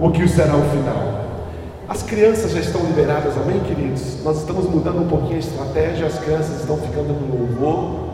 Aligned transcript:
o 0.00 0.10
que 0.10 0.28
será 0.28 0.56
o 0.56 0.62
final. 0.70 1.26
As 1.88 2.02
crianças 2.02 2.50
já 2.50 2.60
estão 2.60 2.82
liberadas, 2.82 3.36
amém, 3.36 3.60
queridos? 3.60 4.22
Nós 4.24 4.38
estamos 4.38 4.68
mudando 4.68 5.02
um 5.02 5.08
pouquinho 5.08 5.36
a 5.36 5.38
estratégia, 5.38 6.06
as 6.06 6.18
crianças 6.18 6.60
estão 6.60 6.76
ficando 6.78 7.12
no 7.12 7.38
louvor, 7.38 8.06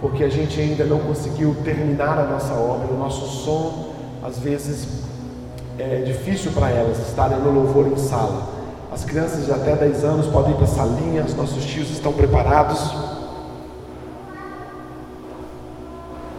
porque 0.00 0.24
a 0.24 0.28
gente 0.28 0.60
ainda 0.60 0.84
não 0.84 0.98
conseguiu 1.00 1.56
terminar 1.64 2.18
a 2.18 2.24
nossa 2.24 2.54
obra, 2.54 2.92
o 2.92 2.96
nosso 2.96 3.26
som, 3.44 3.90
às 4.22 4.38
vezes 4.38 4.86
é 5.78 6.02
difícil 6.02 6.52
para 6.52 6.70
elas 6.70 6.98
estarem 7.08 7.38
no 7.38 7.50
louvor 7.50 7.88
em 7.88 7.96
sala. 7.96 8.48
As 8.92 9.04
crianças 9.04 9.46
de 9.46 9.52
até 9.52 9.74
10 9.74 10.04
anos 10.04 10.26
podem 10.26 10.52
ir 10.52 10.56
para 10.56 10.64
a 10.64 10.68
salinha, 10.68 11.24
os 11.24 11.34
nossos 11.34 11.64
tios 11.64 11.90
estão 11.90 12.12
preparados. 12.12 12.94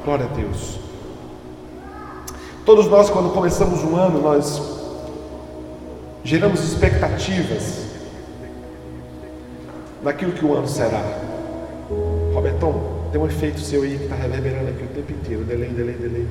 Glória 0.05 0.25
a 0.25 0.36
Deus. 0.36 0.80
Todos 2.66 2.88
nós, 2.88 3.09
quando 3.09 3.34
começamos 3.34 3.84
um 3.84 3.96
ano, 3.96 4.21
nós 4.21 4.61
geramos 6.24 6.64
expectativas 6.64 7.86
naquilo 10.04 10.32
que 10.32 10.46
o 10.46 10.54
ano 10.54 10.68
será. 10.68 11.02
Robertão, 12.33 13.02
tem 13.11 13.19
um 13.19 13.25
efeito 13.25 13.60
seu 13.60 13.82
aí 13.82 13.97
que 13.97 14.04
está 14.04 14.16
reverberando 14.16 14.69
aqui 14.69 14.83
o 14.83 14.88
tempo 14.88 15.11
inteiro. 15.11 15.43
Delay, 15.43 15.69
delay, 15.69 15.96
delay. 15.96 16.28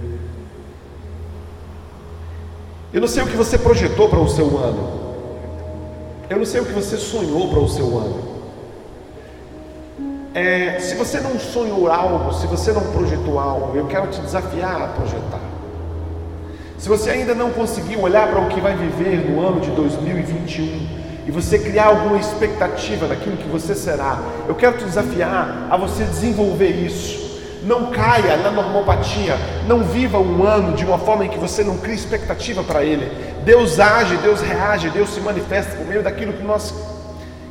Eu 2.93 3.01
não 3.01 3.09
sei 3.09 3.23
o 3.23 3.27
que 3.27 3.37
você 3.37 3.59
projetou 3.59 4.09
para 4.09 4.21
o 4.21 4.29
seu 4.29 4.57
ano. 4.59 5.01
Eu 6.29 6.39
não 6.39 6.45
sei 6.45 6.61
o 6.61 6.65
que 6.65 6.73
você 6.73 6.97
sonhou 6.97 7.49
para 7.49 7.59
o 7.59 7.69
seu 7.69 7.99
ano. 7.99 8.31
É, 10.33 10.79
se 10.79 10.95
você 10.95 11.19
não 11.19 11.39
sonhou 11.41 11.91
algo, 11.91 12.33
se 12.33 12.47
você 12.47 12.73
não 12.73 12.83
projetou 12.93 13.39
algo, 13.39 13.77
eu 13.77 13.87
quero 13.89 14.07
te 14.09 14.21
desafiar 14.21 14.81
a 14.81 14.89
projetar. 14.89 15.50
Se 16.81 16.89
você 16.89 17.11
ainda 17.11 17.35
não 17.35 17.51
conseguiu 17.51 18.01
olhar 18.01 18.27
para 18.29 18.41
o 18.41 18.49
que 18.49 18.59
vai 18.59 18.75
viver 18.75 19.31
no 19.31 19.47
ano 19.47 19.61
de 19.61 19.71
2021 19.73 20.89
e 21.27 21.31
você 21.31 21.59
criar 21.59 21.89
alguma 21.89 22.17
expectativa 22.17 23.07
daquilo 23.07 23.37
que 23.37 23.47
você 23.47 23.75
será, 23.75 24.19
eu 24.49 24.55
quero 24.55 24.79
te 24.79 24.85
desafiar 24.85 25.67
a 25.69 25.77
você 25.77 26.05
desenvolver 26.05 26.71
isso. 26.71 27.39
Não 27.63 27.91
caia 27.91 28.39
na 28.39 28.51
normopatia, 28.51 29.37
não 29.69 29.85
viva 29.85 30.19
um 30.19 30.43
ano 30.43 30.75
de 30.75 30.87
uma 30.87 30.97
forma 30.97 31.27
em 31.27 31.29
que 31.29 31.39
você 31.39 31.63
não 31.63 31.77
cria 31.77 31.95
expectativa 31.95 32.63
para 32.63 32.83
ele. 32.83 33.13
Deus 33.45 33.79
age, 33.79 34.17
Deus 34.17 34.41
reage, 34.41 34.89
Deus 34.89 35.11
se 35.11 35.21
manifesta 35.21 35.77
por 35.77 35.87
meio 35.87 36.03
daquilo 36.03 36.33
que 36.33 36.43
nós 36.43 36.73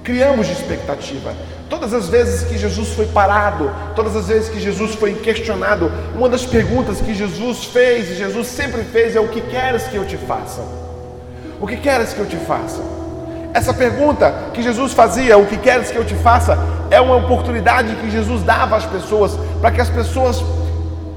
criamos 0.03 0.47
de 0.47 0.53
expectativa. 0.53 1.33
Todas 1.69 1.93
as 1.93 2.07
vezes 2.07 2.43
que 2.43 2.57
Jesus 2.57 2.89
foi 2.89 3.05
parado, 3.07 3.71
todas 3.95 4.15
as 4.15 4.27
vezes 4.27 4.49
que 4.49 4.59
Jesus 4.59 4.95
foi 4.95 5.13
questionado, 5.13 5.91
uma 6.15 6.27
das 6.27 6.45
perguntas 6.45 6.99
que 6.99 7.13
Jesus 7.13 7.65
fez, 7.65 8.09
e 8.09 8.15
Jesus 8.15 8.47
sempre 8.47 8.83
fez, 8.83 9.15
é: 9.15 9.19
O 9.19 9.27
que 9.27 9.41
queres 9.41 9.83
que 9.83 9.95
eu 9.95 10.05
te 10.05 10.17
faça? 10.17 10.61
O 11.61 11.67
que 11.67 11.77
queres 11.77 12.13
que 12.13 12.19
eu 12.19 12.25
te 12.25 12.37
faça? 12.37 12.81
Essa 13.53 13.73
pergunta 13.73 14.33
que 14.53 14.61
Jesus 14.61 14.93
fazia, 14.93 15.37
o 15.37 15.45
que 15.45 15.57
queres 15.57 15.91
que 15.91 15.97
eu 15.97 16.05
te 16.05 16.15
faça, 16.15 16.57
é 16.89 17.01
uma 17.01 17.15
oportunidade 17.15 17.95
que 17.95 18.09
Jesus 18.09 18.43
dava 18.43 18.75
às 18.75 18.85
pessoas 18.85 19.37
para 19.59 19.71
que 19.71 19.81
as 19.81 19.89
pessoas 19.89 20.43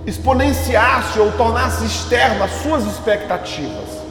exponenciassem 0.06 1.22
ou 1.22 1.30
tornassem 1.32 1.86
externas 1.86 2.50
as 2.50 2.62
suas 2.62 2.84
expectativas. 2.84 4.01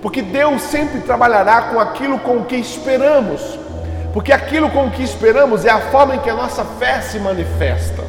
Porque 0.00 0.22
Deus 0.22 0.62
sempre 0.62 1.00
trabalhará 1.00 1.62
com 1.62 1.80
aquilo 1.80 2.18
com 2.20 2.44
que 2.44 2.56
esperamos. 2.56 3.58
Porque 4.12 4.32
aquilo 4.32 4.70
com 4.70 4.90
que 4.90 5.02
esperamos 5.02 5.64
é 5.64 5.70
a 5.70 5.90
forma 5.90 6.16
em 6.16 6.20
que 6.20 6.30
a 6.30 6.34
nossa 6.34 6.64
fé 6.64 7.00
se 7.00 7.18
manifesta. 7.18 8.04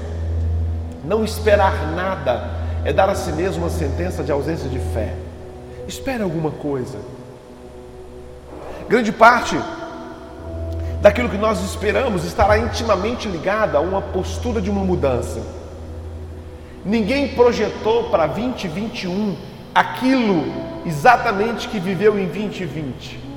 Não 1.04 1.24
esperar 1.24 1.74
nada 1.96 2.60
é 2.86 2.94
dar 2.94 3.10
a 3.10 3.16
si 3.16 3.32
mesmo 3.32 3.64
uma 3.64 3.70
sentença 3.70 4.24
de 4.24 4.32
ausência 4.32 4.70
de 4.70 4.80
fé. 4.94 5.14
Espere 5.88 6.24
alguma 6.24 6.52
coisa. 6.52 6.98
Grande 8.88 9.12
parte 9.12 9.60
daquilo 11.02 11.30
que 11.30 11.38
nós 11.38 11.64
esperamos 11.64 12.26
estará 12.26 12.58
intimamente 12.58 13.28
ligada 13.28 13.78
a 13.78 13.82
uma 13.82 14.02
postura 14.02 14.62
de 14.62 14.70
uma 14.70 14.84
mudança. 14.84 15.42
Ninguém 16.86 17.30
projetou 17.30 18.10
para 18.10 18.28
2021 18.28 19.36
aquilo 19.74 20.46
exatamente 20.86 21.68
que 21.68 21.80
viveu 21.80 22.20
em 22.20 22.26
2020. 22.26 23.30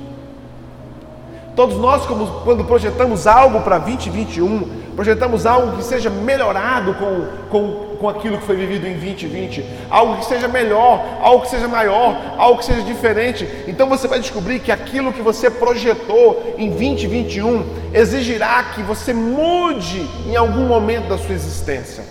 Todos 1.55 1.77
nós, 1.77 2.03
como, 2.05 2.25
quando 2.43 2.63
projetamos 2.63 3.27
algo 3.27 3.61
para 3.61 3.77
2021, 3.77 4.83
projetamos 4.95 5.45
algo 5.45 5.77
que 5.77 5.83
seja 5.83 6.09
melhorado 6.09 6.95
com, 6.95 7.27
com, 7.49 7.95
com 7.97 8.09
aquilo 8.09 8.39
que 8.39 8.45
foi 8.45 8.55
vivido 8.55 8.87
em 8.87 8.93
2020, 8.93 9.63
algo 9.89 10.17
que 10.17 10.25
seja 10.25 10.47
melhor, 10.47 10.99
algo 11.21 11.43
que 11.43 11.49
seja 11.49 11.67
maior, 11.67 12.19
algo 12.37 12.57
que 12.57 12.65
seja 12.65 12.81
diferente. 12.81 13.47
Então 13.67 13.87
você 13.87 14.07
vai 14.07 14.19
descobrir 14.19 14.59
que 14.59 14.71
aquilo 14.71 15.13
que 15.13 15.21
você 15.21 15.49
projetou 15.49 16.55
em 16.57 16.69
2021 16.69 17.63
exigirá 17.93 18.63
que 18.75 18.81
você 18.81 19.13
mude 19.13 20.07
em 20.27 20.35
algum 20.35 20.65
momento 20.65 21.07
da 21.09 21.19
sua 21.19 21.35
existência. 21.35 22.03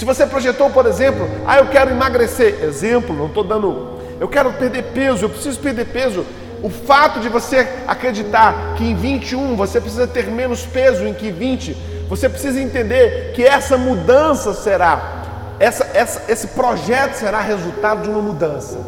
Se 0.00 0.06
você 0.06 0.26
projetou, 0.26 0.70
por 0.70 0.86
exemplo, 0.86 1.28
ah, 1.46 1.58
eu 1.58 1.66
quero 1.66 1.90
emagrecer, 1.90 2.64
exemplo, 2.64 3.14
não 3.14 3.26
estou 3.26 3.44
dando, 3.44 3.98
eu 4.18 4.26
quero 4.28 4.50
perder 4.54 4.84
peso, 4.94 5.26
eu 5.26 5.28
preciso 5.28 5.60
perder 5.60 5.88
peso. 5.88 6.24
O 6.62 6.70
fato 6.70 7.20
de 7.20 7.28
você 7.28 7.68
acreditar 7.86 8.76
que 8.78 8.82
em 8.82 8.94
21 8.94 9.56
você 9.56 9.78
precisa 9.78 10.06
ter 10.06 10.24
menos 10.28 10.64
peso 10.64 11.06
em 11.06 11.12
que 11.12 11.30
20, 11.30 11.76
você 12.08 12.30
precisa 12.30 12.58
entender 12.62 13.32
que 13.34 13.44
essa 13.44 13.76
mudança 13.76 14.54
será, 14.54 15.56
essa, 15.60 15.86
essa, 15.92 16.32
esse 16.32 16.46
projeto 16.46 17.12
será 17.12 17.42
resultado 17.42 18.04
de 18.04 18.08
uma 18.08 18.22
mudança. 18.22 18.78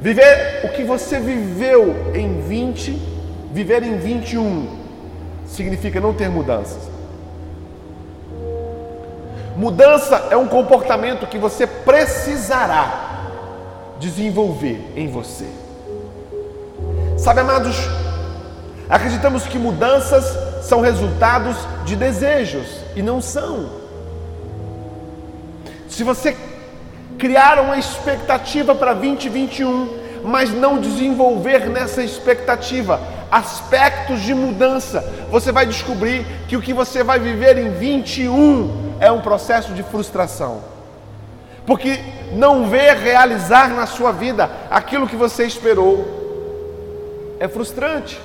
Viver 0.00 0.62
o 0.64 0.70
que 0.70 0.84
você 0.84 1.20
viveu 1.20 2.14
em 2.14 2.40
20, 2.40 2.92
viver 3.52 3.82
em 3.82 3.98
21, 3.98 4.78
significa 5.44 6.00
não 6.00 6.14
ter 6.14 6.30
mudanças. 6.30 6.89
Mudança 9.60 10.28
é 10.30 10.36
um 10.38 10.48
comportamento 10.48 11.26
que 11.26 11.36
você 11.36 11.66
precisará 11.66 13.26
desenvolver 13.98 14.90
em 14.96 15.06
você. 15.10 15.44
Sabe, 17.18 17.40
amados, 17.40 17.76
acreditamos 18.88 19.42
que 19.42 19.58
mudanças 19.58 20.24
são 20.64 20.80
resultados 20.80 21.58
de 21.84 21.94
desejos 21.94 22.68
e 22.96 23.02
não 23.02 23.20
são. 23.20 23.68
Se 25.90 26.02
você 26.02 26.34
criar 27.18 27.60
uma 27.60 27.76
expectativa 27.76 28.74
para 28.74 28.94
2021, 28.94 30.22
mas 30.24 30.54
não 30.54 30.80
desenvolver 30.80 31.68
nessa 31.68 32.02
expectativa 32.02 32.98
aspectos 33.30 34.20
de 34.20 34.34
mudança, 34.34 35.00
você 35.30 35.52
vai 35.52 35.66
descobrir 35.66 36.26
que 36.48 36.56
o 36.56 36.62
que 36.62 36.72
você 36.72 37.02
vai 37.04 37.18
viver 37.18 37.58
em 37.58 37.70
21 37.70 38.96
é 39.00 39.10
um 39.10 39.20
processo 39.20 39.72
de 39.72 39.82
frustração. 39.82 40.62
Porque 41.66 42.00
não 42.32 42.68
ver 42.68 42.96
realizar 42.96 43.68
na 43.68 43.86
sua 43.86 44.12
vida 44.12 44.50
aquilo 44.70 45.06
que 45.06 45.16
você 45.16 45.44
esperou 45.44 46.18
é 47.38 47.46
frustrante. 47.48 48.20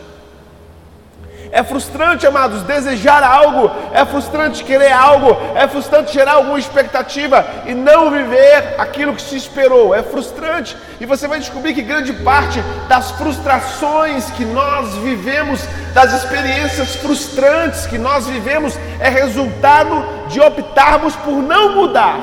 É 1.55 1.63
frustrante, 1.63 2.27
amados, 2.27 2.63
desejar 2.63 3.23
algo, 3.23 3.71
é 3.93 4.03
frustrante 4.03 4.61
querer 4.61 4.91
algo, 4.91 5.37
é 5.55 5.65
frustrante 5.69 6.11
gerar 6.11 6.33
alguma 6.33 6.59
expectativa 6.59 7.47
e 7.65 7.73
não 7.73 8.11
viver 8.11 8.75
aquilo 8.77 9.15
que 9.15 9.21
se 9.21 9.37
esperou. 9.37 9.95
É 9.95 10.03
frustrante. 10.03 10.75
E 10.99 11.05
você 11.05 11.29
vai 11.29 11.39
descobrir 11.39 11.73
que 11.73 11.81
grande 11.81 12.11
parte 12.11 12.61
das 12.89 13.11
frustrações 13.11 14.29
que 14.31 14.43
nós 14.43 14.95
vivemos, 14.95 15.61
das 15.93 16.11
experiências 16.11 16.97
frustrantes 16.97 17.87
que 17.87 17.97
nós 17.97 18.27
vivemos, 18.27 18.77
é 18.99 19.07
resultado 19.07 20.27
de 20.27 20.41
optarmos 20.41 21.15
por 21.15 21.35
não 21.41 21.73
mudar. 21.73 22.19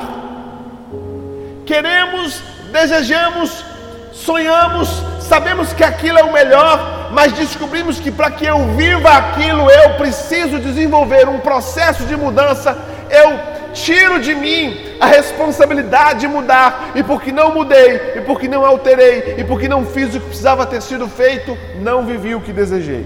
Queremos, 1.65 2.39
desejamos, 2.71 3.65
sonhamos, 4.11 4.89
sabemos 5.21 5.73
que 5.73 5.83
aquilo 5.83 6.19
é 6.19 6.23
o 6.23 6.31
melhor, 6.31 7.02
mas 7.13 7.31
descobrimos 7.33 7.99
que 7.99 8.11
para 8.11 8.31
que 8.31 8.45
eu 8.45 8.67
viva 8.75 9.09
aquilo, 9.09 9.69
eu 9.69 9.95
preciso 9.95 10.59
desenvolver 10.59 11.29
um 11.29 11.39
processo 11.39 12.03
de 12.05 12.15
mudança. 12.15 12.77
Eu 13.09 13.39
tiro 13.73 14.19
de 14.19 14.33
mim 14.33 14.95
a 14.99 15.05
responsabilidade 15.05 16.21
de 16.21 16.27
mudar, 16.27 16.91
e 16.95 17.03
porque 17.03 17.31
não 17.31 17.53
mudei, 17.53 18.13
e 18.15 18.21
porque 18.21 18.47
não 18.47 18.65
alterei, 18.65 19.35
e 19.37 19.43
porque 19.43 19.67
não 19.67 19.85
fiz 19.85 20.09
o 20.15 20.19
que 20.19 20.27
precisava 20.27 20.65
ter 20.65 20.81
sido 20.81 21.07
feito, 21.07 21.57
não 21.79 22.05
vivi 22.05 22.33
o 22.35 22.41
que 22.41 22.51
desejei. 22.51 23.05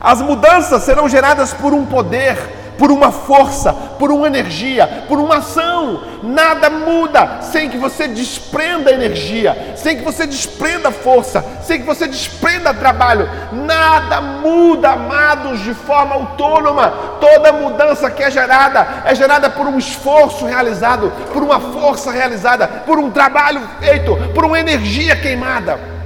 As 0.00 0.20
mudanças 0.20 0.82
serão 0.84 1.08
geradas 1.08 1.52
por 1.52 1.74
um 1.74 1.84
poder, 1.84 2.38
por 2.78 2.92
uma 2.92 3.10
força, 3.10 3.72
por 3.72 4.10
uma 4.12 4.26
energia, 4.28 5.04
por 5.08 5.18
uma 5.18 5.38
ação. 5.38 6.00
Nada 6.22 6.70
muda 6.70 7.42
sem 7.42 7.68
que 7.68 7.76
você 7.76 8.08
desprenda 8.08 8.92
energia, 8.92 9.74
sem 9.76 9.96
que 9.96 10.04
você 10.04 10.26
desprenda 10.26 10.90
força, 10.90 11.44
sem 11.62 11.80
que 11.80 11.86
você 11.86 12.06
desprenda 12.06 12.72
trabalho. 12.72 13.28
Nada 13.52 14.20
muda, 14.20 14.90
amados, 14.90 15.60
de 15.60 15.74
forma 15.74 16.14
autônoma. 16.14 16.92
Toda 17.20 17.52
mudança 17.52 18.10
que 18.10 18.22
é 18.22 18.30
gerada 18.30 19.02
é 19.04 19.14
gerada 19.14 19.50
por 19.50 19.66
um 19.66 19.76
esforço 19.76 20.46
realizado, 20.46 21.12
por 21.32 21.42
uma 21.42 21.58
força 21.58 22.10
realizada, 22.12 22.66
por 22.86 22.98
um 22.98 23.10
trabalho 23.10 23.60
feito, 23.80 24.16
por 24.34 24.44
uma 24.44 24.58
energia 24.58 25.16
queimada. 25.16 25.97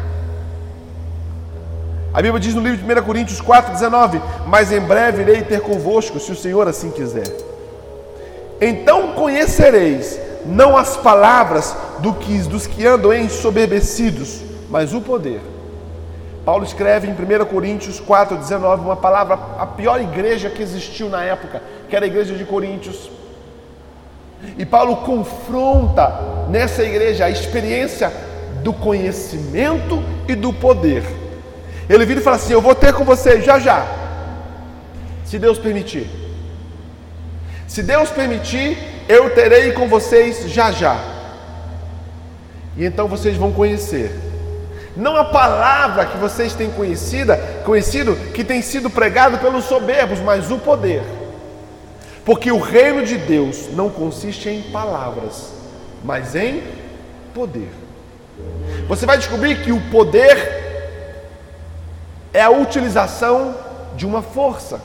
A 2.15 2.21
Bíblia 2.21 2.39
diz 2.39 2.55
no 2.55 2.61
livro 2.61 2.77
de 2.77 3.01
1 3.01 3.03
Coríntios 3.05 3.41
4,19: 3.41 4.21
Mas 4.47 4.71
em 4.71 4.81
breve 4.81 5.23
irei 5.23 5.43
ter 5.43 5.61
convosco, 5.61 6.21
se 6.21 6.31
o 6.31 6.37
Senhor 6.37 6.69
assim 6.69 6.91
quiser. 6.91 7.27
Então 8.61 9.15
conhecereis 9.15 10.21
não 10.45 10.77
as 10.77 10.97
palavras 10.97 11.75
do 12.01 12.13
que, 12.13 12.39
dos 12.41 12.67
que 12.67 12.87
andam 12.87 13.15
ensoberbecidos, 13.15 14.43
mas 14.69 14.93
o 14.93 15.01
poder. 15.01 15.41
Paulo 16.45 16.65
escreve 16.65 17.07
em 17.07 17.13
1 17.13 17.45
Coríntios 17.47 18.01
4,19 18.01 18.81
uma 18.81 18.97
palavra, 18.97 19.39
a 19.59 19.67
pior 19.67 20.01
igreja 20.01 20.51
que 20.51 20.63
existiu 20.63 21.09
na 21.09 21.23
época, 21.25 21.63
que 21.89 21.97
era 21.97 22.05
a 22.05 22.09
igreja 22.09 22.35
de 22.35 22.45
Coríntios. 22.45 23.11
E 24.59 24.67
Paulo 24.67 24.97
confronta 24.97 26.13
nessa 26.51 26.83
igreja 26.83 27.25
a 27.25 27.31
experiência 27.31 28.13
do 28.63 28.73
conhecimento 28.73 30.03
e 30.29 30.35
do 30.35 30.53
poder. 30.53 31.22
Ele 31.93 32.07
vira 32.07 32.21
e 32.21 32.23
fala 32.23 32.37
assim: 32.37 32.55
Eu 32.55 32.61
vou 32.63 32.75
ter 32.75 32.95
com 32.95 33.05
vocês 33.05 33.45
já 33.45 33.59
já, 33.59 33.87
se 35.27 35.39
Deus 35.39 35.59
permitir. 35.59 36.09
Se 37.69 37.83
Deus 37.83 38.09
permitir, 38.11 38.79
eu 39.09 39.31
terei 39.31 39.73
com 39.73 39.89
vocês 39.89 40.51
já 40.51 40.73
já. 40.73 40.99
E 42.77 42.85
então 42.85 43.09
vocês 43.09 43.37
vão 43.37 43.53
conhecer. 43.53 44.11
Não 44.97 45.17
a 45.17 45.25
palavra 45.25 46.07
que 46.07 46.17
vocês 46.17 46.55
têm 46.55 46.71
conhecida, 46.71 47.37
conhecido, 47.65 48.15
que 48.33 48.45
tem 48.45 48.63
sido 48.63 48.89
pregado 48.91 49.39
pelos 49.39 49.65
soberbos, 49.65 50.21
mas 50.21 50.51
o 50.51 50.59
poder. 50.59 51.03
Porque 52.25 52.53
o 52.53 52.59
reino 52.59 53.05
de 53.05 53.19
Deus 53.19 53.69
não 53.73 53.91
consiste 53.91 54.49
em 54.49 54.63
palavras, 54.71 55.53
mas 56.05 56.35
em 56.35 56.63
poder. 57.35 57.71
Você 58.89 59.05
vai 59.05 59.19
descobrir 59.19 59.63
que 59.63 59.73
o 59.73 59.81
poder 59.91 60.72
é 62.33 62.43
a 62.43 62.51
utilização 62.51 63.55
de 63.95 64.07
uma 64.07 64.23
força. 64.23 64.81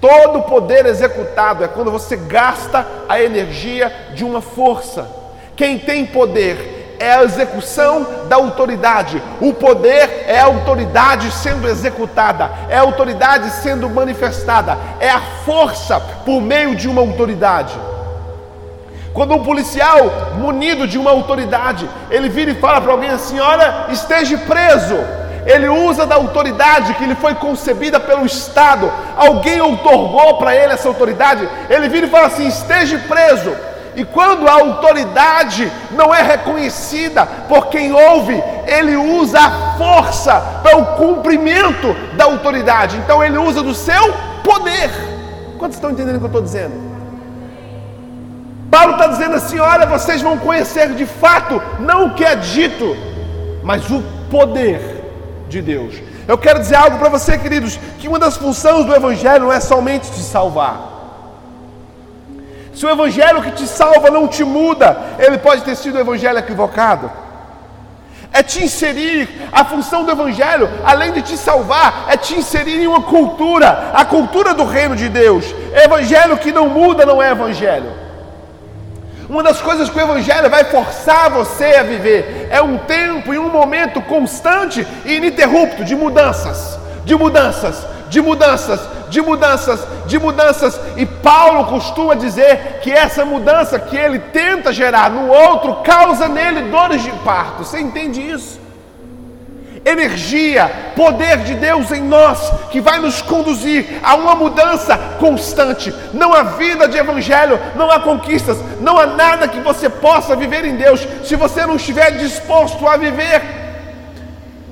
Todo 0.00 0.42
poder 0.42 0.86
executado 0.86 1.64
é 1.64 1.68
quando 1.68 1.90
você 1.90 2.16
gasta 2.16 2.86
a 3.08 3.20
energia 3.20 3.92
de 4.14 4.24
uma 4.24 4.40
força. 4.40 5.08
Quem 5.56 5.76
tem 5.78 6.06
poder 6.06 6.96
é 7.00 7.14
a 7.14 7.24
execução 7.24 8.06
da 8.28 8.36
autoridade. 8.36 9.20
O 9.40 9.52
poder 9.52 10.24
é 10.26 10.38
a 10.38 10.44
autoridade 10.44 11.30
sendo 11.32 11.68
executada, 11.68 12.50
é 12.68 12.76
a 12.76 12.82
autoridade 12.82 13.50
sendo 13.50 13.90
manifestada, 13.90 14.78
é 15.00 15.10
a 15.10 15.20
força 15.44 16.00
por 16.24 16.40
meio 16.40 16.76
de 16.76 16.88
uma 16.88 17.00
autoridade. 17.00 17.74
Quando 19.12 19.34
um 19.34 19.42
policial 19.42 20.34
munido 20.36 20.86
de 20.86 20.96
uma 20.96 21.10
autoridade, 21.10 21.88
ele 22.08 22.28
vira 22.28 22.52
e 22.52 22.54
fala 22.54 22.80
para 22.80 22.92
alguém 22.92 23.10
assim: 23.10 23.40
"Olha, 23.40 23.86
esteja 23.90 24.38
preso" 24.38 24.96
ele 25.48 25.66
usa 25.66 26.04
da 26.04 26.16
autoridade 26.16 26.92
que 26.92 27.06
lhe 27.06 27.14
foi 27.14 27.34
concebida 27.34 27.98
pelo 27.98 28.26
Estado, 28.26 28.92
alguém 29.16 29.58
outorgou 29.62 30.36
para 30.36 30.54
ele 30.54 30.74
essa 30.74 30.86
autoridade, 30.86 31.48
ele 31.70 31.88
vira 31.88 32.06
e 32.06 32.10
fala 32.10 32.26
assim: 32.26 32.46
esteja 32.46 32.98
preso. 33.08 33.56
E 33.96 34.04
quando 34.04 34.46
a 34.46 34.52
autoridade 34.52 35.72
não 35.90 36.14
é 36.14 36.20
reconhecida 36.20 37.24
por 37.48 37.68
quem 37.68 37.92
ouve, 37.92 38.34
ele 38.66 38.94
usa 38.94 39.40
a 39.40 39.78
força 39.78 40.38
para 40.62 40.76
o 40.76 40.84
cumprimento 40.96 41.96
da 42.14 42.26
autoridade. 42.26 42.98
Então 42.98 43.24
ele 43.24 43.38
usa 43.38 43.62
do 43.62 43.74
seu 43.74 44.12
poder. 44.44 44.90
Quantos 45.58 45.78
estão 45.78 45.90
entendendo 45.90 46.16
o 46.16 46.18
que 46.18 46.24
eu 46.26 46.28
estou 46.28 46.42
dizendo? 46.42 46.74
Paulo 48.70 48.92
está 48.92 49.06
dizendo 49.06 49.34
assim: 49.34 49.58
olha, 49.58 49.86
vocês 49.86 50.20
vão 50.20 50.36
conhecer 50.36 50.90
de 50.90 51.06
fato, 51.06 51.60
não 51.80 52.08
o 52.08 52.14
que 52.14 52.22
é 52.22 52.36
dito, 52.36 52.94
mas 53.62 53.90
o 53.90 54.02
poder 54.30 54.97
de 55.48 55.62
Deus. 55.62 55.94
Eu 56.26 56.36
quero 56.36 56.60
dizer 56.60 56.76
algo 56.76 56.98
para 56.98 57.08
você, 57.08 57.38
queridos, 57.38 57.78
que 57.98 58.08
uma 58.08 58.18
das 58.18 58.36
funções 58.36 58.84
do 58.84 58.94
Evangelho 58.94 59.44
não 59.44 59.52
é 59.52 59.60
somente 59.60 60.10
te 60.10 60.20
salvar. 60.20 60.96
Se 62.74 62.86
o 62.86 62.90
Evangelho 62.90 63.42
que 63.42 63.50
te 63.50 63.66
salva 63.66 64.10
não 64.10 64.28
te 64.28 64.44
muda, 64.44 64.96
ele 65.18 65.38
pode 65.38 65.62
ter 65.62 65.74
sido 65.74 65.96
o 65.96 66.00
Evangelho 66.00 66.38
equivocado. 66.38 67.10
É 68.32 68.42
te 68.42 68.62
inserir, 68.62 69.28
a 69.50 69.64
função 69.64 70.04
do 70.04 70.12
Evangelho, 70.12 70.68
além 70.84 71.12
de 71.12 71.22
te 71.22 71.36
salvar, 71.36 72.06
é 72.08 72.16
te 72.16 72.34
inserir 72.36 72.80
em 72.82 72.86
uma 72.86 73.02
cultura, 73.02 73.90
a 73.94 74.04
cultura 74.04 74.52
do 74.54 74.64
reino 74.64 74.94
de 74.94 75.08
Deus. 75.08 75.44
Evangelho 75.72 76.36
que 76.36 76.52
não 76.52 76.68
muda 76.68 77.06
não 77.06 77.22
é 77.22 77.30
Evangelho. 77.30 77.90
Uma 79.28 79.42
das 79.42 79.60
coisas 79.60 79.90
que 79.90 79.98
o 79.98 80.00
Evangelho 80.00 80.48
vai 80.48 80.64
forçar 80.64 81.30
você 81.30 81.64
a 81.76 81.82
viver 81.82 82.37
é 82.50 82.62
um 82.62 82.78
tempo 82.78 83.32
e 83.32 83.38
um 83.38 83.50
momento 83.50 84.00
constante 84.02 84.86
e 85.04 85.14
ininterrupto 85.14 85.84
de 85.84 85.94
mudanças, 85.94 86.78
de 87.04 87.14
mudanças, 87.14 87.86
de 88.08 88.20
mudanças, 88.20 88.80
de 89.08 89.20
mudanças, 89.20 89.86
de 90.06 90.18
mudanças. 90.18 90.80
E 90.96 91.06
Paulo 91.06 91.66
costuma 91.66 92.14
dizer 92.14 92.80
que 92.82 92.92
essa 92.92 93.24
mudança 93.24 93.78
que 93.78 93.96
ele 93.96 94.18
tenta 94.18 94.72
gerar 94.72 95.10
no 95.10 95.28
outro 95.28 95.76
causa 95.82 96.28
nele 96.28 96.70
dores 96.70 97.02
de 97.02 97.10
parto. 97.24 97.64
Você 97.64 97.80
entende 97.80 98.20
isso? 98.20 98.67
Energia, 99.88 100.92
poder 100.94 101.38
de 101.38 101.54
Deus 101.54 101.90
em 101.90 102.02
nós, 102.02 102.50
que 102.70 102.80
vai 102.80 102.98
nos 102.98 103.22
conduzir 103.22 104.00
a 104.02 104.14
uma 104.14 104.34
mudança 104.34 104.96
constante. 105.18 105.94
Não 106.12 106.32
há 106.32 106.42
vida 106.42 106.88
de 106.88 106.96
evangelho, 106.96 107.58
não 107.76 107.90
há 107.90 108.00
conquistas, 108.00 108.58
não 108.80 108.98
há 108.98 109.06
nada 109.06 109.48
que 109.48 109.60
você 109.60 109.88
possa 109.88 110.36
viver 110.36 110.64
em 110.64 110.76
Deus 110.76 111.06
se 111.24 111.36
você 111.36 111.66
não 111.66 111.76
estiver 111.76 112.12
disposto 112.18 112.86
a 112.86 112.96
viver 112.96 113.42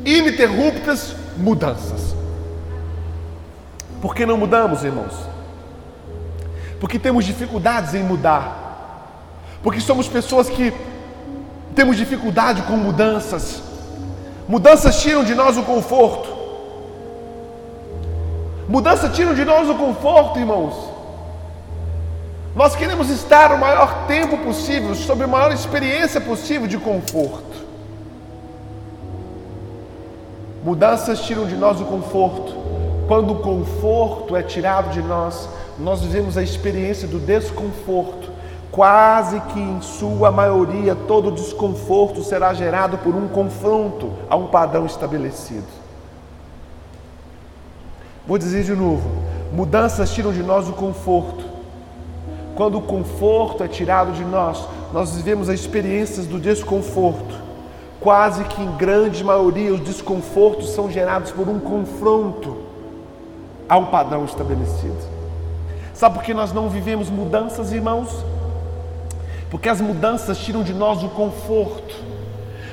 ininterruptas 0.04 1.14
mudanças. 1.36 2.14
Por 4.00 4.14
que 4.14 4.24
não 4.24 4.36
mudamos, 4.36 4.84
irmãos? 4.84 5.14
Porque 6.78 6.98
temos 6.98 7.24
dificuldades 7.24 7.94
em 7.94 8.02
mudar. 8.02 8.64
Porque 9.62 9.80
somos 9.80 10.06
pessoas 10.06 10.48
que 10.48 10.72
temos 11.74 11.96
dificuldade 11.96 12.62
com 12.62 12.76
mudanças. 12.76 13.62
Mudanças 14.48 15.00
tiram 15.02 15.24
de 15.24 15.34
nós 15.34 15.56
o 15.56 15.62
conforto. 15.62 16.36
Mudanças 18.68 19.14
tiram 19.14 19.34
de 19.34 19.44
nós 19.44 19.68
o 19.68 19.74
conforto, 19.74 20.38
irmãos. 20.38 20.74
Nós 22.54 22.74
queremos 22.76 23.10
estar 23.10 23.52
o 23.52 23.58
maior 23.58 24.06
tempo 24.06 24.38
possível, 24.38 24.94
sob 24.94 25.24
a 25.24 25.26
maior 25.26 25.52
experiência 25.52 26.20
possível 26.20 26.66
de 26.66 26.78
conforto. 26.78 27.66
Mudanças 30.64 31.20
tiram 31.22 31.46
de 31.46 31.56
nós 31.56 31.80
o 31.80 31.84
conforto. 31.84 32.54
Quando 33.08 33.32
o 33.34 33.40
conforto 33.40 34.34
é 34.34 34.42
tirado 34.42 34.90
de 34.90 35.02
nós, 35.02 35.48
nós 35.78 36.00
vivemos 36.00 36.38
a 36.38 36.42
experiência 36.42 37.06
do 37.06 37.18
desconforto 37.18 38.35
Quase 38.76 39.40
que 39.40 39.58
em 39.58 39.80
sua 39.80 40.30
maioria 40.30 40.94
todo 40.94 41.32
desconforto 41.32 42.22
será 42.22 42.52
gerado 42.52 42.98
por 42.98 43.14
um 43.14 43.26
confronto 43.26 44.12
a 44.28 44.36
um 44.36 44.48
padrão 44.48 44.84
estabelecido. 44.84 45.64
Vou 48.26 48.36
dizer 48.36 48.64
de 48.64 48.76
novo: 48.76 49.08
mudanças 49.50 50.12
tiram 50.12 50.30
de 50.30 50.42
nós 50.42 50.68
o 50.68 50.74
conforto. 50.74 51.42
Quando 52.54 52.76
o 52.76 52.82
conforto 52.82 53.64
é 53.64 53.68
tirado 53.68 54.12
de 54.12 54.22
nós, 54.22 54.68
nós 54.92 55.16
vivemos 55.16 55.48
as 55.48 55.58
experiências 55.58 56.26
do 56.26 56.38
desconforto. 56.38 57.34
Quase 57.98 58.44
que 58.44 58.60
em 58.60 58.76
grande 58.76 59.24
maioria 59.24 59.72
os 59.72 59.80
desconfortos 59.80 60.74
são 60.74 60.90
gerados 60.90 61.32
por 61.32 61.48
um 61.48 61.58
confronto 61.58 62.58
a 63.66 63.78
um 63.78 63.86
padrão 63.86 64.26
estabelecido. 64.26 64.98
Sabe 65.94 66.16
por 66.16 66.22
que 66.22 66.34
nós 66.34 66.52
não 66.52 66.68
vivemos 66.68 67.08
mudanças, 67.08 67.72
irmãos? 67.72 68.35
Porque 69.50 69.68
as 69.68 69.80
mudanças 69.80 70.38
tiram 70.38 70.62
de 70.62 70.74
nós 70.74 71.02
o 71.02 71.08
conforto. 71.08 71.94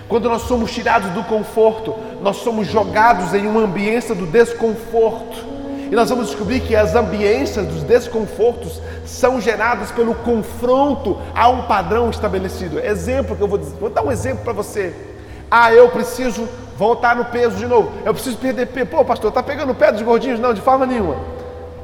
Quando 0.07 0.29
nós 0.29 0.43
somos 0.43 0.71
tirados 0.71 1.09
do 1.11 1.23
conforto, 1.23 1.95
nós 2.21 2.37
somos 2.37 2.67
jogados 2.67 3.33
em 3.33 3.47
uma 3.47 3.61
ambiência 3.61 4.13
do 4.13 4.25
desconforto. 4.25 5.53
E 5.91 5.95
nós 5.95 6.09
vamos 6.09 6.27
descobrir 6.27 6.59
que 6.61 6.75
as 6.75 6.95
ambiências 6.95 7.67
dos 7.67 7.83
desconfortos 7.83 8.81
são 9.05 9.39
geradas 9.39 9.91
pelo 9.91 10.15
confronto 10.15 11.19
a 11.35 11.49
um 11.49 11.63
padrão 11.63 12.09
estabelecido. 12.09 12.79
Exemplo 12.79 13.35
que 13.35 13.41
eu 13.41 13.47
vou 13.47 13.57
dizer, 13.57 13.75
vou 13.79 13.89
dar 13.89 14.03
um 14.03 14.11
exemplo 14.11 14.43
para 14.43 14.53
você. 14.53 14.93
Ah, 15.49 15.71
eu 15.71 15.89
preciso 15.89 16.47
voltar 16.77 17.15
no 17.15 17.25
peso 17.25 17.57
de 17.57 17.67
novo. 17.67 17.91
Eu 18.03 18.13
preciso 18.13 18.37
perder 18.37 18.67
peso. 18.67 18.87
Pô, 18.87 19.05
pastor, 19.05 19.31
tá 19.31 19.43
pegando 19.43 19.75
pé 19.75 19.91
dos 19.91 20.01
gordinhos? 20.01 20.39
Não, 20.39 20.53
de 20.53 20.61
forma 20.61 20.85
nenhuma. 20.85 21.15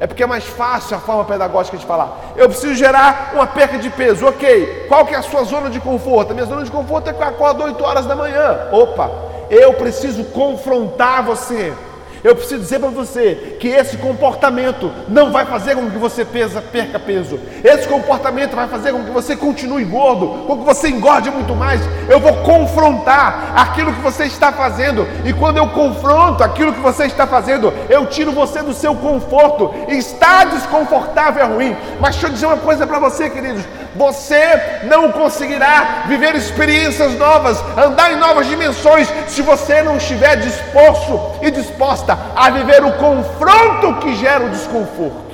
É 0.00 0.06
porque 0.06 0.22
é 0.22 0.26
mais 0.26 0.44
fácil 0.44 0.96
a 0.96 0.98
forma 0.98 1.26
pedagógica 1.26 1.76
de 1.76 1.84
falar. 1.84 2.32
Eu 2.34 2.48
preciso 2.48 2.74
gerar 2.74 3.32
uma 3.34 3.46
perca 3.46 3.76
de 3.76 3.90
peso. 3.90 4.26
Ok. 4.26 4.86
Qual 4.88 5.04
que 5.04 5.14
é 5.14 5.18
a 5.18 5.22
sua 5.22 5.44
zona 5.44 5.68
de 5.68 5.78
conforto? 5.78 6.30
A 6.30 6.34
minha 6.34 6.46
zona 6.46 6.64
de 6.64 6.70
conforto 6.70 7.10
é 7.10 7.12
que 7.12 7.22
eu 7.22 7.26
acordo 7.28 7.62
8 7.64 7.84
horas 7.84 8.06
da 8.06 8.16
manhã. 8.16 8.70
Opa. 8.72 9.10
Eu 9.50 9.74
preciso 9.74 10.24
confrontar 10.24 11.22
você. 11.22 11.74
Eu 12.22 12.34
preciso 12.34 12.60
dizer 12.60 12.78
para 12.78 12.90
você 12.90 13.56
que 13.58 13.68
esse 13.68 13.96
comportamento 13.96 14.92
não 15.08 15.32
vai 15.32 15.46
fazer 15.46 15.74
com 15.74 15.90
que 15.90 15.98
você 15.98 16.24
pesa, 16.24 16.60
perca 16.60 16.98
peso. 16.98 17.40
Esse 17.64 17.88
comportamento 17.88 18.54
vai 18.54 18.68
fazer 18.68 18.92
com 18.92 19.04
que 19.04 19.10
você 19.10 19.34
continue 19.34 19.84
gordo, 19.84 20.44
com 20.46 20.58
que 20.58 20.64
você 20.64 20.88
engorde 20.88 21.30
muito 21.30 21.54
mais. 21.54 21.80
Eu 22.08 22.20
vou 22.20 22.34
confrontar 22.42 23.52
aquilo 23.56 23.92
que 23.92 24.00
você 24.00 24.24
está 24.24 24.52
fazendo. 24.52 25.06
E 25.24 25.32
quando 25.32 25.56
eu 25.56 25.68
confronto 25.68 26.44
aquilo 26.44 26.74
que 26.74 26.80
você 26.80 27.06
está 27.06 27.26
fazendo, 27.26 27.72
eu 27.88 28.06
tiro 28.06 28.32
você 28.32 28.62
do 28.62 28.74
seu 28.74 28.94
conforto. 28.94 29.72
Está 29.88 30.44
desconfortável, 30.44 31.42
é 31.42 31.46
ruim. 31.46 31.76
Mas 31.98 32.16
deixa 32.16 32.26
eu 32.26 32.32
dizer 32.32 32.46
uma 32.46 32.58
coisa 32.58 32.86
para 32.86 32.98
você, 32.98 33.30
queridos. 33.30 33.64
Você 33.94 34.84
não 34.84 35.10
conseguirá 35.10 36.04
viver 36.06 36.34
experiências 36.36 37.16
novas, 37.18 37.58
andar 37.76 38.12
em 38.12 38.16
novas 38.16 38.46
dimensões, 38.46 39.08
se 39.26 39.42
você 39.42 39.82
não 39.82 39.96
estiver 39.96 40.36
disposto 40.36 41.20
e 41.42 41.50
disposta 41.50 42.16
a 42.36 42.50
viver 42.50 42.84
o 42.84 42.92
confronto 42.92 44.00
que 44.00 44.14
gera 44.14 44.44
o 44.44 44.50
desconforto. 44.50 45.30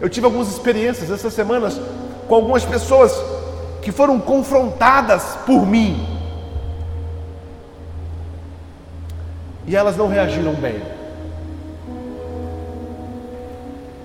Eu 0.00 0.08
tive 0.08 0.24
algumas 0.24 0.48
experiências 0.48 1.10
essas 1.10 1.34
semanas 1.34 1.78
com 2.26 2.34
algumas 2.34 2.64
pessoas 2.64 3.12
que 3.82 3.92
foram 3.92 4.18
confrontadas 4.20 5.36
por 5.44 5.66
mim. 5.66 6.06
E 9.66 9.76
elas 9.76 9.96
não 9.96 10.08
reagiram 10.08 10.54
bem. 10.54 10.97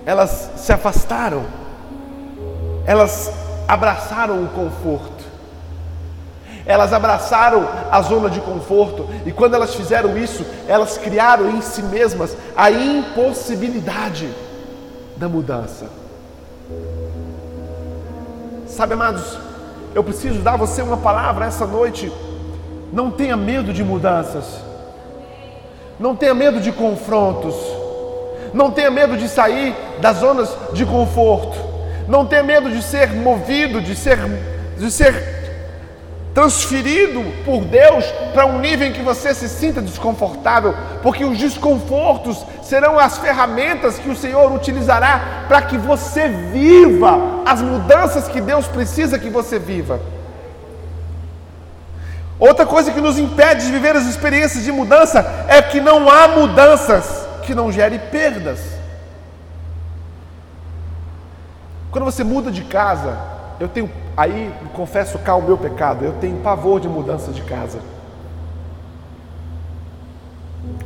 Elas 0.06 0.50
se 0.56 0.72
afastaram. 0.72 1.44
Elas 2.86 3.32
abraçaram 3.66 4.42
o 4.42 4.48
conforto. 4.48 5.24
Elas 6.66 6.92
abraçaram 6.92 7.68
a 7.90 8.00
zona 8.00 8.30
de 8.30 8.40
conforto 8.40 9.06
e 9.26 9.32
quando 9.32 9.54
elas 9.54 9.74
fizeram 9.74 10.16
isso, 10.16 10.44
elas 10.66 10.96
criaram 10.96 11.50
em 11.50 11.60
si 11.60 11.82
mesmas 11.82 12.34
a 12.56 12.70
impossibilidade 12.70 14.32
da 15.16 15.28
mudança. 15.28 15.86
Sabe, 18.66 18.94
amados, 18.94 19.38
eu 19.94 20.02
preciso 20.02 20.40
dar 20.40 20.54
a 20.54 20.56
você 20.56 20.80
uma 20.80 20.96
palavra 20.96 21.44
essa 21.44 21.66
noite. 21.66 22.10
Não 22.92 23.10
tenha 23.10 23.36
medo 23.36 23.72
de 23.72 23.84
mudanças. 23.84 24.44
Não 26.00 26.16
tenha 26.16 26.34
medo 26.34 26.60
de 26.60 26.72
confrontos. 26.72 27.54
Não 28.54 28.70
tenha 28.70 28.88
medo 28.88 29.16
de 29.16 29.28
sair 29.28 29.74
das 30.00 30.18
zonas 30.18 30.48
de 30.72 30.86
conforto. 30.86 31.58
Não 32.06 32.24
tenha 32.24 32.44
medo 32.44 32.70
de 32.70 32.80
ser 32.80 33.10
movido, 33.12 33.80
de 33.80 33.96
ser, 33.96 34.16
de 34.78 34.92
ser 34.92 35.42
transferido 36.32 37.20
por 37.44 37.64
Deus 37.64 38.04
para 38.32 38.46
um 38.46 38.60
nível 38.60 38.86
em 38.86 38.92
que 38.92 39.02
você 39.02 39.34
se 39.34 39.48
sinta 39.48 39.82
desconfortável, 39.82 40.72
porque 41.02 41.24
os 41.24 41.36
desconfortos 41.36 42.44
serão 42.62 42.96
as 42.96 43.18
ferramentas 43.18 43.98
que 43.98 44.08
o 44.08 44.16
Senhor 44.16 44.52
utilizará 44.52 45.46
para 45.48 45.62
que 45.62 45.76
você 45.76 46.28
viva 46.28 47.42
as 47.44 47.60
mudanças 47.60 48.28
que 48.28 48.40
Deus 48.40 48.68
precisa 48.68 49.18
que 49.18 49.30
você 49.30 49.58
viva. 49.58 50.00
Outra 52.38 52.66
coisa 52.66 52.92
que 52.92 53.00
nos 53.00 53.18
impede 53.18 53.66
de 53.66 53.72
viver 53.72 53.96
as 53.96 54.06
experiências 54.06 54.62
de 54.62 54.70
mudança 54.70 55.46
é 55.48 55.60
que 55.60 55.80
não 55.80 56.08
há 56.08 56.28
mudanças 56.28 57.23
que 57.44 57.54
não 57.54 57.70
gerem 57.70 57.98
perdas. 57.98 58.60
Quando 61.90 62.04
você 62.04 62.24
muda 62.24 62.50
de 62.50 62.64
casa, 62.64 63.18
eu 63.60 63.68
tenho 63.68 63.88
Aí 64.16 64.54
confesso 64.72 65.18
cá 65.18 65.34
o 65.34 65.42
meu 65.42 65.58
pecado. 65.58 66.04
Eu 66.04 66.12
tenho 66.14 66.40
pavor 66.40 66.80
de 66.80 66.88
mudança 66.88 67.32
de 67.32 67.42
casa. 67.42 67.80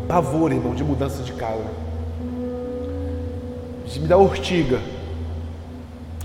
Pavor, 0.07 0.51
irmão, 0.51 0.75
de 0.75 0.83
mudança 0.83 1.23
de 1.23 1.33
casa. 1.33 1.65
Me 3.97 4.07
dar 4.07 4.17
ortiga. 4.17 4.81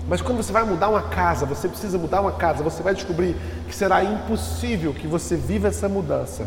Mas 0.08 0.22
quando 0.22 0.38
você 0.38 0.52
vai 0.52 0.64
mudar 0.64 0.88
uma 0.88 1.02
casa, 1.02 1.44
você 1.44 1.68
precisa 1.68 1.98
mudar 1.98 2.20
uma 2.20 2.32
casa, 2.32 2.62
você 2.62 2.82
vai 2.82 2.94
descobrir 2.94 3.36
que 3.66 3.74
será 3.74 4.04
impossível 4.04 4.92
que 4.92 5.06
você 5.06 5.34
viva 5.34 5.68
essa 5.68 5.88
mudança 5.88 6.46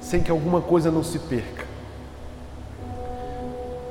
sem 0.00 0.22
que 0.22 0.30
alguma 0.30 0.60
coisa 0.60 0.90
não 0.90 1.04
se 1.04 1.18
perca. 1.18 1.67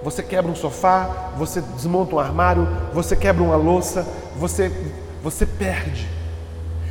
Você 0.04 0.22
quebra 0.22 0.52
um 0.52 0.56
sofá, 0.56 1.32
você 1.38 1.62
desmonta 1.62 2.16
um 2.16 2.20
armário, 2.20 2.68
você 2.94 3.16
quebra 3.16 3.44
uma 3.44 3.56
louça, 3.56 4.06
você 4.36 4.72
você 5.24 5.46
perde. 5.46 6.08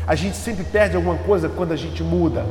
A 0.06 0.14
gente 0.14 0.36
sempre 0.36 0.64
perde 0.64 0.96
alguma 0.96 1.16
coisa 1.16 1.48
quando 1.48 1.72
a 1.72 1.76
gente 1.76 2.02
muda. 2.02 2.44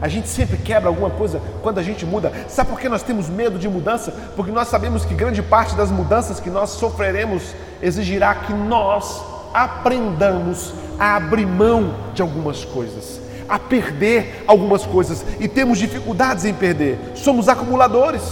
A 0.00 0.08
gente 0.08 0.28
sempre 0.28 0.58
quebra 0.58 0.88
alguma 0.88 1.10
coisa 1.10 1.40
quando 1.62 1.78
a 1.78 1.82
gente 1.82 2.04
muda. 2.04 2.32
Sabe 2.48 2.70
por 2.70 2.78
que 2.78 2.88
nós 2.88 3.02
temos 3.02 3.28
medo 3.28 3.58
de 3.58 3.68
mudança? 3.68 4.12
Porque 4.36 4.52
nós 4.52 4.68
sabemos 4.68 5.04
que 5.04 5.14
grande 5.14 5.42
parte 5.42 5.74
das 5.74 5.90
mudanças 5.90 6.40
que 6.40 6.50
nós 6.50 6.70
sofreremos 6.70 7.54
exigirá 7.80 8.34
que 8.34 8.52
nós 8.52 9.24
aprendamos 9.54 10.74
a 10.98 11.16
abrir 11.16 11.46
mão 11.46 11.94
de 12.12 12.22
algumas 12.22 12.64
coisas, 12.64 13.20
a 13.48 13.58
perder 13.58 14.44
algumas 14.46 14.84
coisas 14.84 15.24
e 15.40 15.48
temos 15.48 15.78
dificuldades 15.78 16.44
em 16.44 16.52
perder. 16.52 16.98
Somos 17.14 17.48
acumuladores. 17.48 18.22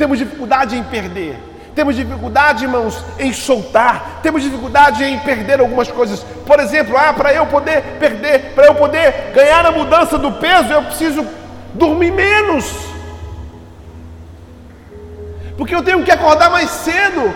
Temos 0.00 0.18
dificuldade 0.18 0.78
em 0.78 0.82
perder. 0.82 1.38
Temos 1.74 1.94
dificuldade, 1.94 2.64
irmãos, 2.64 3.04
em 3.18 3.34
soltar. 3.34 4.20
Temos 4.22 4.42
dificuldade 4.42 5.04
em 5.04 5.18
perder 5.18 5.60
algumas 5.60 5.90
coisas. 5.90 6.20
Por 6.46 6.58
exemplo, 6.58 6.96
ah, 6.96 7.12
para 7.12 7.34
eu 7.34 7.44
poder 7.44 7.82
perder, 8.00 8.54
para 8.54 8.64
eu 8.64 8.74
poder 8.74 9.30
ganhar 9.34 9.66
a 9.66 9.70
mudança 9.70 10.16
do 10.16 10.32
peso, 10.32 10.72
eu 10.72 10.84
preciso 10.84 11.26
dormir 11.74 12.12
menos. 12.12 12.74
Porque 15.58 15.74
eu 15.74 15.82
tenho 15.82 16.02
que 16.02 16.10
acordar 16.10 16.48
mais 16.48 16.70
cedo. 16.70 17.34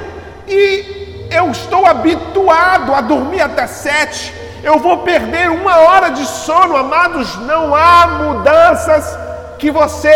E 0.49 1.29
eu 1.31 1.51
estou 1.51 1.85
habituado 1.85 2.95
a 2.95 3.03
dormir 3.03 3.43
até 3.43 3.67
sete. 3.67 4.33
Eu 4.63 4.79
vou 4.79 5.01
perder 5.01 5.51
uma 5.51 5.77
hora 5.81 6.09
de 6.09 6.25
sono, 6.25 6.79
amados. 6.79 7.37
Não 7.41 7.75
há 7.77 8.07
mudanças 8.07 9.19
que 9.65 9.71
você 9.71 10.15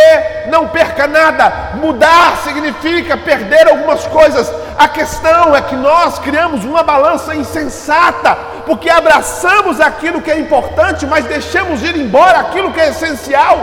não 0.50 0.68
perca 0.68 1.06
nada. 1.06 1.70
Mudar 1.76 2.36
significa 2.44 3.16
perder 3.16 3.66
algumas 3.66 4.06
coisas. 4.06 4.52
A 4.76 4.86
questão 4.86 5.56
é 5.56 5.62
que 5.62 5.74
nós 5.74 6.18
criamos 6.18 6.66
uma 6.66 6.82
balança 6.82 7.34
insensata, 7.34 8.36
porque 8.66 8.90
abraçamos 8.90 9.80
aquilo 9.80 10.20
que 10.20 10.30
é 10.30 10.38
importante, 10.38 11.06
mas 11.06 11.24
deixamos 11.24 11.82
ir 11.82 11.96
embora 11.96 12.40
aquilo 12.40 12.70
que 12.74 12.78
é 12.78 12.90
essencial. 12.90 13.56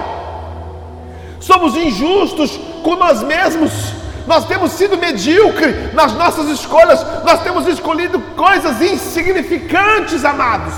Somos 1.40 1.78
injustos 1.78 2.60
com 2.82 2.96
nós 2.96 3.22
mesmos. 3.22 3.94
Nós 4.26 4.48
temos 4.48 4.72
sido 4.72 4.98
medíocres 4.98 5.94
nas 5.94 6.14
nossas 6.14 6.48
escolhas, 6.50 7.06
nós 7.24 7.44
temos 7.44 7.68
escolhido 7.68 8.20
coisas 8.36 8.82
insignificantes, 8.82 10.26
amados, 10.26 10.74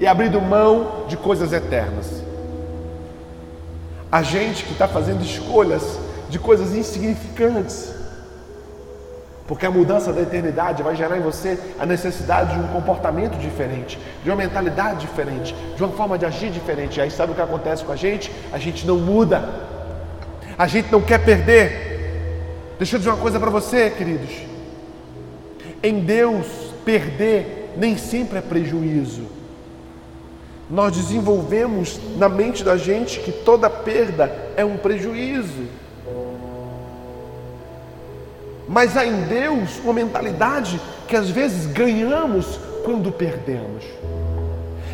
e 0.00 0.06
abrido 0.08 0.40
mão 0.40 1.04
de 1.06 1.16
coisas 1.16 1.52
eternas 1.52 2.23
a 4.14 4.22
gente 4.22 4.62
que 4.62 4.70
está 4.70 4.86
fazendo 4.86 5.24
escolhas 5.24 5.98
de 6.30 6.38
coisas 6.38 6.72
insignificantes. 6.72 7.92
Porque 9.44 9.66
a 9.66 9.72
mudança 9.72 10.12
da 10.12 10.22
eternidade 10.22 10.84
vai 10.84 10.94
gerar 10.94 11.18
em 11.18 11.20
você 11.20 11.58
a 11.80 11.84
necessidade 11.84 12.54
de 12.54 12.60
um 12.60 12.68
comportamento 12.68 13.36
diferente, 13.38 13.98
de 14.22 14.30
uma 14.30 14.36
mentalidade 14.36 15.00
diferente, 15.00 15.52
de 15.74 15.82
uma 15.82 15.90
forma 15.96 16.16
de 16.16 16.24
agir 16.24 16.52
diferente. 16.52 16.98
E 16.98 17.00
aí 17.02 17.10
sabe 17.10 17.32
o 17.32 17.34
que 17.34 17.40
acontece 17.40 17.84
com 17.84 17.90
a 17.90 17.96
gente? 17.96 18.30
A 18.52 18.58
gente 18.58 18.86
não 18.86 18.98
muda. 18.98 19.48
A 20.56 20.68
gente 20.68 20.92
não 20.92 21.00
quer 21.00 21.18
perder. 21.18 22.76
Deixa 22.78 22.94
eu 22.94 23.00
dizer 23.00 23.10
uma 23.10 23.20
coisa 23.20 23.40
para 23.40 23.50
você, 23.50 23.90
queridos. 23.90 24.30
Em 25.82 25.98
Deus, 25.98 26.46
perder 26.84 27.74
nem 27.76 27.98
sempre 27.98 28.38
é 28.38 28.40
prejuízo 28.40 29.43
nós 30.70 30.96
desenvolvemos 30.96 32.00
na 32.16 32.28
mente 32.28 32.64
da 32.64 32.76
gente 32.76 33.20
que 33.20 33.32
toda 33.32 33.68
perda 33.68 34.32
é 34.56 34.64
um 34.64 34.76
prejuízo. 34.76 35.66
Mas 38.66 38.96
há 38.96 39.04
em 39.04 39.22
Deus 39.22 39.78
uma 39.84 39.92
mentalidade 39.92 40.80
que 41.06 41.16
às 41.16 41.28
vezes 41.28 41.66
ganhamos 41.66 42.58
quando 42.84 43.12
perdemos. 43.12 43.84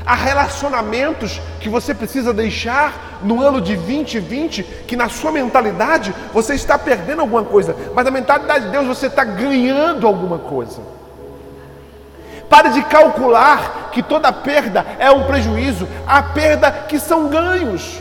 Há 0.05 0.15
relacionamentos 0.15 1.41
que 1.61 1.69
você 1.69 1.95
precisa 1.95 2.33
deixar 2.33 3.21
no 3.23 3.41
ano 3.41 3.61
de 3.61 3.77
2020, 3.77 4.63
que 4.87 4.97
na 4.97 5.09
sua 5.09 5.31
mentalidade 5.31 6.13
você 6.33 6.55
está 6.55 6.79
perdendo 6.79 7.21
alguma 7.21 7.45
coisa, 7.45 7.77
mas 7.95 8.05
na 8.05 8.11
mentalidade 8.11 8.67
de 8.67 8.71
Deus 8.73 8.87
você 8.87 9.07
está 9.07 9.23
ganhando 9.23 10.07
alguma 10.07 10.39
coisa. 10.39 10.81
Pare 12.51 12.71
de 12.71 12.83
calcular 12.83 13.91
que 13.93 14.03
toda 14.03 14.33
perda 14.33 14.85
é 14.99 15.09
um 15.11 15.25
prejuízo. 15.25 15.89
Há 16.05 16.21
perda 16.21 16.71
que 16.71 16.99
são 16.99 17.29
ganhos. 17.29 18.01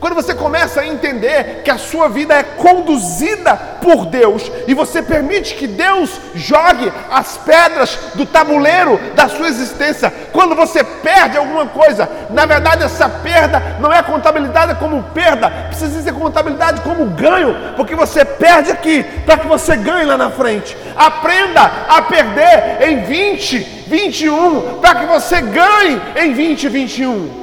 Quando 0.00 0.14
você 0.14 0.34
começa 0.34 0.80
a 0.80 0.86
entender 0.86 1.60
que 1.62 1.70
a 1.70 1.76
sua 1.76 2.08
vida 2.08 2.34
é 2.34 2.42
conduzida 2.42 3.54
por 3.82 4.06
Deus 4.06 4.50
e 4.66 4.72
você 4.72 5.02
permite 5.02 5.54
que 5.54 5.66
Deus 5.66 6.18
jogue 6.34 6.90
as 7.10 7.36
pedras 7.36 7.98
do 8.14 8.24
tabuleiro 8.24 8.98
da 9.14 9.28
sua 9.28 9.46
existência, 9.48 10.10
quando 10.32 10.54
você 10.54 10.82
perde 10.82 11.36
alguma 11.36 11.66
coisa, 11.66 12.08
na 12.30 12.46
verdade 12.46 12.82
essa 12.82 13.10
perda 13.10 13.76
não 13.78 13.92
é 13.92 14.02
contabilidade 14.02 14.74
como 14.76 15.02
perda, 15.02 15.50
precisa 15.68 16.00
ser 16.00 16.14
contabilidade 16.14 16.80
como 16.80 17.04
ganho, 17.04 17.54
porque 17.76 17.94
você 17.94 18.24
perde 18.24 18.72
aqui 18.72 19.02
para 19.26 19.36
que 19.36 19.46
você 19.46 19.76
ganhe 19.76 20.06
lá 20.06 20.16
na 20.16 20.30
frente. 20.30 20.74
Aprenda 20.96 21.70
a 21.88 22.00
perder 22.00 22.88
em 22.88 23.02
20, 23.02 23.58
21, 23.86 24.80
para 24.80 24.94
que 24.94 25.06
você 25.06 25.42
ganhe 25.42 26.00
em 26.16 26.32
20, 26.32 26.68
21. 26.68 27.39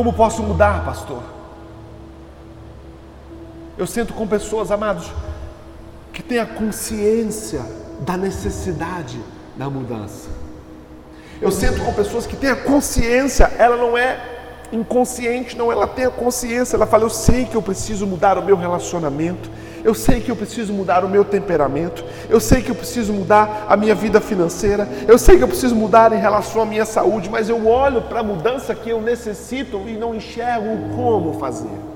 Como 0.00 0.14
posso 0.14 0.42
mudar, 0.42 0.82
pastor? 0.82 1.22
Eu 3.76 3.86
sinto 3.86 4.14
com 4.14 4.26
pessoas, 4.26 4.70
amados, 4.70 5.12
que 6.10 6.22
têm 6.22 6.38
a 6.38 6.46
consciência 6.46 7.60
da 8.00 8.16
necessidade 8.16 9.20
da 9.58 9.68
mudança. 9.68 10.30
Eu 11.38 11.50
sinto 11.50 11.84
com 11.84 11.92
pessoas 11.92 12.26
que 12.26 12.34
têm 12.34 12.48
a 12.48 12.56
consciência, 12.56 13.52
ela 13.58 13.76
não 13.76 13.98
é 13.98 14.18
inconsciente, 14.72 15.54
não, 15.54 15.70
ela 15.70 15.86
tem 15.86 16.06
a 16.06 16.10
consciência, 16.10 16.76
ela 16.76 16.86
fala: 16.86 17.04
Eu 17.04 17.10
sei 17.10 17.44
que 17.44 17.54
eu 17.54 17.60
preciso 17.60 18.06
mudar 18.06 18.38
o 18.38 18.42
meu 18.42 18.56
relacionamento, 18.56 19.50
eu 19.84 19.94
sei 19.94 20.20
que 20.20 20.30
eu 20.30 20.36
preciso 20.36 20.72
mudar 20.72 21.04
o 21.04 21.08
meu 21.08 21.24
temperamento, 21.24 22.04
eu 22.28 22.40
sei 22.40 22.62
que 22.62 22.70
eu 22.70 22.74
preciso 22.74 23.12
mudar 23.12 23.66
a 23.68 23.76
minha 23.76 23.94
vida 23.94 24.20
financeira, 24.20 24.88
eu 25.06 25.18
sei 25.18 25.36
que 25.36 25.44
eu 25.44 25.48
preciso 25.48 25.74
mudar 25.74 26.12
em 26.12 26.20
relação 26.20 26.62
à 26.62 26.66
minha 26.66 26.84
saúde, 26.84 27.28
mas 27.28 27.48
eu 27.48 27.66
olho 27.66 28.02
para 28.02 28.20
a 28.20 28.22
mudança 28.22 28.74
que 28.74 28.90
eu 28.90 29.00
necessito 29.00 29.82
e 29.86 29.92
não 29.92 30.14
enxergo 30.14 30.94
como 30.94 31.38
fazer. 31.38 31.89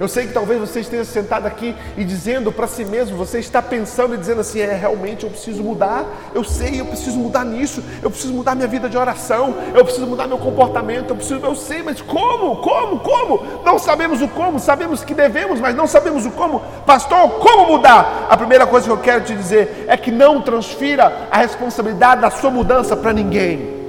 Eu 0.00 0.08
sei 0.08 0.26
que 0.26 0.32
talvez 0.32 0.58
você 0.58 0.80
esteja 0.80 1.04
sentado 1.04 1.44
aqui 1.44 1.76
e 1.94 2.04
dizendo 2.04 2.50
para 2.50 2.66
si 2.66 2.86
mesmo, 2.86 3.18
você 3.18 3.38
está 3.38 3.60
pensando 3.60 4.14
e 4.14 4.16
dizendo 4.16 4.40
assim: 4.40 4.60
é 4.60 4.74
realmente 4.74 5.24
eu 5.24 5.30
preciso 5.30 5.62
mudar. 5.62 6.06
Eu 6.34 6.42
sei, 6.42 6.80
eu 6.80 6.86
preciso 6.86 7.18
mudar 7.18 7.44
nisso. 7.44 7.84
Eu 8.02 8.10
preciso 8.10 8.32
mudar 8.32 8.54
minha 8.54 8.66
vida 8.66 8.88
de 8.88 8.96
oração. 8.96 9.54
Eu 9.74 9.84
preciso 9.84 10.06
mudar 10.06 10.26
meu 10.26 10.38
comportamento. 10.38 11.10
Eu 11.10 11.16
preciso, 11.16 11.44
eu 11.44 11.54
sei, 11.54 11.82
mas 11.82 12.00
como? 12.00 12.62
Como? 12.62 13.00
Como? 13.00 13.62
Não 13.62 13.78
sabemos 13.78 14.22
o 14.22 14.28
como. 14.28 14.58
Sabemos 14.58 15.04
que 15.04 15.12
devemos, 15.12 15.60
mas 15.60 15.76
não 15.76 15.86
sabemos 15.86 16.24
o 16.24 16.30
como. 16.30 16.60
Pastor, 16.86 17.32
como 17.32 17.66
mudar? 17.66 18.26
A 18.30 18.38
primeira 18.38 18.66
coisa 18.66 18.86
que 18.86 18.92
eu 18.92 18.98
quero 18.98 19.24
te 19.24 19.34
dizer 19.34 19.84
é 19.86 19.98
que 19.98 20.10
não 20.10 20.40
transfira 20.40 21.28
a 21.30 21.36
responsabilidade 21.36 22.22
da 22.22 22.30
sua 22.30 22.50
mudança 22.50 22.96
para 22.96 23.12
ninguém. 23.12 23.79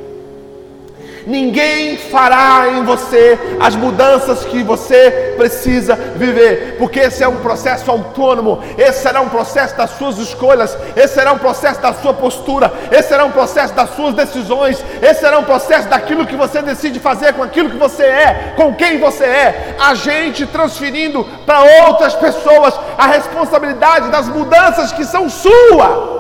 Ninguém 1.26 1.98
fará 1.98 2.68
em 2.70 2.84
você 2.84 3.38
as 3.60 3.76
mudanças 3.76 4.44
que 4.46 4.64
você 4.64 5.34
precisa 5.38 5.96
viver, 6.16 6.76
porque 6.78 7.00
esse 7.00 7.24
é 7.24 7.28
um 7.28 7.38
processo 7.38 7.90
autônomo, 7.90 8.64
esse 8.78 9.02
será 9.02 9.22
um 9.22 9.30
processo 9.30 9.76
das 9.76 9.92
suas 9.92 10.18
escolhas, 10.18 10.78
esse 10.96 11.14
será 11.14 11.34
um 11.34 11.38
processo 11.38 11.80
da 11.82 11.94
sua 11.94 12.14
postura, 12.14 12.72
esse 12.92 13.10
será 13.10 13.26
um 13.26 13.32
processo 13.32 13.74
das 13.74 13.96
suas 13.96 14.14
decisões, 14.14 14.84
esse 15.02 15.20
será 15.20 15.40
um 15.40 15.44
processo 15.44 15.88
daquilo 15.88 16.26
que 16.26 16.36
você 16.36 16.62
decide 16.62 17.00
fazer 17.00 17.34
com 17.34 17.44
aquilo 17.44 17.70
que 17.70 17.78
você 17.78 18.04
é, 18.04 18.54
com 18.56 18.74
quem 18.74 19.00
você 19.00 19.24
é. 19.24 19.76
A 19.80 19.94
gente 19.96 20.46
transferindo 20.46 21.24
para 21.46 21.88
outras 21.88 22.14
pessoas 22.16 22.74
a 22.98 23.08
responsabilidade 23.08 24.10
das 24.10 24.28
mudanças 24.28 24.92
que 24.92 25.06
são 25.06 25.30
sua. 25.30 26.11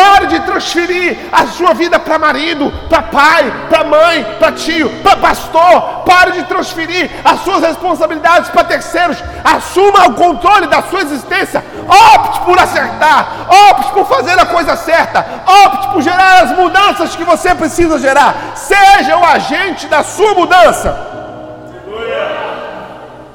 Pare 0.00 0.28
de 0.28 0.40
transferir 0.40 1.18
a 1.30 1.46
sua 1.46 1.74
vida 1.74 1.98
para 2.00 2.18
marido, 2.18 2.72
para 2.88 3.02
pai, 3.02 3.52
para 3.68 3.84
mãe, 3.84 4.24
para 4.38 4.52
tio, 4.52 4.88
para 5.02 5.14
pastor. 5.18 6.04
Pare 6.06 6.32
de 6.32 6.44
transferir 6.44 7.10
as 7.22 7.40
suas 7.40 7.60
responsabilidades 7.60 8.48
para 8.48 8.64
terceiros. 8.64 9.22
Assuma 9.44 10.06
o 10.06 10.14
controle 10.14 10.68
da 10.68 10.82
sua 10.84 11.02
existência. 11.02 11.62
Opte 11.86 12.40
por 12.46 12.58
acertar. 12.58 13.46
Opte 13.70 13.92
por 13.92 14.06
fazer 14.06 14.38
a 14.38 14.46
coisa 14.46 14.74
certa. 14.74 15.42
Opte 15.66 15.88
por 15.88 16.00
gerar 16.00 16.44
as 16.44 16.56
mudanças 16.56 17.14
que 17.14 17.22
você 17.22 17.54
precisa 17.54 17.98
gerar. 17.98 18.52
Seja 18.54 19.18
o 19.18 19.24
agente 19.24 19.86
da 19.86 20.02
sua 20.02 20.32
mudança. 20.32 20.98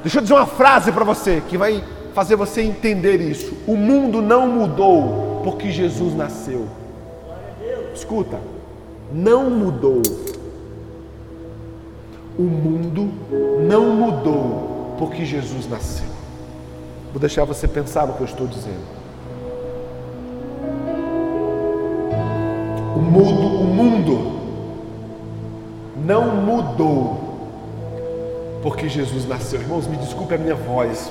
Deixa 0.02 0.18
eu 0.18 0.22
dizer 0.22 0.34
uma 0.34 0.46
frase 0.46 0.90
para 0.90 1.04
você 1.04 1.44
que 1.48 1.56
vai 1.56 1.84
fazer 2.12 2.34
você 2.34 2.62
entender 2.62 3.20
isso. 3.20 3.56
O 3.68 3.76
mundo 3.76 4.20
não 4.20 4.48
mudou 4.48 5.25
porque 5.46 5.70
Jesus 5.70 6.12
nasceu. 6.12 6.66
Escuta, 7.94 8.36
não 9.12 9.48
mudou. 9.48 10.02
O 12.36 12.42
mundo 12.42 13.08
não 13.64 13.94
mudou 13.94 14.96
porque 14.98 15.24
Jesus 15.24 15.70
nasceu. 15.70 16.08
Vou 17.12 17.20
deixar 17.20 17.44
você 17.44 17.68
pensar 17.68 18.08
no 18.08 18.14
que 18.14 18.22
eu 18.22 18.26
estou 18.26 18.48
dizendo. 18.48 18.82
O 22.96 22.98
mundo, 22.98 23.46
o 23.46 23.64
mundo 23.66 24.40
não 26.04 26.38
mudou 26.38 27.20
porque 28.64 28.88
Jesus 28.88 29.28
nasceu. 29.28 29.60
Irmãos, 29.60 29.86
me 29.86 29.96
desculpe 29.96 30.34
a 30.34 30.38
minha 30.38 30.56
voz. 30.56 31.08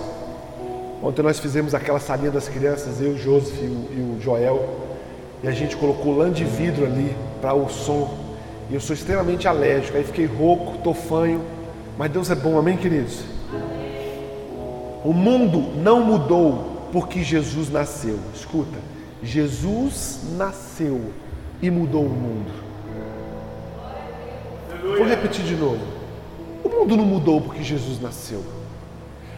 Ontem 1.05 1.21
nós 1.21 1.39
fizemos 1.39 1.75
aquela 1.75 1.99
salinha 1.99 2.31
das 2.31 2.49
crianças, 2.49 2.99
eu, 2.99 3.11
o 3.11 3.17
Joseph 3.17 3.61
e 3.61 3.65
o, 3.65 3.87
e 3.91 4.17
o 4.17 4.19
Joel, 4.19 4.67
e 5.43 5.47
a 5.47 5.51
gente 5.51 5.77
colocou 5.77 6.17
lã 6.17 6.31
de 6.31 6.43
vidro 6.43 6.83
ali 6.83 7.15
para 7.39 7.53
o 7.53 7.69
som. 7.69 8.17
E 8.71 8.73
eu 8.73 8.81
sou 8.81 8.95
extremamente 8.95 9.47
alérgico, 9.47 9.95
aí 9.95 10.03
fiquei 10.03 10.25
rouco, 10.25 10.79
tofanho, 10.79 11.43
mas 11.95 12.09
Deus 12.09 12.31
é 12.31 12.35
bom, 12.35 12.57
amém, 12.57 12.75
queridos? 12.75 13.19
O 15.03 15.13
mundo 15.13 15.77
não 15.79 16.03
mudou 16.03 16.87
porque 16.91 17.21
Jesus 17.21 17.69
nasceu. 17.69 18.17
Escuta, 18.33 18.79
Jesus 19.21 20.21
nasceu 20.35 21.11
e 21.61 21.69
mudou 21.69 22.05
o 22.05 22.09
mundo. 22.09 22.51
Vou 24.81 25.05
repetir 25.05 25.45
de 25.45 25.55
novo. 25.55 25.85
O 26.63 26.69
mundo 26.69 26.97
não 26.97 27.05
mudou 27.05 27.39
porque 27.41 27.61
Jesus 27.61 28.01
nasceu. 28.01 28.54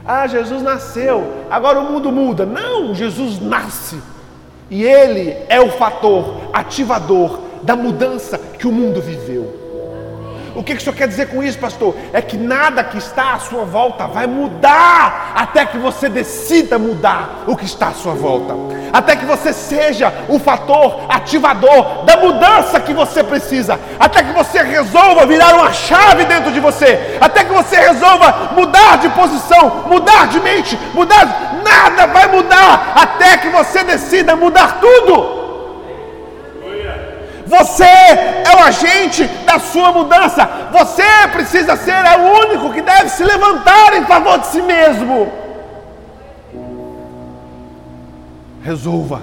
Ah, 0.08 0.26
Jesus 0.26 0.62
nasceu, 0.62 1.46
agora 1.50 1.80
o 1.80 1.92
mundo 1.92 2.12
muda. 2.12 2.46
Não, 2.46 2.96
Jesus 2.96 3.42
nasce. 3.42 4.00
E 4.70 4.84
ele 4.84 5.36
é 5.50 5.60
o 5.60 5.70
fator 5.72 6.50
ativador 6.54 7.42
da 7.64 7.76
mudança 7.76 8.38
que 8.38 8.68
o 8.68 8.72
mundo 8.72 9.02
viveu. 9.02 9.67
O 10.58 10.64
que, 10.64 10.74
que 10.74 10.82
o 10.82 10.84
senhor 10.84 10.96
quer 10.96 11.08
dizer 11.08 11.28
com 11.28 11.44
isso, 11.44 11.60
pastor? 11.60 11.96
É 12.12 12.20
que 12.20 12.36
nada 12.36 12.84
que 12.84 12.98
está 12.98 13.34
à 13.34 13.40
sua 13.40 13.64
volta 13.64 14.08
vai 14.08 14.26
mudar 14.26 15.34
até 15.36 15.64
que 15.64 15.78
você 15.78 16.10
decida 16.10 16.80
mudar 16.80 17.44
o 17.46 17.56
que 17.56 17.64
está 17.64 17.90
à 17.90 17.94
sua 17.94 18.16
volta. 18.16 18.56
Até 18.92 19.16
que 19.16 19.24
você 19.24 19.54
seja 19.54 20.12
o 20.28 20.40
fator 20.40 21.06
ativador 21.10 22.06
da 22.06 22.18
mudança 22.18 22.80
que 22.80 22.92
você 22.92 23.24
precisa. 23.24 23.80
Até 24.00 24.24
que 24.24 24.34
você 24.34 24.64
resolva 24.64 25.28
virar 25.28 25.54
uma 25.54 25.72
chave 25.72 26.26
dentro 26.26 26.52
de 26.52 26.60
você. 26.60 27.20
Até 27.22 27.44
que 27.44 27.54
você 27.54 27.76
resolva 27.76 28.54
mudar 28.56 28.98
de 28.98 29.10
posição, 29.10 29.84
mudar 29.86 30.28
de 30.28 30.40
mente, 30.40 30.76
mudar. 30.96 31.62
Nada 31.64 32.08
vai 32.08 32.32
mudar 32.32 32.94
até 32.96 33.38
que 33.38 33.50
você 33.50 33.84
decida 33.84 34.36
mudar 34.36 34.80
tudo. 34.80 35.38
Você 37.46 37.84
é 37.84 38.56
o 38.58 38.64
agente 38.64 39.30
da 39.48 39.58
sua 39.60 39.94
mudança. 39.94 40.70
Você 40.72 41.04
precisa 41.32 41.78
ser 41.78 41.96
o 42.20 42.46
único 42.46 42.74
que 42.74 42.82
deve 42.82 43.10
se 43.10 43.24
levantar 43.24 43.94
em 43.96 44.06
favor 44.06 44.38
de 44.40 44.48
si 44.48 44.62
mesmo. 44.62 45.32
Resolva. 48.62 49.22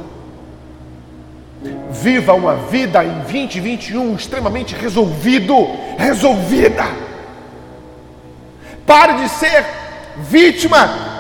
Viva 1.91 2.33
uma 2.33 2.57
vida 2.57 3.05
em 3.05 3.21
2021 3.21 4.15
extremamente 4.17 4.75
resolvido, 4.75 5.55
resolvida. 5.99 6.85
Pare 8.87 9.15
de 9.15 9.29
ser 9.29 9.65
vítima 10.17 11.14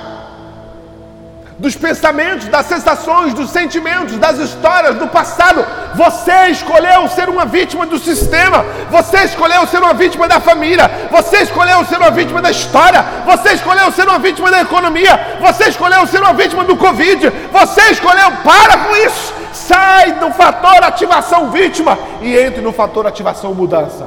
dos 1.58 1.76
pensamentos, 1.76 2.48
das 2.48 2.66
sensações, 2.66 3.32
dos 3.32 3.50
sentimentos, 3.50 4.16
das 4.16 4.38
histórias 4.38 4.96
do 4.96 5.06
passado. 5.06 5.64
Você 5.94 6.48
escolheu 6.48 7.08
ser 7.08 7.28
uma 7.28 7.44
vítima 7.44 7.86
do 7.86 7.98
sistema, 7.98 8.64
você 8.90 9.24
escolheu 9.24 9.66
ser 9.66 9.78
uma 9.78 9.94
vítima 9.94 10.26
da 10.26 10.40
família, 10.40 10.90
você 11.10 11.38
escolheu 11.38 11.84
ser 11.84 11.96
uma 11.96 12.10
vítima 12.10 12.42
da 12.42 12.50
história, 12.50 13.04
você 13.24 13.52
escolheu 13.52 13.92
ser 13.92 14.08
uma 14.08 14.18
vítima 14.18 14.50
da 14.50 14.62
economia, 14.62 15.38
você 15.40 15.68
escolheu 15.68 16.06
ser 16.06 16.20
uma 16.20 16.32
vítima 16.32 16.64
do 16.64 16.76
Covid, 16.76 17.30
você 17.52 17.82
escolheu, 17.90 18.32
para 18.42 18.78
com 18.78 18.96
isso, 18.96 19.32
sai 19.52 20.12
do 20.12 20.30
fator 20.32 20.82
ativação 20.82 21.50
vítima 21.50 21.96
e 22.20 22.36
entre 22.36 22.60
no 22.60 22.72
fator 22.72 23.06
ativação 23.06 23.54
mudança. 23.54 24.06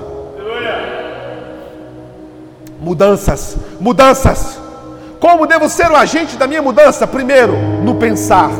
Mudanças, 2.79 3.57
mudanças. 3.79 4.66
Como 5.19 5.47
devo 5.47 5.67
ser 5.67 5.89
o 5.89 5.95
agente 5.95 6.37
da 6.37 6.47
minha 6.47 6.61
mudança? 6.61 7.07
Primeiro, 7.07 7.57
no 7.83 7.95
pensar. 7.95 8.51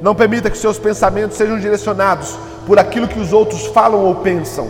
Não 0.00 0.14
permita 0.14 0.50
que 0.50 0.56
seus 0.56 0.78
pensamentos 0.78 1.36
sejam 1.36 1.58
direcionados 1.58 2.38
por 2.66 2.78
aquilo 2.78 3.08
que 3.08 3.18
os 3.18 3.32
outros 3.32 3.66
falam 3.66 4.04
ou 4.04 4.14
pensam. 4.16 4.68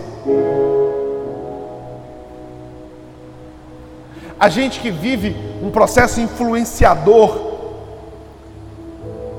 A 4.39 4.49
gente 4.49 4.81
que 4.81 4.91
vive 4.91 5.37
um 5.63 5.71
processo 5.71 6.21
influenciador 6.21 7.51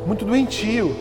muito 0.06 0.24
doentio. 0.26 0.96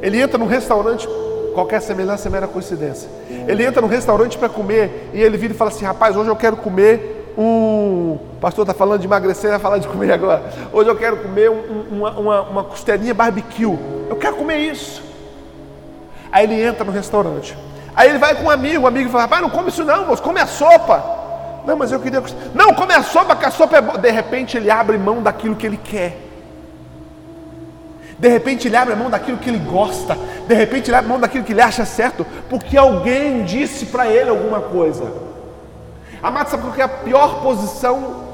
Ele 0.00 0.20
entra 0.20 0.38
num 0.38 0.46
restaurante, 0.46 1.08
qualquer 1.52 1.82
semelhança 1.82 2.28
é 2.28 2.30
mera 2.30 2.46
coincidência. 2.46 3.08
Ele 3.46 3.64
entra 3.64 3.80
num 3.80 3.88
restaurante 3.88 4.36
para 4.38 4.48
comer 4.48 5.10
e 5.12 5.20
ele 5.20 5.36
vira 5.36 5.52
e 5.52 5.56
fala 5.56 5.70
assim: 5.70 5.84
Rapaz, 5.84 6.16
hoje 6.16 6.28
eu 6.28 6.36
quero 6.36 6.56
comer 6.56 7.32
um. 7.36 8.18
O 8.36 8.40
pastor 8.40 8.62
está 8.62 8.74
falando 8.74 9.00
de 9.00 9.06
emagrecer, 9.06 9.50
vai 9.50 9.58
falar 9.58 9.78
de 9.78 9.88
comer 9.88 10.12
agora. 10.12 10.42
Hoje 10.72 10.88
eu 10.88 10.96
quero 10.96 11.18
comer 11.18 11.50
um, 11.50 11.84
uma, 11.90 12.10
uma, 12.12 12.40
uma 12.42 12.64
costelinha 12.64 13.14
barbecue. 13.14 13.64
Eu 14.08 14.16
quero 14.16 14.36
comer 14.36 14.58
isso. 14.58 15.02
Aí 16.32 16.44
ele 16.44 16.62
entra 16.62 16.84
no 16.84 16.92
restaurante. 16.92 17.56
Aí 17.94 18.08
ele 18.08 18.18
vai 18.18 18.34
com 18.34 18.44
um 18.44 18.50
amigo, 18.50 18.84
o 18.84 18.86
amigo 18.86 19.10
fala: 19.10 19.24
Rapaz, 19.24 19.42
não 19.42 19.50
come 19.50 19.68
isso 19.68 19.84
não, 19.84 20.06
moço, 20.06 20.22
come 20.22 20.40
a 20.40 20.46
sopa. 20.46 21.18
Não, 21.66 21.76
mas 21.76 21.92
eu 21.92 22.00
queria. 22.00 22.22
Não, 22.54 22.72
come 22.74 22.94
a 22.94 23.02
sopa, 23.02 23.36
que 23.36 23.44
a 23.44 23.50
sopa 23.50 23.76
é 23.76 23.80
boa. 23.80 23.98
De 23.98 24.10
repente 24.10 24.56
ele 24.56 24.70
abre 24.70 24.96
mão 24.96 25.22
daquilo 25.22 25.56
que 25.56 25.66
ele 25.66 25.76
quer. 25.76 26.16
De 28.18 28.28
repente 28.28 28.68
ele 28.68 28.76
abre 28.76 28.94
mão 28.94 29.10
daquilo 29.10 29.38
que 29.38 29.48
ele 29.48 29.58
gosta. 29.58 30.16
De 30.50 30.56
repente 30.56 30.92
abre 30.92 31.08
mão 31.08 31.20
daquilo 31.20 31.44
que 31.44 31.52
ele 31.52 31.60
acha 31.60 31.84
certo, 31.84 32.26
porque 32.48 32.76
alguém 32.76 33.44
disse 33.44 33.86
para 33.86 34.08
ele 34.08 34.30
alguma 34.30 34.60
coisa. 34.60 35.08
Amado, 36.20 36.50
sabe 36.50 36.64
qual 36.64 36.74
é 36.74 36.82
a 36.82 36.88
pior 36.88 37.40
posição? 37.40 38.24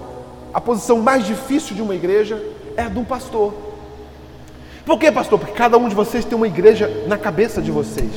A 0.55 0.59
posição 0.59 0.99
mais 1.03 1.27
difícil 1.27 1.77
de 1.77 1.83
uma 1.83 1.95
igreja 1.95 2.43
é 2.75 2.85
a 2.85 2.89
do 2.89 3.05
pastor. 3.05 3.53
Por 4.87 4.99
que, 4.99 5.13
pastor? 5.13 5.39
Porque 5.39 5.53
cada 5.53 5.77
um 5.77 5.91
de 5.91 5.95
vocês 5.95 6.25
tem 6.25 6.35
uma 6.35 6.47
igreja 6.47 6.91
na 7.07 7.19
cabeça 7.19 7.61
de 7.61 7.71
vocês. 7.71 8.11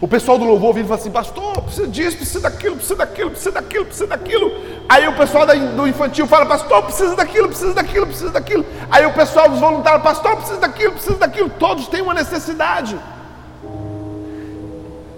O 0.00 0.06
pessoal 0.06 0.38
do 0.38 0.44
louvor 0.44 0.74
vem 0.74 0.84
e 0.84 0.86
fala 0.86 1.00
assim, 1.00 1.10
pastor, 1.10 1.62
precisa 1.62 1.88
disso, 1.88 2.16
precisa 2.18 2.40
daquilo, 2.40 2.76
precisa 2.76 2.96
daquilo, 2.96 3.30
precisa 3.30 3.50
daquilo, 3.52 3.84
precisa 3.86 4.06
daquilo. 4.06 4.52
Aí 4.88 5.08
o 5.08 5.14
pessoal 5.14 5.46
do 5.46 5.88
infantil 5.88 6.26
fala, 6.26 6.44
pastor, 6.44 6.82
precisa 6.82 7.16
daquilo, 7.16 7.48
precisa 7.48 7.72
daquilo, 7.72 8.06
precisa 8.06 8.30
daquilo. 8.30 8.66
Aí 8.90 9.06
o 9.06 9.12
pessoal 9.14 9.48
dos 9.48 9.58
voluntários, 9.58 10.02
pastor, 10.02 10.36
precisa 10.36 10.60
daquilo, 10.60 10.92
precisa 10.92 11.16
daquilo. 11.16 11.50
Todos 11.58 11.88
têm 11.88 12.02
uma 12.02 12.12
necessidade. 12.12 12.98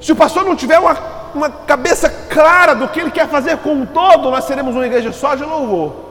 Se 0.00 0.12
o 0.12 0.16
pastor 0.16 0.44
não 0.44 0.54
tiver 0.54 0.78
uma, 0.78 0.96
uma 1.34 1.50
cabeça 1.50 2.08
clara 2.08 2.72
do 2.74 2.86
que 2.86 3.00
ele 3.00 3.10
quer 3.10 3.28
fazer 3.28 3.58
com 3.58 3.82
o 3.82 3.86
todo, 3.86 4.30
nós 4.30 4.44
seremos 4.44 4.76
uma 4.76 4.86
igreja 4.86 5.12
só 5.12 5.34
de 5.34 5.42
louvor. 5.42 6.06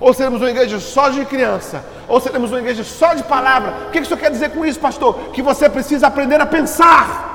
Ou 0.00 0.12
seremos 0.12 0.40
uma 0.40 0.50
igreja 0.50 0.80
só 0.80 1.10
de 1.10 1.24
criança? 1.24 1.84
Ou 2.08 2.20
seremos 2.20 2.50
uma 2.50 2.58
igreja 2.58 2.82
só 2.82 3.14
de 3.14 3.22
palavra? 3.22 3.72
O 3.86 3.90
que 3.92 4.00
isso 4.00 4.16
quer 4.16 4.32
dizer 4.32 4.50
com 4.50 4.66
isso, 4.66 4.80
pastor? 4.80 5.14
Que 5.32 5.40
você 5.40 5.68
precisa 5.70 6.08
aprender 6.08 6.40
a 6.40 6.46
pensar 6.46 7.33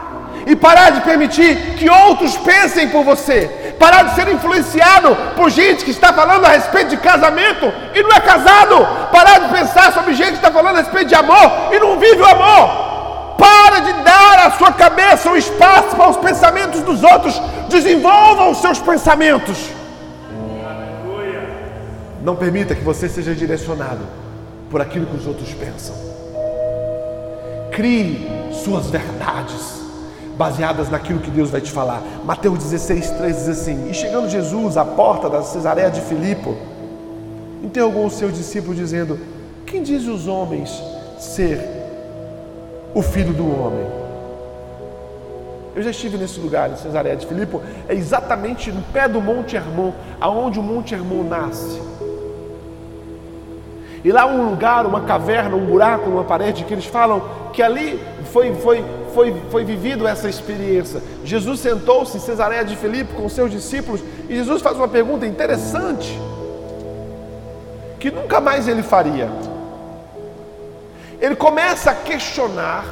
e 0.50 0.56
parar 0.56 0.90
de 0.90 1.02
permitir 1.02 1.76
que 1.76 1.88
outros 1.88 2.36
pensem 2.36 2.90
por 2.90 3.04
você, 3.04 3.76
parar 3.78 4.02
de 4.02 4.16
ser 4.16 4.28
influenciado 4.30 5.16
por 5.36 5.48
gente 5.52 5.86
que 5.86 5.92
está 5.92 6.12
falando 6.12 6.44
a 6.44 6.50
respeito 6.50 6.90
de 6.90 6.98
casamento 6.98 7.72
e 7.94 8.02
não 8.02 8.12
é 8.12 8.20
casado, 8.20 8.76
parar 9.12 9.42
de 9.42 9.50
pensar 9.54 9.94
sobre 9.94 10.16
gente 10.16 10.32
que 10.32 10.38
está 10.38 10.52
falando 10.52 10.78
a 10.78 10.80
respeito 10.80 11.10
de 11.10 11.14
amor 11.14 11.72
e 11.72 11.80
não 11.80 12.00
vive 12.00 12.20
o 12.20 12.26
amor. 12.26 13.36
Para 13.38 13.80
de 13.80 13.94
dar 14.04 14.48
à 14.48 14.52
sua 14.58 14.74
cabeça 14.74 15.30
o 15.30 15.38
espaço 15.38 15.96
para 15.96 16.10
os 16.10 16.18
pensamentos 16.18 16.82
dos 16.82 17.04
outros. 17.04 17.40
Desenvolva 17.70 18.50
os 18.50 18.58
seus 18.58 18.80
pensamentos. 18.80 19.70
Não 22.24 22.36
permita 22.36 22.74
que 22.74 22.84
você 22.84 23.08
seja 23.08 23.36
direcionado 23.36 24.02
por 24.72 24.82
aquilo 24.82 25.06
que 25.06 25.16
os 25.16 25.28
outros 25.28 25.54
pensam. 25.54 25.96
Crie 27.72 28.28
suas 28.52 28.88
verdades 28.88 29.79
baseadas 30.40 30.90
naquilo 30.90 31.20
que 31.20 31.30
Deus 31.30 31.50
vai 31.50 31.60
te 31.60 31.70
falar. 31.70 32.02
Mateus 32.24 32.60
16, 32.60 33.12
3 33.12 33.36
diz 33.36 33.50
assim: 33.50 33.90
E 33.90 33.94
chegando 33.94 34.30
Jesus 34.30 34.78
à 34.78 34.86
porta 34.86 35.30
da 35.30 35.44
Cesareia 35.44 35.92
de 35.92 36.00
Filipe, 36.00 36.56
interrogou 37.62 38.06
os 38.06 38.14
seus 38.14 38.34
discípulos, 38.34 38.78
dizendo: 38.78 39.20
Quem 39.66 39.84
diz 39.84 40.08
os 40.08 40.28
homens 40.28 40.82
ser 41.20 41.60
o 42.96 43.02
filho 43.02 43.34
do 43.34 43.44
homem? 43.44 43.86
Eu 45.76 45.84
já 45.84 45.90
estive 45.92 46.18
nesse 46.18 46.40
lugar, 46.40 46.72
em 46.72 46.78
Cesareia 46.78 47.18
de 47.18 47.28
Filipe, 47.28 47.60
é 47.90 47.94
exatamente 47.94 48.72
no 48.72 48.82
pé 48.94 49.10
do 49.10 49.20
Monte 49.20 49.58
Hermon, 49.58 49.92
aonde 50.22 50.58
o 50.58 50.64
Monte 50.64 50.96
Hermon 50.96 51.24
nasce. 51.24 51.82
E 54.06 54.12
lá 54.12 54.26
um 54.26 54.50
lugar, 54.50 54.86
uma 54.86 55.02
caverna, 55.02 55.58
um 55.58 55.66
buraco 55.66 56.10
numa 56.10 56.24
parede, 56.24 56.64
que 56.64 56.74
eles 56.74 56.86
falam 56.86 57.22
que 57.52 57.62
ali 57.62 58.00
foi, 58.32 58.54
foi, 58.56 58.84
foi, 59.14 59.36
foi 59.50 59.64
vivido 59.64 60.08
essa 60.08 60.30
experiência. 60.30 61.02
Jesus 61.24 61.60
sentou-se 61.60 62.18
em 62.18 62.20
Cesareia 62.20 62.64
de 62.64 62.76
Filipe 62.76 63.14
com 63.14 63.28
seus 63.30 63.52
discípulos 63.52 64.02
e 64.28 64.36
Jesus 64.36 64.62
faz 64.62 64.78
uma 64.78 64.88
pergunta 64.88 65.26
interessante 65.26 66.20
que 68.00 68.10
nunca 68.10 68.40
mais 68.40 68.68
ele 68.68 68.82
faria. 68.82 69.30
Ele 71.20 71.36
começa 71.36 71.92
a 71.92 71.96
questionar 71.96 72.86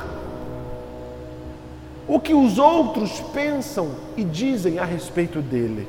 o 2.08 2.20
que 2.20 2.34
os 2.34 2.58
outros 2.58 3.20
pensam 3.34 3.92
e 4.16 4.24
dizem 4.24 4.80
a 4.80 4.86
respeito 4.86 5.42
dele. 5.42 5.88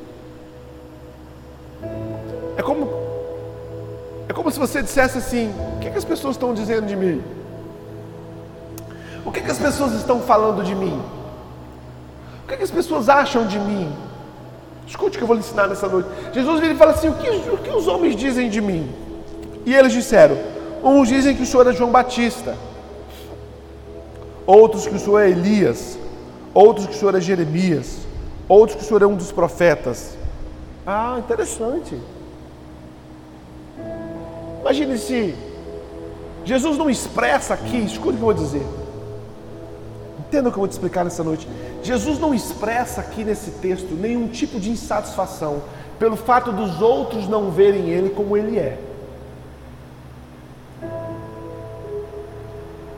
É 2.57 2.63
como 2.63 3.09
é 4.29 4.33
como 4.33 4.51
se 4.51 4.59
você 4.59 4.83
dissesse 4.83 5.19
assim: 5.19 5.53
o 5.77 5.81
que, 5.81 5.89
é 5.89 5.91
que 5.91 5.99
as 5.99 6.05
pessoas 6.05 6.35
estão 6.37 6.53
dizendo 6.53 6.87
de 6.87 6.95
mim? 6.95 7.23
O 9.29 9.31
que, 9.31 9.43
que 9.43 9.51
as 9.51 9.59
pessoas 9.59 9.93
estão 9.93 10.23
falando 10.23 10.65
de 10.65 10.75
mim? 10.75 10.99
O 12.43 12.49
que, 12.49 12.57
que 12.57 12.63
as 12.63 12.71
pessoas 12.71 13.11
acham 13.11 13.47
de 13.47 13.59
mim? 13.59 13.95
Escute 14.87 15.17
o 15.17 15.19
que 15.19 15.23
eu 15.23 15.27
vou 15.27 15.37
lhe 15.37 15.43
ensinar 15.43 15.67
nessa 15.67 15.87
noite. 15.87 16.09
Jesus 16.33 16.61
vira 16.61 16.73
e 16.73 16.77
fala 16.79 16.93
assim: 16.93 17.11
o 17.11 17.15
que, 17.15 17.29
o 17.29 17.59
que 17.59 17.69
os 17.69 17.87
homens 17.87 18.17
dizem 18.17 18.49
de 18.49 18.63
mim? 18.63 18.91
E 19.67 19.75
eles 19.75 19.93
disseram: 19.93 20.39
uns 20.83 21.09
dizem 21.09 21.37
que 21.37 21.43
o 21.43 21.47
senhor 21.47 21.67
é 21.67 21.75
João 21.75 21.91
Batista, 21.91 22.57
outros 24.47 24.87
que 24.87 24.95
o 24.95 24.99
senhor 24.99 25.19
é 25.19 25.29
Elias, 25.29 25.99
outros 26.55 26.87
que 26.87 26.95
o 26.95 26.99
senhor 26.99 27.15
é 27.15 27.21
Jeremias, 27.21 27.99
outros 28.49 28.79
que 28.79 28.83
o 28.83 28.87
senhor 28.87 29.03
é 29.03 29.07
um 29.07 29.15
dos 29.15 29.31
profetas. 29.31 30.17
Ah, 30.87 31.17
interessante. 31.19 32.01
Imagine 34.63 34.97
se 34.97 35.35
Jesus 36.47 36.79
não 36.79 36.89
expressa 36.89 37.53
aqui, 37.53 37.77
escute 37.77 38.09
o 38.09 38.13
que 38.13 38.17
eu 38.17 38.21
vou 38.21 38.33
dizer. 38.33 38.67
Entenda 40.29 40.51
o 40.51 40.53
que 40.53 40.59
eu 40.59 40.61
vou 40.61 40.69
te 40.69 40.73
explicar 40.73 41.05
nessa 41.05 41.25
noite. 41.25 41.49
Jesus 41.83 42.19
não 42.19 42.35
expressa 42.35 43.01
aqui 43.01 43.25
nesse 43.25 43.51
texto 43.53 43.95
nenhum 43.95 44.29
tipo 44.29 44.61
de 44.61 44.71
insatisfação 44.71 45.63
pelo 45.99 46.17
fato 46.17 46.53
dos 46.53 46.83
outros 46.83 47.27
não 47.27 47.51
verem 47.51 47.89
ele 47.89 48.11
como 48.11 48.37
ele 48.37 48.59
é. 48.59 48.79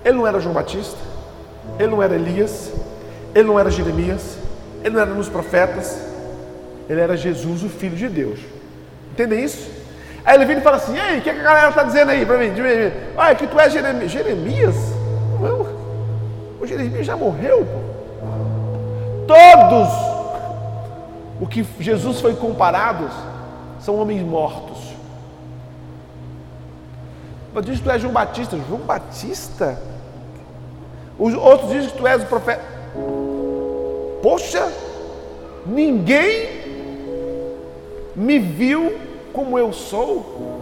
Ele 0.05 0.17
não 0.17 0.27
era 0.27 0.41
João 0.41 0.55
Batista, 0.55 0.99
ele 1.79 1.89
não 1.89 2.03
era 2.03 2.17
Elias, 2.17 2.73
ele 3.33 3.47
não 3.47 3.59
era 3.59 3.71
Jeremias, 3.71 4.39
ele 4.83 4.95
não 4.95 5.01
era 5.01 5.15
nos 5.15 5.29
profetas, 5.29 6.01
ele 6.89 7.01
era 7.01 7.17
Jesus, 7.17 7.63
o 7.63 7.69
Filho 7.69 7.97
de 7.97 8.09
Deus. 8.09 8.41
Entendem 9.13 9.45
isso? 9.45 9.71
Aí 10.25 10.37
ele 10.37 10.47
vem 10.47 10.59
e 10.59 10.61
fala 10.61 10.79
assim: 10.79 10.99
Ei, 10.99 11.19
o 11.19 11.23
que, 11.23 11.31
a 11.31 11.35
galera 11.35 11.69
está 11.69 11.85
dizendo 11.85 12.11
aí 12.11 12.27
para 12.27 12.39
mim? 12.39 12.51
Olha, 13.17 13.35
que 13.37 13.47
tu 13.47 13.59
é 13.59 13.71
Jeremias. 13.71 14.11
Jeremias? 14.11 15.00
Jeremias 16.71 17.05
já 17.05 17.17
morreu. 17.17 17.67
Todos 19.27 19.89
o 21.41 21.47
que 21.47 21.67
Jesus 21.81 22.21
foi 22.21 22.35
comparado 22.37 23.11
são 23.81 23.99
homens 23.99 24.23
mortos. 24.23 24.79
Diz 27.65 27.79
que 27.79 27.85
tu 27.85 27.91
és 27.91 28.01
João 28.01 28.13
Batista. 28.13 28.57
João 28.69 28.81
Batista? 28.83 29.79
Os 31.19 31.35
outros 31.35 31.71
dizem 31.73 31.91
que 31.91 31.99
tu 31.99 32.07
és 32.07 32.23
o 32.23 32.27
profeta. 32.27 32.63
Poxa, 34.23 34.73
ninguém 35.67 36.61
me 38.15 38.39
viu 38.39 38.97
como 39.33 39.59
eu 39.59 39.73
sou. 39.73 40.59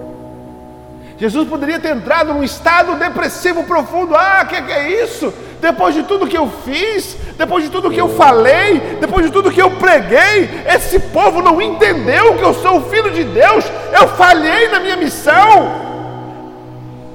Jesus 1.18 1.48
poderia 1.48 1.80
ter 1.80 1.94
entrado 1.94 2.32
num 2.32 2.44
estado 2.44 2.94
depressivo 2.96 3.64
profundo. 3.64 4.14
Ah, 4.14 4.42
o 4.44 4.48
que, 4.48 4.62
que 4.62 4.72
é 4.72 5.02
isso? 5.02 5.34
Depois 5.60 5.94
de 5.94 6.04
tudo 6.04 6.26
que 6.26 6.38
eu 6.38 6.48
fiz, 6.64 7.16
depois 7.36 7.64
de 7.64 7.70
tudo 7.70 7.90
que 7.90 8.00
eu 8.00 8.08
falei, 8.10 8.98
depois 9.00 9.26
de 9.26 9.32
tudo 9.32 9.50
que 9.50 9.60
eu 9.60 9.72
preguei, 9.72 10.48
esse 10.66 10.98
povo 10.98 11.42
não 11.42 11.60
entendeu 11.60 12.36
que 12.36 12.44
eu 12.44 12.54
sou 12.54 12.78
o 12.78 12.88
filho 12.88 13.10
de 13.10 13.24
Deus. 13.24 13.64
Eu 13.92 14.08
falhei 14.08 14.68
na 14.68 14.78
minha 14.78 14.96
missão. 14.96 15.88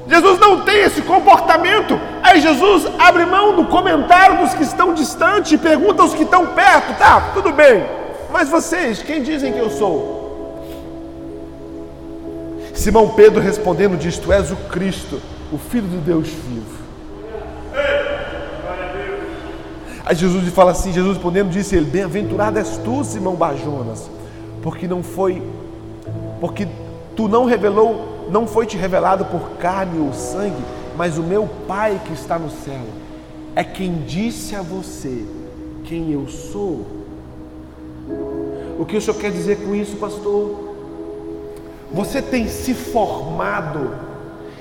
Jesus 0.08 0.38
não 0.40 0.62
tem 0.62 0.82
esse 0.82 1.02
comportamento. 1.02 2.00
Aí 2.22 2.42
Jesus 2.42 2.86
abre 3.00 3.26
mão 3.26 3.56
do 3.56 3.66
comentário 3.66 4.38
dos 4.40 4.54
que 4.54 4.64
estão 4.64 4.94
distantes 4.94 5.54
e 5.54 5.58
pergunta 5.58 6.02
aos 6.02 6.14
que 6.14 6.24
estão 6.24 6.48
perto: 6.48 6.98
tá, 6.98 7.32
tudo 7.34 7.52
bem, 7.52 7.86
mas 8.32 8.50
vocês, 8.50 9.02
quem 9.02 9.24
dizem 9.24 9.54
que 9.54 9.60
eu 9.60 9.70
sou? 9.70 10.22
Simão 12.74 13.10
Pedro 13.10 13.42
respondendo 13.42 13.98
diz: 13.98 14.18
Tu 14.18 14.34
és 14.34 14.52
o 14.52 14.56
Cristo, 14.56 15.22
o 15.52 15.58
Filho 15.58 15.88
do 15.88 15.98
Deus 15.98 16.28
vivo. 16.28 16.83
Aí 20.06 20.16
Jesus 20.16 20.48
fala 20.50 20.72
assim, 20.72 20.92
Jesus 20.92 21.16
respondendo 21.16 21.50
disse 21.50 21.76
ele, 21.76 21.86
bem-aventurado 21.86 22.60
és 22.60 22.78
tu, 22.78 23.04
Simão 23.04 23.36
Bajonas, 23.36 24.10
porque 24.62 24.88
não 24.88 25.02
foi, 25.02 25.42
porque 26.42 26.68
tu 27.16 27.30
não 27.30 27.46
revelou, 27.46 28.28
não 28.30 28.46
foi 28.46 28.66
te 28.66 28.76
revelado 28.76 29.24
por 29.26 29.52
carne 29.58 30.00
ou 30.00 30.14
sangue, 30.14 30.64
mas 30.98 31.18
o 31.18 31.24
meu 31.24 31.48
Pai 31.68 32.02
que 32.06 32.14
está 32.14 32.38
no 32.38 32.50
céu 32.50 32.82
é 33.56 33.64
quem 33.64 34.04
disse 34.06 34.56
a 34.56 34.62
você 34.62 35.26
quem 35.84 36.12
eu 36.12 36.28
sou. 36.28 36.86
O 38.80 38.86
que 38.86 38.98
o 38.98 39.02
senhor 39.02 39.18
quer 39.18 39.32
dizer 39.32 39.58
com 39.58 39.76
isso, 39.76 39.98
pastor? 39.98 40.74
Você 41.92 42.22
tem 42.22 42.48
se 42.48 42.74
formado 42.74 43.96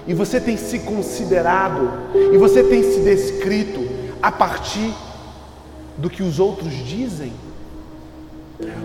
e 0.07 0.13
você 0.13 0.41
tem 0.41 0.57
se 0.57 0.81
considerado 0.81 1.91
e 2.15 2.37
você 2.37 2.63
tem 2.63 2.83
se 2.83 3.01
descrito 3.01 3.81
a 4.21 4.31
partir 4.31 4.93
do 5.97 6.11
que 6.11 6.23
os 6.23 6.39
outros 6.39 6.73
dizem. 6.73 7.33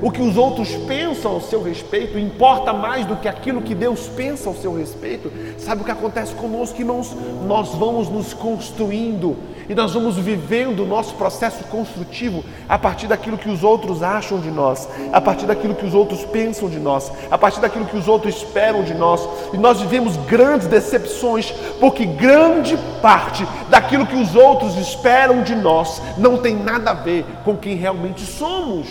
O 0.02 0.12
que 0.12 0.22
os 0.22 0.38
outros 0.38 0.72
pensam 0.88 1.32
ao 1.32 1.42
seu 1.42 1.62
respeito 1.62 2.18
importa 2.18 2.74
mais 2.74 3.06
do 3.06 3.16
que 3.16 3.28
aquilo 3.28 3.62
que 3.62 3.76
Deus 3.76 4.08
pensa 4.08 4.50
ao 4.50 4.56
seu 4.56 4.76
respeito. 4.76 5.32
Sabe 5.58 5.82
o 5.82 5.86
que 5.86 5.92
acontece 5.92 6.34
conosco, 6.36 6.80
irmãos? 6.80 7.16
Nós 7.46 7.70
vamos 7.76 8.10
nos 8.10 8.34
construindo 8.34 9.36
e 9.70 9.76
nós 9.76 9.94
vamos 9.94 10.16
vivendo 10.16 10.84
o 10.84 10.86
nosso 10.86 11.16
processo 11.16 11.64
construtivo 11.66 12.44
a 12.70 12.78
partir 12.78 13.08
daquilo 13.08 13.38
que 13.38 13.50
os 13.50 13.64
outros 13.64 14.02
acham 14.02 14.40
de 14.40 14.50
nós, 14.50 14.88
a 15.12 15.20
partir 15.20 15.46
daquilo 15.46 15.76
que 15.76 15.86
os 15.86 15.94
outros 15.94 16.24
pensam 16.26 16.70
de 16.70 16.80
nós, 16.80 17.12
a 17.30 17.38
partir 17.38 17.60
daquilo 17.60 17.86
que 17.86 17.98
os 17.98 18.08
outros 18.08 18.38
esperam 18.38 18.84
de 18.84 18.94
nós. 18.94 19.28
E 19.54 19.58
nós 19.58 19.82
vivemos 19.82 20.16
grandes 20.26 20.68
decepções, 20.68 21.52
porque 21.80 22.06
grande 22.06 22.78
parte 23.02 23.46
daquilo 23.70 24.06
que 24.06 24.16
os 24.16 24.36
outros 24.36 24.78
esperam 24.78 25.44
de 25.44 25.56
nós 25.56 26.02
não 26.18 26.38
tem 26.38 26.56
nada 26.56 26.92
a 26.92 26.94
ver 26.94 27.26
com 27.44 27.58
quem 27.58 27.76
realmente 27.76 28.22
somos. 28.22 28.88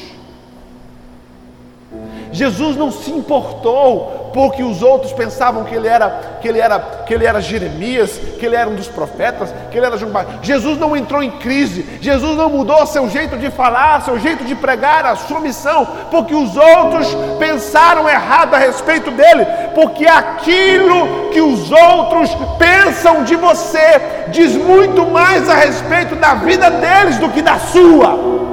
Jesus 2.32 2.76
não 2.76 2.90
se 2.90 3.10
importou 3.10 4.25
porque 4.36 4.62
os 4.62 4.82
outros 4.82 5.14
pensavam 5.14 5.64
que 5.64 5.74
ele 5.74 5.88
era 5.88 6.36
que 6.42 6.46
ele 6.46 6.60
era 6.60 6.78
que 6.78 7.14
ele 7.14 7.24
era 7.24 7.40
Jeremias, 7.40 8.20
que 8.38 8.44
ele 8.44 8.54
era 8.54 8.68
um 8.68 8.74
dos 8.74 8.86
profetas, 8.86 9.50
que 9.70 9.78
ele 9.78 9.86
era 9.86 9.96
João 9.96 10.12
Jesus 10.42 10.78
não 10.78 10.94
entrou 10.94 11.22
em 11.22 11.30
crise. 11.30 11.98
Jesus 12.02 12.36
não 12.36 12.50
mudou 12.50 12.86
seu 12.86 13.08
jeito 13.08 13.38
de 13.38 13.50
falar, 13.50 14.02
seu 14.02 14.18
jeito 14.18 14.44
de 14.44 14.54
pregar, 14.54 15.06
a 15.06 15.16
sua 15.16 15.40
missão, 15.40 15.88
porque 16.10 16.34
os 16.34 16.54
outros 16.54 17.16
pensaram 17.38 18.06
errado 18.06 18.52
a 18.52 18.58
respeito 18.58 19.10
dele, 19.10 19.46
porque 19.74 20.06
aquilo 20.06 21.30
que 21.30 21.40
os 21.40 21.72
outros 21.72 22.36
pensam 22.58 23.24
de 23.24 23.36
você 23.36 24.02
diz 24.28 24.54
muito 24.54 25.06
mais 25.06 25.48
a 25.48 25.54
respeito 25.54 26.14
da 26.14 26.34
vida 26.34 26.70
deles 26.70 27.16
do 27.16 27.30
que 27.30 27.40
da 27.40 27.58
sua. 27.58 28.45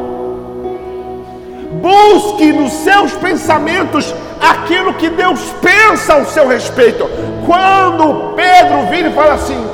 Busque 1.83 2.53
nos 2.53 2.71
seus 2.71 3.11
pensamentos 3.11 4.15
aquilo 4.39 4.93
que 4.93 5.09
Deus 5.09 5.41
pensa 5.61 6.13
ao 6.13 6.25
seu 6.25 6.47
respeito. 6.47 7.03
Quando 7.45 8.33
Pedro 8.37 8.89
vira 8.89 9.09
e 9.09 9.13
fala 9.13 9.33
assim: 9.33 9.67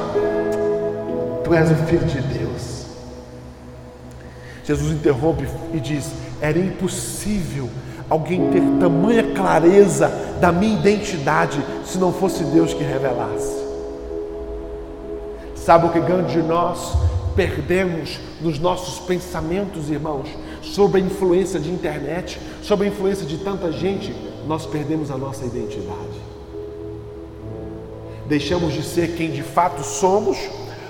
Tu 1.43 1.53
és 1.53 1.69
o 1.69 1.75
filho 1.85 2.07
de 2.07 2.19
Deus. 2.21 2.87
Jesus 4.63 4.91
interrompe 4.91 5.47
e 5.71 5.79
diz: 5.79 6.11
Era 6.41 6.57
impossível 6.57 7.69
alguém 8.09 8.49
ter 8.49 8.63
tamanha 8.79 9.31
clareza 9.35 10.11
da 10.41 10.51
minha 10.51 10.79
identidade 10.79 11.63
se 11.85 11.99
não 11.99 12.11
fosse 12.11 12.43
Deus 12.45 12.73
que 12.73 12.83
revelasse. 12.83 13.55
Sabe 15.53 15.85
o 15.85 15.89
que 15.89 15.99
ganha 15.99 16.23
de 16.23 16.41
nós? 16.41 16.97
Perdemos 17.35 18.19
nos 18.41 18.57
nossos 18.57 18.97
pensamentos, 18.97 19.91
irmãos, 19.91 20.27
sobre 20.73 21.01
a 21.01 21.03
influência 21.03 21.59
de 21.59 21.69
internet, 21.69 22.39
sobre 22.61 22.87
a 22.87 22.89
influência 22.89 23.25
de 23.25 23.37
tanta 23.37 23.71
gente, 23.71 24.13
nós 24.47 24.65
perdemos 24.65 25.11
a 25.11 25.17
nossa 25.17 25.45
identidade. 25.45 26.29
Deixamos 28.27 28.73
de 28.73 28.83
ser 28.83 29.15
quem 29.15 29.31
de 29.31 29.41
fato 29.41 29.83
somos, 29.83 30.37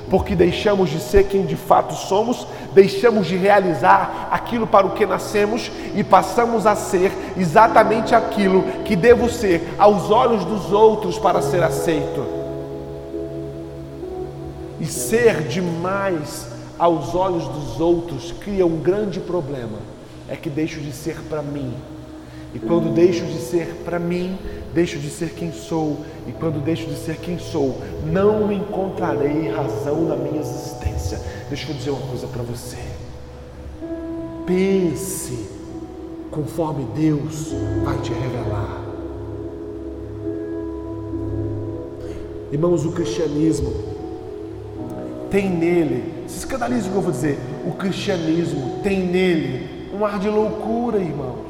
porque 0.10 0.36
deixamos 0.36 0.90
de 0.90 1.00
ser 1.00 1.26
quem 1.28 1.46
de 1.46 1.56
fato 1.56 1.94
somos, 1.94 2.46
deixamos 2.74 3.28
de 3.28 3.38
realizar 3.38 4.28
aquilo 4.32 4.68
para 4.68 4.86
o 4.86 4.92
que 4.92 5.06
nascemos 5.06 5.72
e 5.96 6.04
passamos 6.04 6.66
a 6.66 6.76
ser 6.76 7.12
exatamente 7.38 8.14
aquilo 8.14 8.64
que 8.84 8.96
devo 8.96 9.30
ser 9.30 9.76
aos 9.78 10.10
olhos 10.12 10.44
dos 10.44 10.72
outros 10.74 11.18
para 11.18 11.42
ser 11.42 11.64
aceito. 11.64 12.26
E 14.80 14.86
ser 14.86 15.44
demais 15.44 16.49
aos 16.80 17.14
olhos 17.14 17.46
dos 17.50 17.82
outros 17.82 18.32
cria 18.32 18.66
um 18.66 18.80
grande 18.80 19.20
problema. 19.20 19.78
É 20.30 20.36
que 20.36 20.50
deixo 20.50 20.80
de 20.80 20.94
ser 20.94 21.18
para 21.30 21.42
mim. 21.42 21.74
E 22.56 22.60
quando 22.60 22.94
deixo 22.94 23.26
de 23.26 23.38
ser 23.38 23.82
para 23.84 24.00
mim, 24.00 24.38
deixo 24.74 24.98
de 24.98 25.10
ser 25.10 25.32
quem 25.32 25.52
sou. 25.52 25.98
E 26.26 26.32
quando 26.32 26.64
deixo 26.64 26.88
de 26.88 26.96
ser 26.96 27.18
quem 27.18 27.38
sou, 27.38 27.78
não 28.06 28.52
encontrarei 28.52 29.50
razão 29.50 30.06
na 30.06 30.16
minha 30.16 30.40
existência. 30.40 31.20
Deixa 31.50 31.70
eu 31.70 31.76
dizer 31.76 31.90
uma 31.90 32.08
coisa 32.08 32.28
para 32.28 32.42
você. 32.44 32.78
Pense 34.46 35.48
conforme 36.32 36.86
Deus 36.96 37.54
vai 37.84 37.98
te 38.00 38.14
revelar. 38.14 38.80
Irmãos, 42.52 42.84
o 42.84 42.92
cristianismo 42.92 43.72
tem 45.30 45.50
nele 45.50 46.19
se 46.30 46.38
escandalize 46.38 46.88
o 46.88 46.92
que 46.92 46.98
eu 46.98 47.02
vou 47.02 47.12
dizer. 47.12 47.40
O 47.66 47.72
cristianismo 47.72 48.80
tem 48.84 49.00
nele 49.00 49.90
um 49.94 50.06
ar 50.06 50.20
de 50.20 50.30
loucura, 50.30 51.00
irmãos. 51.00 51.50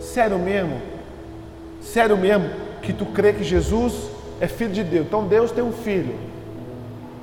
Sério 0.00 0.38
mesmo? 0.38 0.80
Sério 1.82 2.16
mesmo 2.16 2.48
que 2.80 2.92
tu 2.92 3.04
crê 3.06 3.32
que 3.32 3.42
Jesus 3.42 4.08
é 4.40 4.46
filho 4.46 4.72
de 4.72 4.84
Deus. 4.84 5.06
Então 5.06 5.26
Deus 5.26 5.50
tem 5.50 5.64
um 5.64 5.72
filho. 5.72 6.14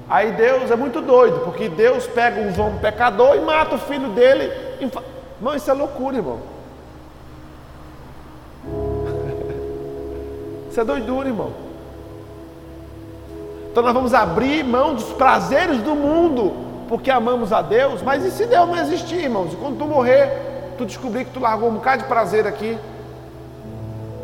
Aí 0.10 0.34
Deus 0.34 0.69
é 0.69 0.76
muito 0.76 1.02
doido, 1.02 1.39
porque 1.39 1.69
Deus 1.69 2.06
pega 2.06 2.41
um 2.41 2.62
homem 2.62 2.80
pecador 2.80 3.36
e 3.36 3.39
mata 3.39 3.76
o 3.76 3.80
filho 3.80 4.10
dele. 4.10 4.52
Irmão, 4.82 5.56
isso 5.56 5.71
é 5.71 5.73
loucura, 5.73 6.17
irmão. 6.17 6.39
Isso 10.69 10.82
é 10.82 10.86
doidura, 10.86 11.28
irmão. 11.28 11.67
Então 13.78 13.86
nós 13.86 13.94
vamos 13.94 14.12
abrir 14.12 14.63
mão 14.63 14.96
dos 14.96 15.04
prazeres 15.13 15.84
do 15.84 15.94
mundo, 15.94 16.52
porque 16.90 17.12
amamos 17.12 17.54
a 17.54 17.62
Deus. 17.62 18.02
Mas 18.02 18.26
e 18.26 18.32
se 18.32 18.48
Deus 18.48 18.68
não 18.68 18.76
existir, 18.76 19.26
irmãos? 19.26 19.54
E 19.54 19.56
quando 19.56 19.78
tu 19.78 19.86
morrer, 19.86 20.74
tu 20.80 20.84
descobrir 20.84 21.26
que 21.26 21.30
tu 21.30 21.40
largou 21.40 21.70
um 21.70 21.76
bocado 21.76 22.02
de 22.02 22.08
prazer 22.08 22.48
aqui? 22.48 22.76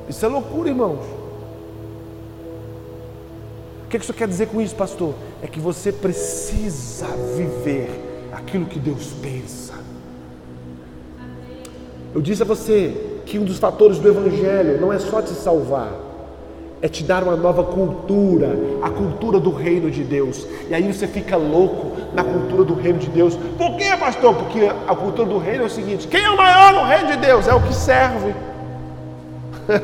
Isso 0.10 0.26
é 0.26 0.28
loucura, 0.28 0.70
irmãos. 0.70 1.06
O 3.86 3.90
que, 3.90 4.00
que 4.00 4.04
isso 4.04 4.14
quer 4.16 4.28
dizer 4.28 4.48
com 4.48 4.60
isso, 4.60 4.76
pastor? 4.76 5.14
É 5.40 5.46
que 5.46 5.60
você 5.60 5.92
precisa 5.92 7.06
viver 7.38 8.32
aquilo 8.34 8.66
que 8.66 8.80
Deus 8.80 9.14
pensa. 9.22 9.76
Eu 12.12 12.22
disse 12.22 12.42
a 12.42 12.46
você 12.46 13.20
que 13.28 13.38
um 13.38 13.46
dos 13.46 13.60
fatores 13.60 14.00
do 14.00 14.08
Evangelho 14.08 14.82
não 14.82 14.92
é 14.92 14.98
só 14.98 15.22
te 15.22 15.30
salvar, 15.30 15.92
é 16.84 16.88
te 16.90 17.02
dar 17.02 17.24
uma 17.24 17.36
nova 17.38 17.64
cultura, 17.64 18.50
a 18.82 18.90
cultura 18.90 19.40
do 19.40 19.52
reino 19.52 19.90
de 19.90 20.04
Deus. 20.04 20.46
E 20.70 20.76
aí 20.76 20.92
você 20.92 21.08
fica 21.08 21.38
louco 21.38 21.94
na 22.14 22.26
cultura 22.26 22.66
do 22.66 22.74
reino 22.74 23.00
de 23.00 23.08
Deus. 23.08 23.38
Por 23.58 23.78
quê, 23.78 23.96
pastor? 23.98 24.36
Porque 24.36 24.70
a 24.86 24.94
cultura 24.94 25.30
do 25.30 25.38
reino 25.38 25.64
é 25.64 25.68
o 25.68 25.70
seguinte: 25.70 26.10
quem 26.10 26.22
é 26.22 26.30
o 26.30 26.36
maior 26.36 26.74
no 26.74 26.84
reino 26.84 27.08
de 27.08 27.16
Deus? 27.16 27.48
É 27.48 27.54
o 27.54 27.62
que 27.62 27.74
serve. 27.74 28.36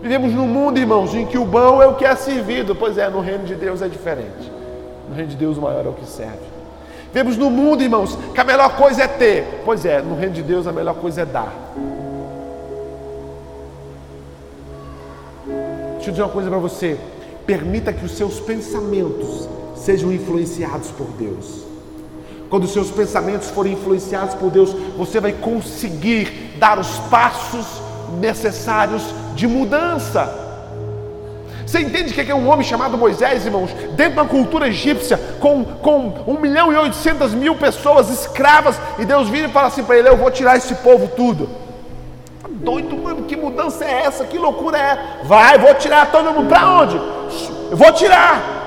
Vivemos 0.00 0.32
num 0.32 0.48
mundo, 0.48 0.78
irmãos, 0.78 1.14
em 1.14 1.26
que 1.26 1.36
o 1.36 1.44
bom 1.44 1.82
é 1.82 1.86
o 1.86 1.94
que 1.94 2.06
é 2.06 2.16
servido. 2.16 2.74
Pois 2.74 2.96
é, 2.96 3.10
no 3.10 3.20
reino 3.20 3.44
de 3.44 3.54
Deus 3.54 3.82
é 3.82 3.88
diferente. 3.88 4.50
No 5.10 5.14
reino 5.14 5.28
de 5.28 5.36
Deus 5.36 5.58
o 5.58 5.60
maior 5.60 5.84
é 5.84 5.90
o 5.90 5.92
que 5.92 6.06
serve. 6.06 6.54
Vivemos 7.12 7.36
no 7.36 7.50
mundo, 7.50 7.82
irmãos, 7.82 8.18
que 8.34 8.40
a 8.40 8.44
melhor 8.44 8.76
coisa 8.76 9.02
é 9.02 9.08
ter. 9.08 9.60
Pois 9.62 9.84
é, 9.84 10.00
no 10.00 10.16
reino 10.16 10.32
de 10.32 10.42
Deus 10.42 10.66
a 10.66 10.72
melhor 10.72 10.94
coisa 10.94 11.20
é 11.20 11.26
dar. 11.26 11.52
Deixa 16.04 16.10
eu 16.10 16.12
dizer 16.12 16.22
uma 16.24 16.32
coisa 16.32 16.50
para 16.50 16.58
você. 16.58 16.98
Permita 17.46 17.90
que 17.90 18.04
os 18.04 18.12
seus 18.12 18.38
pensamentos 18.38 19.48
sejam 19.74 20.12
influenciados 20.12 20.90
por 20.90 21.06
Deus. 21.18 21.64
Quando 22.50 22.64
os 22.64 22.74
seus 22.74 22.90
pensamentos 22.90 23.48
forem 23.48 23.72
influenciados 23.72 24.34
por 24.34 24.50
Deus, 24.50 24.70
você 24.98 25.18
vai 25.18 25.32
conseguir 25.32 26.56
dar 26.58 26.78
os 26.78 26.98
passos 27.08 27.64
necessários 28.20 29.02
de 29.34 29.46
mudança. 29.46 30.30
Você 31.66 31.80
entende 31.80 32.12
o 32.12 32.14
que 32.14 32.30
é 32.30 32.34
um 32.34 32.50
homem 32.50 32.66
chamado 32.66 32.98
Moisés, 32.98 33.46
irmãos? 33.46 33.72
Dentro 33.96 34.12
de 34.12 34.20
uma 34.20 34.26
cultura 34.26 34.68
egípcia, 34.68 35.16
com, 35.40 35.64
com 35.64 36.22
1 36.26 36.38
milhão 36.38 36.70
e 36.70 36.76
800 36.76 37.32
mil 37.32 37.56
pessoas 37.56 38.10
escravas, 38.10 38.78
e 38.98 39.06
Deus 39.06 39.30
vira 39.30 39.48
e 39.48 39.50
fala 39.50 39.68
assim 39.68 39.82
para 39.82 39.96
ele: 39.96 40.10
Eu 40.10 40.18
vou 40.18 40.30
tirar 40.30 40.58
esse 40.58 40.74
povo 40.74 41.08
tudo 41.16 41.63
doido, 42.64 42.96
mano, 42.96 43.24
que 43.24 43.36
mudança 43.36 43.84
é 43.84 44.02
essa? 44.06 44.24
Que 44.24 44.38
loucura 44.38 44.78
é? 44.78 44.98
Vai, 45.24 45.58
vou 45.58 45.74
tirar 45.74 46.10
todo 46.10 46.32
mundo. 46.32 46.48
Para 46.48 46.66
onde? 46.66 46.96
Eu 47.70 47.76
vou 47.76 47.92
tirar. 47.92 48.63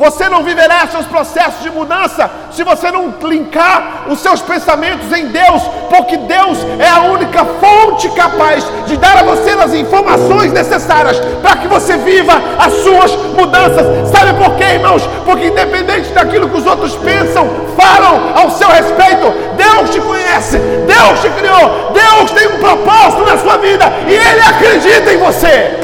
Você 0.00 0.30
não 0.30 0.42
viverá 0.42 0.86
seus 0.86 1.04
processos 1.04 1.62
de 1.62 1.68
mudança 1.68 2.30
se 2.50 2.64
você 2.64 2.90
não 2.90 3.12
linkar 3.22 4.06
os 4.08 4.20
seus 4.20 4.40
pensamentos 4.40 5.12
em 5.12 5.26
Deus, 5.26 5.62
porque 5.90 6.16
Deus 6.16 6.56
é 6.78 6.88
a 6.88 7.02
única 7.02 7.44
fonte 7.44 8.08
capaz 8.12 8.64
de 8.86 8.96
dar 8.96 9.18
a 9.18 9.22
você 9.22 9.50
as 9.50 9.74
informações 9.74 10.54
necessárias 10.54 11.20
para 11.42 11.56
que 11.56 11.68
você 11.68 11.98
viva 11.98 12.32
as 12.58 12.72
suas 12.82 13.14
mudanças. 13.36 14.08
Sabe 14.08 14.32
por 14.42 14.56
quê, 14.56 14.64
irmãos? 14.72 15.06
Porque 15.26 15.48
independente 15.48 16.10
daquilo 16.12 16.48
que 16.48 16.56
os 16.56 16.66
outros 16.66 16.96
pensam, 16.96 17.46
falam 17.76 18.32
ao 18.34 18.50
seu 18.52 18.70
respeito, 18.70 19.30
Deus 19.54 19.90
te 19.90 20.00
conhece, 20.00 20.56
Deus 20.86 21.20
te 21.20 21.28
criou, 21.28 21.92
Deus 21.92 22.30
tem 22.30 22.48
um 22.48 22.58
propósito 22.58 23.26
na 23.26 23.36
sua 23.36 23.58
vida 23.58 23.84
e 24.08 24.14
Ele 24.14 24.40
acredita 24.40 25.12
em 25.12 25.18
você. 25.18 25.78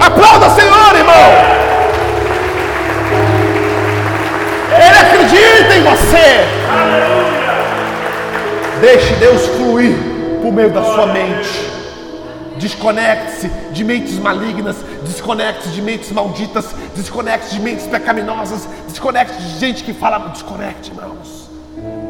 Aplauda, 0.00 0.48
Senhor, 0.50 0.94
irmão. 0.96 1.57
Acredita 5.28 5.76
em 5.76 5.82
você. 5.82 6.48
Deixe 8.80 9.14
Deus 9.14 9.46
fluir 9.48 9.96
por 10.40 10.52
meio 10.52 10.70
da 10.70 10.82
sua 10.82 11.06
mente. 11.06 11.68
Desconecte-se 12.56 13.48
de 13.72 13.84
mentes 13.84 14.18
malignas, 14.18 14.76
desconecte-se 15.04 15.68
de 15.68 15.82
mentes 15.82 16.10
malditas, 16.10 16.66
desconecte-se 16.96 17.54
de 17.54 17.60
mentes 17.60 17.86
pecaminosas, 17.86 18.68
desconecte-se 18.88 19.40
de 19.40 19.58
gente 19.60 19.84
que 19.84 19.92
fala, 19.92 20.18
desconecte, 20.30 20.90
irmãos. 20.90 21.48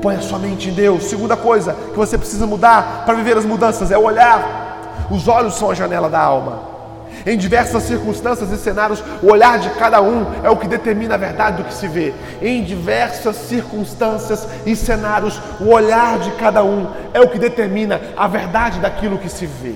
Põe 0.01 0.17
a 0.17 0.21
sua 0.21 0.39
mente 0.39 0.71
em 0.71 0.73
Deus. 0.73 1.05
Segunda 1.05 1.37
coisa 1.37 1.75
que 1.75 1.97
você 1.97 2.17
precisa 2.17 2.47
mudar 2.47 3.03
para 3.05 3.15
viver 3.15 3.37
as 3.37 3.45
mudanças 3.45 3.91
é 3.91 3.99
o 3.99 4.05
olhar. 4.05 5.07
Os 5.11 5.29
olhos 5.29 5.57
são 5.57 5.71
a 5.71 5.75
janela 5.75 6.09
da 6.09 6.21
alma. 6.21 6.78
Em 7.27 7.37
diversas 7.37 7.83
circunstâncias 7.83 8.51
e 8.51 8.57
cenários, 8.57 9.03
o 9.23 9.31
olhar 9.31 9.59
de 9.59 9.71
cada 9.71 10.01
um 10.01 10.27
é 10.43 10.51
o 10.51 10.57
que 10.57 10.69
determina 10.69 11.15
a 11.15 11.19
verdade 11.19 11.59
do 11.59 11.65
que 11.65 11.75
se 11.75 11.89
vê. 11.89 12.15
Em 12.41 12.63
diversas 12.63 13.37
circunstâncias 13.37 14.47
e 14.65 14.75
cenários, 14.77 15.41
o 15.61 15.69
olhar 15.69 16.19
de 16.19 16.31
cada 16.33 16.63
um 16.63 16.89
é 17.13 17.21
o 17.21 17.29
que 17.29 17.39
determina 17.39 18.01
a 18.17 18.27
verdade 18.27 18.81
daquilo 18.81 19.19
que 19.19 19.29
se 19.29 19.47
vê. 19.47 19.75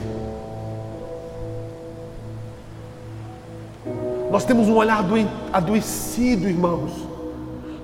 Nós 4.31 4.45
temos 4.45 4.69
um 4.69 4.77
olhar 4.77 5.05
adoecido, 5.53 6.49
irmãos. 6.49 6.91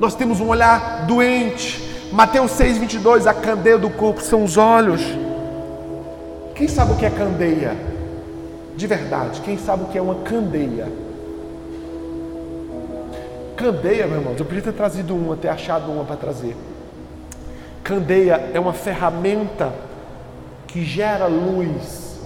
Nós 0.00 0.14
temos 0.14 0.40
um 0.40 0.48
olhar 0.48 1.04
doente. 1.06 2.08
Mateus 2.10 2.52
6, 2.52 2.78
22, 2.78 3.26
a 3.26 3.34
candeia 3.34 3.76
do 3.76 3.90
corpo 3.90 4.22
são 4.22 4.44
os 4.44 4.56
olhos. 4.56 5.02
Quem 6.54 6.66
sabe 6.66 6.92
o 6.92 6.96
que 6.96 7.04
é 7.04 7.10
candeia? 7.10 7.97
De 8.78 8.86
verdade, 8.86 9.40
quem 9.40 9.58
sabe 9.58 9.82
o 9.82 9.86
que 9.88 9.98
é 9.98 10.00
uma 10.00 10.14
candeia? 10.22 10.86
Candeia, 13.56 14.06
meu 14.06 14.18
irmão, 14.18 14.36
eu 14.38 14.44
podia 14.44 14.62
ter 14.62 14.72
trazido 14.72 15.16
uma, 15.16 15.36
ter 15.36 15.48
achado 15.48 15.90
uma 15.90 16.04
para 16.04 16.14
trazer. 16.14 16.56
Candeia 17.82 18.50
é 18.54 18.60
uma 18.60 18.72
ferramenta 18.72 19.72
que 20.68 20.84
gera 20.84 21.26
luz. 21.26 22.20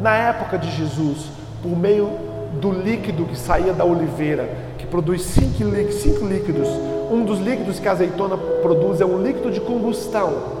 Na 0.00 0.14
época 0.14 0.56
de 0.56 0.70
Jesus, 0.70 1.26
por 1.60 1.76
meio 1.76 2.10
do 2.60 2.70
líquido 2.70 3.24
que 3.24 3.36
saía 3.36 3.72
da 3.72 3.84
oliveira, 3.84 4.48
que 4.78 4.86
produz 4.86 5.22
cinco 5.22 5.64
líquidos, 5.64 6.68
um 7.10 7.24
dos 7.24 7.40
líquidos 7.40 7.80
que 7.80 7.88
a 7.88 7.90
azeitona 7.90 8.36
produz 8.36 9.00
é 9.00 9.04
um 9.04 9.20
líquido 9.20 9.50
de 9.50 9.60
combustão. 9.60 10.55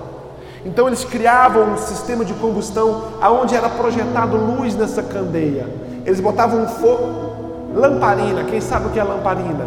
Então 0.66 0.88
eles 0.88 1.04
criavam 1.04 1.74
um 1.74 1.78
sistema 1.78 2.24
de 2.24 2.34
combustão 2.34 3.12
aonde 3.20 3.54
era 3.54 3.68
projetado 3.68 4.36
luz 4.36 4.74
nessa 4.74 5.00
candeia. 5.00 5.68
Eles 6.04 6.18
botavam 6.18 6.64
um 6.64 6.68
fogo, 6.68 7.72
lamparina. 7.72 8.42
Quem 8.42 8.60
sabe 8.60 8.88
o 8.88 8.90
que 8.90 8.98
é 8.98 9.04
lamparina? 9.04 9.64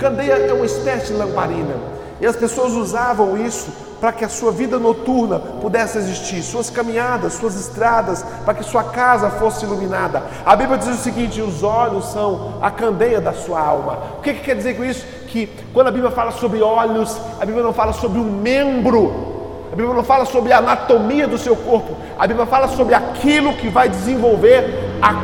Candeia 0.00 0.32
é 0.32 0.52
uma 0.52 0.66
espécie 0.66 1.12
de 1.12 1.18
lamparina. 1.18 1.76
E 2.20 2.26
as 2.26 2.34
pessoas 2.34 2.72
usavam 2.72 3.36
isso 3.36 3.70
para 4.00 4.10
que 4.10 4.24
a 4.24 4.28
sua 4.28 4.50
vida 4.50 4.80
noturna 4.80 5.38
pudesse 5.38 5.96
existir, 5.98 6.42
suas 6.42 6.68
caminhadas, 6.68 7.34
suas 7.34 7.54
estradas, 7.54 8.24
para 8.44 8.54
que 8.54 8.64
sua 8.64 8.82
casa 8.82 9.30
fosse 9.30 9.64
iluminada. 9.64 10.24
A 10.44 10.56
Bíblia 10.56 10.76
diz 10.76 10.88
o 10.88 10.96
seguinte: 10.96 11.40
os 11.40 11.62
olhos 11.62 12.06
são 12.06 12.58
a 12.60 12.68
candeia 12.68 13.20
da 13.20 13.32
sua 13.32 13.60
alma. 13.60 13.96
O 14.18 14.22
que, 14.22 14.34
que 14.34 14.40
quer 14.40 14.56
dizer 14.56 14.76
com 14.76 14.84
isso? 14.84 15.06
Que 15.28 15.48
quando 15.72 15.86
a 15.86 15.92
Bíblia 15.92 16.10
fala 16.10 16.32
sobre 16.32 16.60
olhos, 16.60 17.16
a 17.40 17.46
Bíblia 17.46 17.62
não 17.62 17.72
fala 17.72 17.92
sobre 17.92 18.18
um 18.18 18.24
membro 18.24 19.31
a 19.72 19.74
Bíblia 19.74 19.94
não 19.94 20.04
fala 20.04 20.26
sobre 20.26 20.52
a 20.52 20.58
anatomia 20.58 21.26
do 21.26 21.38
seu 21.38 21.56
corpo. 21.56 21.96
A 22.18 22.26
Bíblia 22.26 22.44
fala 22.44 22.68
sobre 22.68 22.94
aquilo 22.94 23.54
que 23.54 23.70
vai 23.70 23.88
desenvolver 23.88 24.98
a 25.00 25.14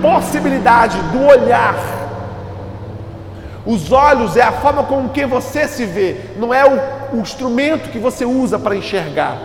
possibilidade 0.00 0.98
do 1.12 1.26
olhar. 1.26 1.76
Os 3.66 3.92
olhos 3.92 4.34
é 4.34 4.40
a 4.40 4.52
forma 4.52 4.82
com 4.84 5.10
que 5.10 5.26
você 5.26 5.68
se 5.68 5.84
vê, 5.84 6.16
não 6.38 6.54
é 6.54 6.64
o, 6.64 7.16
o 7.18 7.20
instrumento 7.20 7.90
que 7.90 7.98
você 7.98 8.24
usa 8.24 8.58
para 8.58 8.74
enxergar. 8.74 9.36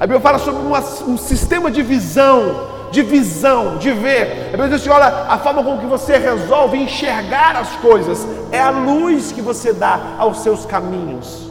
Bíblia 0.00 0.20
fala 0.20 0.40
sobre 0.40 0.62
uma, 0.62 0.80
um 0.80 1.16
sistema 1.16 1.70
de 1.70 1.80
visão, 1.80 2.66
de 2.90 3.02
visão, 3.04 3.78
de 3.78 3.92
ver. 3.92 4.48
A 4.48 4.56
Bíblia 4.56 4.68
diz 4.70 4.80
assim: 4.80 4.90
olha, 4.90 5.26
a 5.28 5.38
forma 5.38 5.62
com 5.62 5.78
que 5.78 5.86
você 5.86 6.18
resolve 6.18 6.76
enxergar 6.76 7.54
as 7.54 7.70
coisas 7.76 8.26
é 8.50 8.60
a 8.60 8.70
luz 8.70 9.30
que 9.30 9.40
você 9.40 9.72
dá 9.72 10.16
aos 10.18 10.40
seus 10.40 10.66
caminhos. 10.66 11.48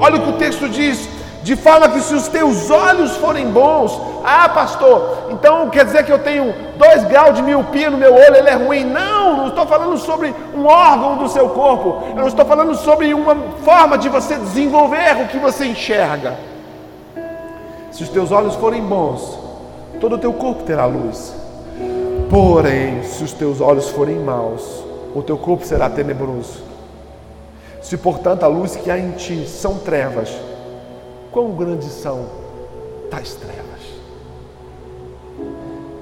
Olha 0.00 0.16
o 0.16 0.22
que 0.22 0.30
o 0.30 0.38
texto 0.38 0.70
diz 0.70 1.15
de 1.46 1.54
forma 1.54 1.88
que 1.88 2.00
se 2.00 2.12
os 2.12 2.26
teus 2.26 2.68
olhos 2.72 3.14
forem 3.18 3.48
bons, 3.48 4.00
ah, 4.24 4.48
pastor, 4.48 5.28
então 5.30 5.70
quer 5.70 5.84
dizer 5.84 6.04
que 6.04 6.10
eu 6.10 6.18
tenho 6.18 6.52
dois 6.76 7.04
graus 7.04 7.36
de 7.36 7.42
miopia 7.42 7.88
no 7.88 7.96
meu 7.96 8.12
olho, 8.12 8.34
ele 8.34 8.48
é 8.48 8.54
ruim. 8.54 8.82
Não, 8.82 9.36
não 9.36 9.46
estou 9.46 9.64
falando 9.64 9.96
sobre 9.96 10.34
um 10.56 10.66
órgão 10.66 11.18
do 11.18 11.28
seu 11.28 11.48
corpo, 11.50 12.02
eu 12.08 12.16
não 12.16 12.26
estou 12.26 12.44
falando 12.44 12.74
sobre 12.74 13.14
uma 13.14 13.36
forma 13.62 13.96
de 13.96 14.08
você 14.08 14.34
desenvolver 14.34 15.22
o 15.22 15.28
que 15.28 15.38
você 15.38 15.66
enxerga. 15.66 16.34
Se 17.92 18.02
os 18.02 18.08
teus 18.08 18.32
olhos 18.32 18.56
forem 18.56 18.82
bons, 18.82 19.38
todo 20.00 20.16
o 20.16 20.18
teu 20.18 20.32
corpo 20.32 20.64
terá 20.64 20.84
luz. 20.84 21.32
Porém, 22.28 23.04
se 23.04 23.22
os 23.22 23.32
teus 23.32 23.60
olhos 23.60 23.88
forem 23.90 24.18
maus, 24.18 24.82
o 25.14 25.22
teu 25.22 25.38
corpo 25.38 25.64
será 25.64 25.88
tenebroso. 25.88 26.60
Se, 27.80 27.96
portanto, 27.96 28.42
a 28.42 28.48
luz 28.48 28.74
que 28.74 28.90
há 28.90 28.98
em 28.98 29.12
ti 29.12 29.46
são 29.46 29.78
trevas, 29.78 30.36
quão 31.36 31.50
grandes 31.50 31.92
são 31.92 32.24
tais 33.10 33.34
trevas. 33.34 33.82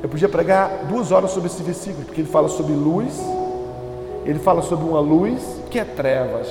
Eu 0.00 0.08
podia 0.08 0.28
pregar 0.28 0.84
duas 0.88 1.10
horas 1.10 1.32
sobre 1.32 1.48
esse 1.48 1.60
versículo, 1.60 2.04
porque 2.04 2.20
ele 2.20 2.28
fala 2.28 2.48
sobre 2.48 2.72
luz, 2.72 3.20
ele 4.24 4.38
fala 4.38 4.62
sobre 4.62 4.88
uma 4.88 5.00
luz 5.00 5.42
que 5.72 5.80
é 5.80 5.84
trevas, 5.84 6.46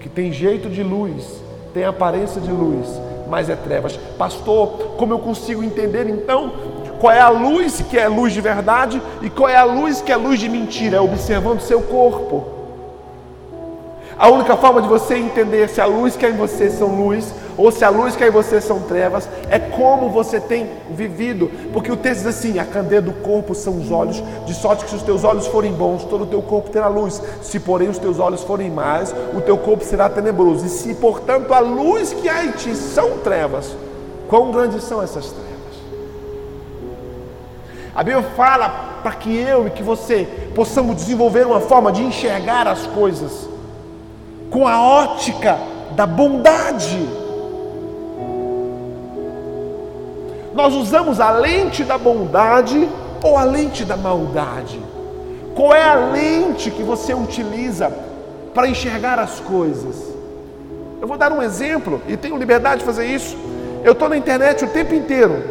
que 0.00 0.08
tem 0.08 0.32
jeito 0.32 0.70
de 0.70 0.82
luz, 0.82 1.42
tem 1.74 1.84
aparência 1.84 2.40
de 2.40 2.50
luz, 2.50 2.88
mas 3.28 3.50
é 3.50 3.56
trevas. 3.56 3.98
Pastor, 4.16 4.94
como 4.96 5.12
eu 5.12 5.18
consigo 5.18 5.62
entender 5.62 6.08
então 6.08 6.50
qual 6.98 7.12
é 7.12 7.20
a 7.20 7.28
luz 7.28 7.82
que 7.82 7.98
é 7.98 8.08
luz 8.08 8.32
de 8.32 8.40
verdade 8.40 9.02
e 9.20 9.28
qual 9.28 9.50
é 9.50 9.56
a 9.56 9.64
luz 9.64 10.00
que 10.00 10.10
é 10.10 10.16
luz 10.16 10.40
de 10.40 10.48
mentira? 10.48 10.96
É 10.96 11.00
observando 11.02 11.60
seu 11.60 11.82
corpo. 11.82 12.53
A 14.16 14.28
única 14.28 14.56
forma 14.56 14.80
de 14.80 14.88
você 14.88 15.16
entender 15.16 15.68
se 15.68 15.80
a 15.80 15.86
luz 15.86 16.16
que 16.16 16.24
é 16.24 16.30
em 16.30 16.36
você 16.36 16.70
são 16.70 16.94
luz 16.94 17.34
ou 17.56 17.72
se 17.72 17.84
a 17.84 17.88
luz 17.88 18.14
que 18.14 18.22
é 18.22 18.28
em 18.28 18.30
você 18.30 18.60
são 18.60 18.80
trevas 18.80 19.28
é 19.50 19.58
como 19.58 20.08
você 20.08 20.38
tem 20.38 20.70
vivido. 20.90 21.50
Porque 21.72 21.90
o 21.90 21.96
texto 21.96 22.22
diz 22.22 22.26
assim: 22.28 22.58
a 22.60 22.64
candeia 22.64 23.02
do 23.02 23.12
corpo 23.12 23.54
são 23.54 23.76
os 23.76 23.90
olhos, 23.90 24.22
de 24.46 24.54
sorte 24.54 24.84
que 24.84 24.90
se 24.90 24.96
os 24.96 25.02
teus 25.02 25.24
olhos 25.24 25.48
forem 25.48 25.72
bons, 25.72 26.04
todo 26.04 26.24
o 26.24 26.26
teu 26.26 26.40
corpo 26.42 26.70
terá 26.70 26.86
luz. 26.86 27.20
Se, 27.42 27.58
porém, 27.58 27.88
os 27.88 27.98
teus 27.98 28.20
olhos 28.20 28.42
forem 28.42 28.70
mais, 28.70 29.12
o 29.34 29.40
teu 29.40 29.58
corpo 29.58 29.84
será 29.84 30.08
tenebroso. 30.08 30.64
E 30.64 30.68
se, 30.68 30.94
portanto, 30.94 31.52
a 31.52 31.58
luz 31.58 32.12
que 32.12 32.28
há 32.28 32.44
em 32.44 32.52
ti 32.52 32.74
são 32.76 33.18
trevas, 33.18 33.76
quão 34.28 34.52
grandes 34.52 34.84
são 34.84 35.02
essas 35.02 35.26
trevas? 35.26 35.54
A 37.92 38.02
Bíblia 38.02 38.24
fala 38.36 39.00
para 39.02 39.12
que 39.12 39.36
eu 39.36 39.66
e 39.66 39.70
que 39.70 39.82
você 39.82 40.26
possamos 40.54 40.96
desenvolver 40.96 41.46
uma 41.46 41.60
forma 41.60 41.90
de 41.90 42.02
enxergar 42.02 42.66
as 42.66 42.86
coisas 42.86 43.53
com 44.50 44.66
a 44.66 44.80
ótica 44.80 45.58
da 45.94 46.06
bondade. 46.06 47.08
Nós 50.52 50.74
usamos 50.74 51.20
a 51.20 51.30
lente 51.30 51.82
da 51.84 51.98
bondade 51.98 52.88
ou 53.22 53.36
a 53.36 53.44
lente 53.44 53.84
da 53.84 53.96
maldade? 53.96 54.80
Qual 55.54 55.74
é 55.74 55.82
a 55.82 55.94
lente 55.94 56.70
que 56.70 56.82
você 56.82 57.14
utiliza 57.14 57.92
para 58.52 58.68
enxergar 58.68 59.18
as 59.18 59.40
coisas? 59.40 60.12
Eu 61.00 61.08
vou 61.08 61.18
dar 61.18 61.32
um 61.32 61.42
exemplo 61.42 62.00
e 62.08 62.16
tenho 62.16 62.36
liberdade 62.36 62.80
de 62.80 62.86
fazer 62.86 63.06
isso. 63.06 63.36
Eu 63.82 63.92
estou 63.92 64.08
na 64.08 64.16
internet 64.16 64.64
o 64.64 64.68
tempo 64.68 64.94
inteiro, 64.94 65.42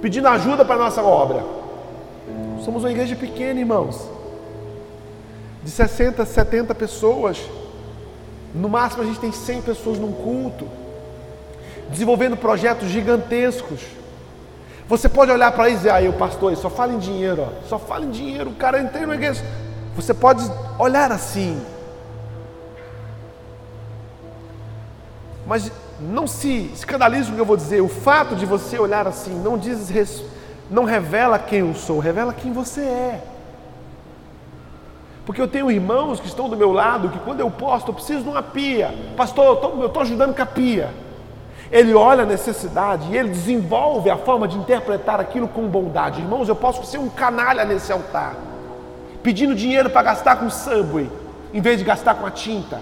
pedindo 0.00 0.28
ajuda 0.28 0.64
para 0.64 0.76
a 0.76 0.78
nossa 0.78 1.02
obra. 1.02 1.42
Somos 2.64 2.84
uma 2.84 2.90
igreja 2.90 3.16
pequena, 3.16 3.58
irmãos 3.58 4.19
de 5.62 5.70
60, 5.70 6.24
70 6.24 6.74
pessoas. 6.74 7.38
No 8.54 8.68
máximo 8.68 9.02
a 9.02 9.06
gente 9.06 9.20
tem 9.20 9.32
100 9.32 9.62
pessoas 9.62 9.98
num 9.98 10.12
culto. 10.12 10.66
Desenvolvendo 11.90 12.36
projetos 12.36 12.88
gigantescos. 12.88 13.80
Você 14.88 15.08
pode 15.08 15.30
olhar 15.30 15.52
para 15.52 15.68
eles 15.68 15.80
e 15.80 15.82
dizer, 15.82 15.90
aí 15.90 16.08
o 16.08 16.12
pastor, 16.14 16.56
só 16.56 16.68
fala 16.68 16.92
em 16.92 16.98
dinheiro, 16.98 17.42
ó. 17.42 17.68
só 17.68 17.78
fala 17.78 18.04
em 18.04 18.10
dinheiro, 18.10 18.50
o 18.50 18.54
cara 18.54 18.80
entrou 18.80 19.06
na 19.06 19.14
igreja. 19.14 19.44
Você 19.94 20.12
pode 20.12 20.42
olhar 20.78 21.12
assim. 21.12 21.60
Mas 25.46 25.70
não 26.00 26.26
se 26.26 26.70
escandalize 26.74 27.26
com 27.26 27.32
o 27.32 27.34
que 27.34 27.40
eu 27.40 27.46
vou 27.46 27.56
dizer. 27.56 27.80
O 27.80 27.88
fato 27.88 28.34
de 28.34 28.46
você 28.46 28.78
olhar 28.78 29.06
assim 29.06 29.34
não 29.34 29.58
diz 29.58 29.90
não 30.70 30.84
revela 30.84 31.38
quem 31.38 31.60
eu 31.60 31.74
sou, 31.74 31.98
revela 31.98 32.32
quem 32.32 32.52
você 32.52 32.80
é. 32.80 33.22
Porque 35.30 35.40
eu 35.40 35.46
tenho 35.46 35.70
irmãos 35.70 36.18
que 36.18 36.26
estão 36.26 36.48
do 36.48 36.56
meu 36.56 36.72
lado 36.72 37.08
que 37.08 37.18
quando 37.20 37.38
eu 37.38 37.48
posto, 37.48 37.90
eu 37.90 37.94
preciso 37.94 38.24
de 38.24 38.28
uma 38.28 38.42
pia. 38.42 38.92
Pastor, 39.16 39.60
eu 39.78 39.86
estou 39.86 40.02
ajudando 40.02 40.34
com 40.34 40.42
a 40.42 40.46
pia. 40.46 40.90
Ele 41.70 41.94
olha 41.94 42.24
a 42.24 42.26
necessidade 42.26 43.06
e 43.12 43.16
ele 43.16 43.28
desenvolve 43.28 44.10
a 44.10 44.16
forma 44.16 44.48
de 44.48 44.58
interpretar 44.58 45.20
aquilo 45.20 45.46
com 45.46 45.68
bondade. 45.68 46.20
Irmãos, 46.20 46.48
eu 46.48 46.56
posso 46.56 46.84
ser 46.84 46.98
um 46.98 47.08
canalha 47.08 47.64
nesse 47.64 47.92
altar, 47.92 48.34
pedindo 49.22 49.54
dinheiro 49.54 49.88
para 49.88 50.02
gastar 50.02 50.34
com 50.34 50.50
subway, 50.50 51.08
em 51.54 51.60
vez 51.60 51.78
de 51.78 51.84
gastar 51.84 52.16
com 52.16 52.26
a 52.26 52.30
tinta. 52.32 52.80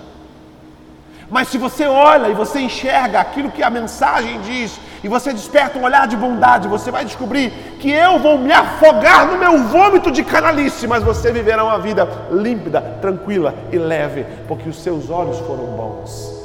Mas 1.29 1.49
se 1.49 1.59
você 1.59 1.87
olha 1.87 2.29
e 2.29 2.35
você 2.35 2.61
enxerga 2.61 3.21
aquilo 3.21 3.51
que 3.51 3.63
a 3.63 3.69
mensagem 3.69 4.41
diz, 4.41 4.81
e 5.03 5.09
você 5.09 5.33
desperta 5.33 5.79
um 5.79 5.85
olhar 5.85 6.07
de 6.07 6.17
bondade, 6.17 6.67
você 6.67 6.91
vai 6.91 7.05
descobrir 7.05 7.51
que 7.79 7.91
eu 7.91 8.19
vou 8.19 8.39
me 8.39 8.53
afogar 8.53 9.27
no 9.27 9.39
meu 9.39 9.65
vômito 9.65 10.11
de 10.11 10.25
canalice, 10.25 10.87
mas 10.87 11.03
você 11.03 11.31
viverá 11.31 11.65
uma 11.65 11.79
vida 11.79 12.09
límpida, 12.31 12.81
tranquila 13.01 13.55
e 13.71 13.79
leve, 13.79 14.27
porque 14.49 14.69
os 14.69 14.83
seus 14.83 15.09
olhos 15.09 15.39
foram 15.41 15.67
bons. 15.67 16.37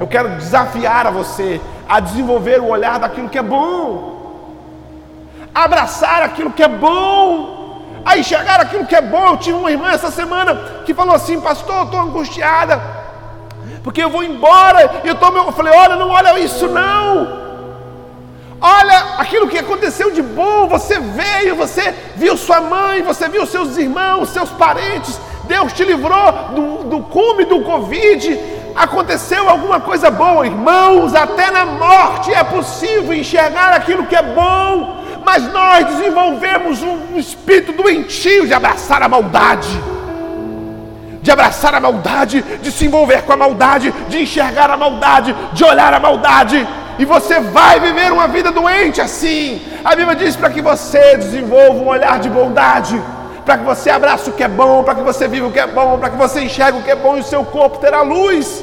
Eu 0.00 0.06
quero 0.06 0.30
desafiar 0.36 1.06
a 1.06 1.10
você 1.10 1.60
a 1.88 2.00
desenvolver 2.00 2.60
o 2.60 2.68
olhar 2.68 2.98
daquilo 2.98 3.28
que 3.28 3.38
é 3.38 3.42
bom, 3.42 4.18
abraçar 5.54 6.22
aquilo 6.22 6.52
que 6.52 6.62
é 6.62 6.68
bom, 6.68 7.82
a 8.04 8.16
enxergar 8.16 8.60
aquilo 8.60 8.86
que 8.86 8.94
é 8.94 9.00
bom. 9.02 9.28
Eu 9.28 9.36
tive 9.36 9.58
uma 9.58 9.70
irmã 9.70 9.90
essa 9.90 10.10
semana 10.10 10.54
que 10.86 10.94
falou 10.94 11.14
assim: 11.14 11.40
Pastor, 11.40 11.84
estou 11.84 12.00
angustiada, 12.00 12.80
porque 13.82 14.02
eu 14.02 14.08
vou 14.08 14.22
embora. 14.22 15.02
Eu, 15.04 15.16
tô, 15.16 15.28
eu 15.28 15.52
falei: 15.52 15.72
Olha, 15.74 15.96
não 15.96 16.10
olha 16.10 16.38
isso 16.38 16.68
não. 16.68 17.47
Olha 18.60 19.14
aquilo 19.18 19.48
que 19.48 19.58
aconteceu 19.58 20.10
de 20.10 20.22
bom. 20.22 20.68
Você 20.68 20.98
veio, 20.98 21.54
você 21.54 21.94
viu 22.16 22.36
sua 22.36 22.60
mãe, 22.60 23.02
você 23.02 23.28
viu 23.28 23.46
seus 23.46 23.76
irmãos, 23.76 24.30
seus 24.30 24.50
parentes. 24.50 25.18
Deus 25.44 25.72
te 25.72 25.84
livrou 25.84 26.32
do, 26.54 26.84
do 26.84 27.00
cume 27.00 27.44
do 27.44 27.62
Covid 27.62 28.58
aconteceu 28.78 29.48
alguma 29.48 29.80
coisa 29.80 30.08
boa, 30.08 30.46
irmãos, 30.46 31.12
até 31.12 31.50
na 31.50 31.66
morte 31.66 32.32
é 32.32 32.44
possível 32.44 33.12
enxergar 33.12 33.72
aquilo 33.72 34.06
que 34.06 34.14
é 34.14 34.22
bom, 34.22 35.02
mas 35.24 35.52
nós 35.52 35.84
desenvolvemos 35.86 36.80
um 36.82 37.18
espírito 37.18 37.72
doentio 37.72 38.46
de 38.46 38.54
abraçar 38.54 39.02
a 39.02 39.08
maldade, 39.08 39.68
de 41.20 41.30
abraçar 41.30 41.74
a 41.74 41.80
maldade, 41.80 42.40
de 42.62 42.70
se 42.70 42.86
envolver 42.86 43.22
com 43.22 43.32
a 43.32 43.36
maldade, 43.36 43.92
de 44.08 44.22
enxergar 44.22 44.70
a 44.70 44.76
maldade, 44.76 45.34
de 45.52 45.64
olhar 45.64 45.92
a 45.92 45.98
maldade. 45.98 46.66
E 46.98 47.04
você 47.04 47.38
vai 47.40 47.78
viver 47.80 48.12
uma 48.12 48.26
vida 48.28 48.50
doente 48.50 49.00
assim. 49.00 49.62
A 49.84 49.94
Bíblia 49.94 50.16
diz 50.16 50.34
para 50.36 50.50
que 50.50 50.60
você 50.60 51.16
desenvolva 51.16 51.78
um 51.78 51.88
olhar 51.88 52.18
de 52.18 52.28
bondade 52.28 53.00
para 53.48 53.56
que 53.56 53.64
você 53.64 53.88
abrace 53.88 54.28
o 54.28 54.34
que 54.34 54.44
é 54.44 54.48
bom, 54.48 54.84
para 54.84 54.94
que 54.94 55.00
você 55.00 55.26
viva 55.26 55.46
o 55.46 55.50
que 55.50 55.58
é 55.58 55.66
bom, 55.66 55.98
para 55.98 56.10
que 56.10 56.18
você 56.18 56.42
enxergue 56.42 56.80
o 56.80 56.82
que 56.82 56.90
é 56.90 56.94
bom 56.94 57.16
e 57.16 57.20
o 57.20 57.24
seu 57.24 57.42
corpo 57.46 57.78
terá 57.78 58.02
luz. 58.02 58.62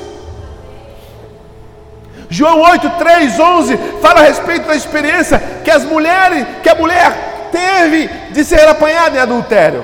João 2.30 2.62
8, 2.62 2.92
3, 2.92 3.40
11 3.40 3.78
fala 4.00 4.20
a 4.20 4.24
respeito 4.24 4.68
da 4.68 4.76
experiência 4.76 5.42
que 5.64 5.72
as 5.72 5.84
mulheres, 5.84 6.46
que 6.62 6.70
a 6.70 6.76
mulher 6.76 7.50
teve 7.52 8.08
de 8.32 8.46
ser 8.46 8.68
apanhada 8.68 9.18
em 9.18 9.20
adultério. 9.20 9.84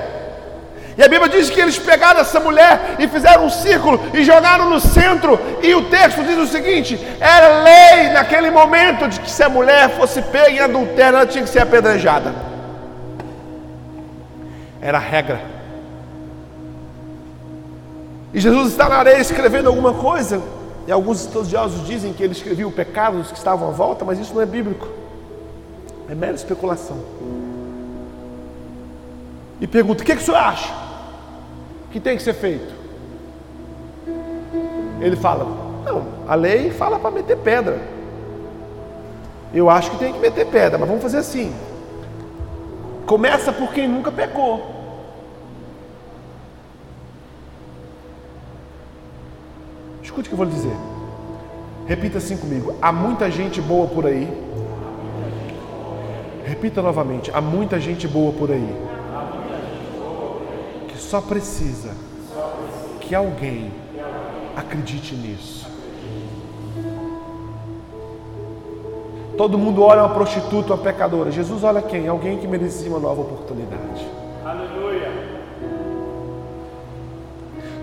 E 0.96 1.02
a 1.02 1.08
Bíblia 1.08 1.28
diz 1.28 1.48
que 1.48 1.60
eles 1.60 1.78
pegaram 1.78 2.20
essa 2.20 2.38
mulher 2.38 2.96
e 2.98 3.08
fizeram 3.08 3.46
um 3.46 3.50
círculo 3.50 3.98
e 4.12 4.22
jogaram 4.24 4.68
no 4.68 4.78
centro. 4.78 5.40
E 5.62 5.74
o 5.74 5.88
texto 5.88 6.22
diz 6.22 6.36
o 6.36 6.46
seguinte: 6.46 6.98
era 7.18 7.62
lei 7.62 8.10
naquele 8.10 8.50
momento 8.50 9.08
de 9.08 9.18
que 9.20 9.30
se 9.30 9.42
a 9.42 9.48
mulher 9.48 9.88
fosse 9.90 10.20
pega 10.20 10.50
em 10.50 10.60
adultério, 10.60 11.16
ela 11.16 11.26
tinha 11.26 11.44
que 11.44 11.50
ser 11.50 11.60
apedrejada. 11.60 12.34
Era 14.82 14.98
a 14.98 15.00
regra. 15.00 15.40
E 18.34 18.40
Jesus 18.40 18.72
está 18.72 18.88
na 18.88 18.96
areia 18.96 19.18
escrevendo 19.18 19.68
alguma 19.68 19.94
coisa. 19.94 20.42
E 20.86 20.92
alguns 20.92 21.20
estudiosos 21.20 21.86
dizem 21.86 22.12
que 22.12 22.22
ele 22.22 22.32
escrevia 22.32 22.66
o 22.66 22.72
pecado 22.72 23.18
dos 23.18 23.30
que 23.30 23.38
estavam 23.38 23.68
à 23.68 23.70
volta, 23.70 24.04
mas 24.04 24.18
isso 24.18 24.34
não 24.34 24.42
é 24.42 24.46
bíblico. 24.46 24.88
É 26.10 26.14
mera 26.14 26.34
especulação. 26.34 26.98
E 29.58 29.66
pergunta: 29.66 30.02
o 30.02 30.06
que, 30.06 30.14
que 30.16 30.20
o 30.20 30.24
senhor 30.24 30.36
acha 30.36 30.81
que 31.92 32.00
tem 32.00 32.16
que 32.16 32.22
ser 32.22 32.32
feito? 32.32 32.72
Ele 35.00 35.14
fala: 35.14 35.44
não, 35.84 36.06
a 36.26 36.34
lei 36.34 36.70
fala 36.70 36.98
para 36.98 37.10
meter 37.10 37.36
pedra. 37.36 37.78
Eu 39.52 39.68
acho 39.68 39.90
que 39.90 39.98
tem 39.98 40.12
que 40.12 40.18
meter 40.18 40.46
pedra, 40.46 40.78
mas 40.78 40.88
vamos 40.88 41.02
fazer 41.02 41.18
assim. 41.18 41.54
Começa 43.04 43.52
por 43.52 43.72
quem 43.72 43.86
nunca 43.86 44.10
pecou. 44.10 44.80
Escute 50.02 50.28
o 50.28 50.30
que 50.30 50.32
eu 50.32 50.36
vou 50.38 50.46
lhe 50.46 50.52
dizer. 50.52 50.76
Repita 51.86 52.18
assim 52.18 52.36
comigo: 52.36 52.74
há 52.80 52.90
muita 52.90 53.30
gente 53.30 53.60
boa 53.60 53.86
por 53.86 54.06
aí. 54.06 54.26
Repita 56.44 56.80
novamente: 56.80 57.30
há 57.34 57.40
muita 57.40 57.78
gente 57.78 58.08
boa 58.08 58.32
por 58.32 58.50
aí. 58.50 58.91
Só 61.12 61.20
precisa 61.20 61.90
que 63.02 63.14
alguém 63.14 63.70
acredite 64.56 65.14
nisso. 65.14 65.68
Todo 69.36 69.58
mundo 69.58 69.82
olha 69.82 70.04
uma 70.04 70.14
prostituta, 70.14 70.72
uma 70.72 70.82
pecadora. 70.82 71.30
Jesus 71.30 71.62
olha 71.64 71.82
quem? 71.82 72.08
Alguém 72.08 72.38
que 72.38 72.48
merecia 72.48 72.88
uma 72.88 72.98
nova 72.98 73.20
oportunidade. 73.20 74.06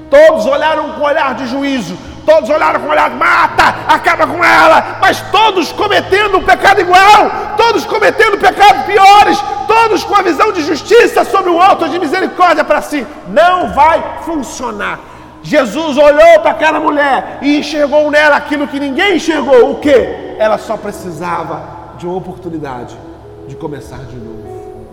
Todos 0.09 0.45
olharam 0.45 0.93
com 0.93 1.01
olhar 1.01 1.35
de 1.35 1.47
juízo, 1.47 1.97
Todos 2.29 2.47
olharam 2.51 2.79
com 2.79 2.89
olhar, 2.89 3.09
mata, 3.09 3.75
acaba 3.87 4.27
com 4.27 4.43
ela, 4.43 4.99
mas 5.01 5.19
todos 5.31 5.71
cometendo 5.71 6.37
um 6.37 6.43
pecado 6.43 6.79
igual, 6.79 7.55
todos 7.57 7.85
cometendo 7.85 8.37
pecados 8.37 8.83
piores, 8.83 9.43
todos 9.67 10.03
com 10.03 10.15
a 10.15 10.21
visão 10.21 10.51
de 10.51 10.61
justiça 10.61 11.25
sobre 11.25 11.49
o 11.49 11.59
alto 11.59 11.89
de 11.89 11.97
misericórdia 11.97 12.63
para 12.63 12.83
si. 12.83 13.03
Não 13.29 13.73
vai 13.73 14.21
funcionar. 14.25 14.99
Jesus 15.41 15.97
olhou 15.97 16.39
para 16.41 16.51
aquela 16.51 16.79
mulher 16.79 17.39
e 17.41 17.57
enxergou 17.57 18.11
nela 18.11 18.35
aquilo 18.35 18.67
que 18.67 18.79
ninguém 18.79 19.15
enxergou. 19.15 19.71
O 19.71 19.79
que? 19.79 20.35
Ela 20.37 20.59
só 20.59 20.77
precisava 20.77 21.63
de 21.97 22.05
uma 22.05 22.15
oportunidade 22.15 22.95
de 23.47 23.55
começar 23.55 23.99
de 24.05 24.17
novo. 24.17 24.85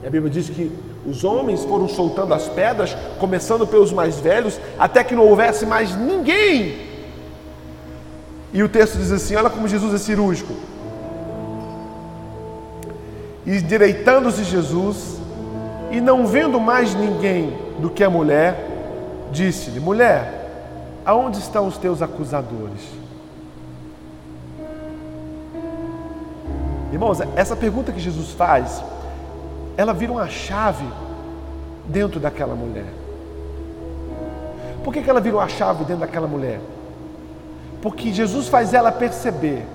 E 0.00 0.06
a 0.06 0.10
Bíblia 0.10 0.30
diz 0.30 0.48
que 0.48 0.93
os 1.06 1.22
homens 1.22 1.62
foram 1.64 1.88
soltando 1.88 2.32
as 2.32 2.48
pedras, 2.48 2.96
começando 3.18 3.66
pelos 3.66 3.92
mais 3.92 4.18
velhos, 4.18 4.58
até 4.78 5.04
que 5.04 5.14
não 5.14 5.26
houvesse 5.26 5.66
mais 5.66 5.94
ninguém. 5.94 6.78
E 8.52 8.62
o 8.62 8.68
texto 8.68 8.96
diz 8.96 9.12
assim: 9.12 9.36
olha 9.36 9.50
como 9.50 9.68
Jesus 9.68 9.94
é 9.94 9.98
cirúrgico. 9.98 10.54
E 13.44 13.60
direitando-se 13.60 14.42
Jesus, 14.44 15.18
e 15.90 16.00
não 16.00 16.26
vendo 16.26 16.58
mais 16.58 16.94
ninguém 16.94 17.52
do 17.78 17.90
que 17.90 18.02
a 18.02 18.08
mulher, 18.08 18.56
disse-lhe: 19.30 19.80
Mulher, 19.80 20.50
aonde 21.04 21.38
estão 21.38 21.66
os 21.66 21.76
teus 21.76 22.00
acusadores? 22.00 22.80
Irmãos, 26.90 27.18
essa 27.36 27.56
pergunta 27.56 27.92
que 27.92 28.00
Jesus 28.00 28.30
faz 28.30 28.82
ela 29.76 29.92
vira 29.92 30.12
uma 30.12 30.28
chave 30.28 30.86
dentro 31.86 32.20
daquela 32.20 32.54
mulher. 32.54 32.86
Por 34.82 34.92
que, 34.92 35.02
que 35.02 35.10
ela 35.10 35.20
vira 35.20 35.36
uma 35.36 35.48
chave 35.48 35.84
dentro 35.84 36.00
daquela 36.00 36.26
mulher? 36.26 36.60
Porque 37.80 38.12
Jesus 38.12 38.48
faz 38.48 38.72
ela 38.72 38.92
perceber 38.92 39.66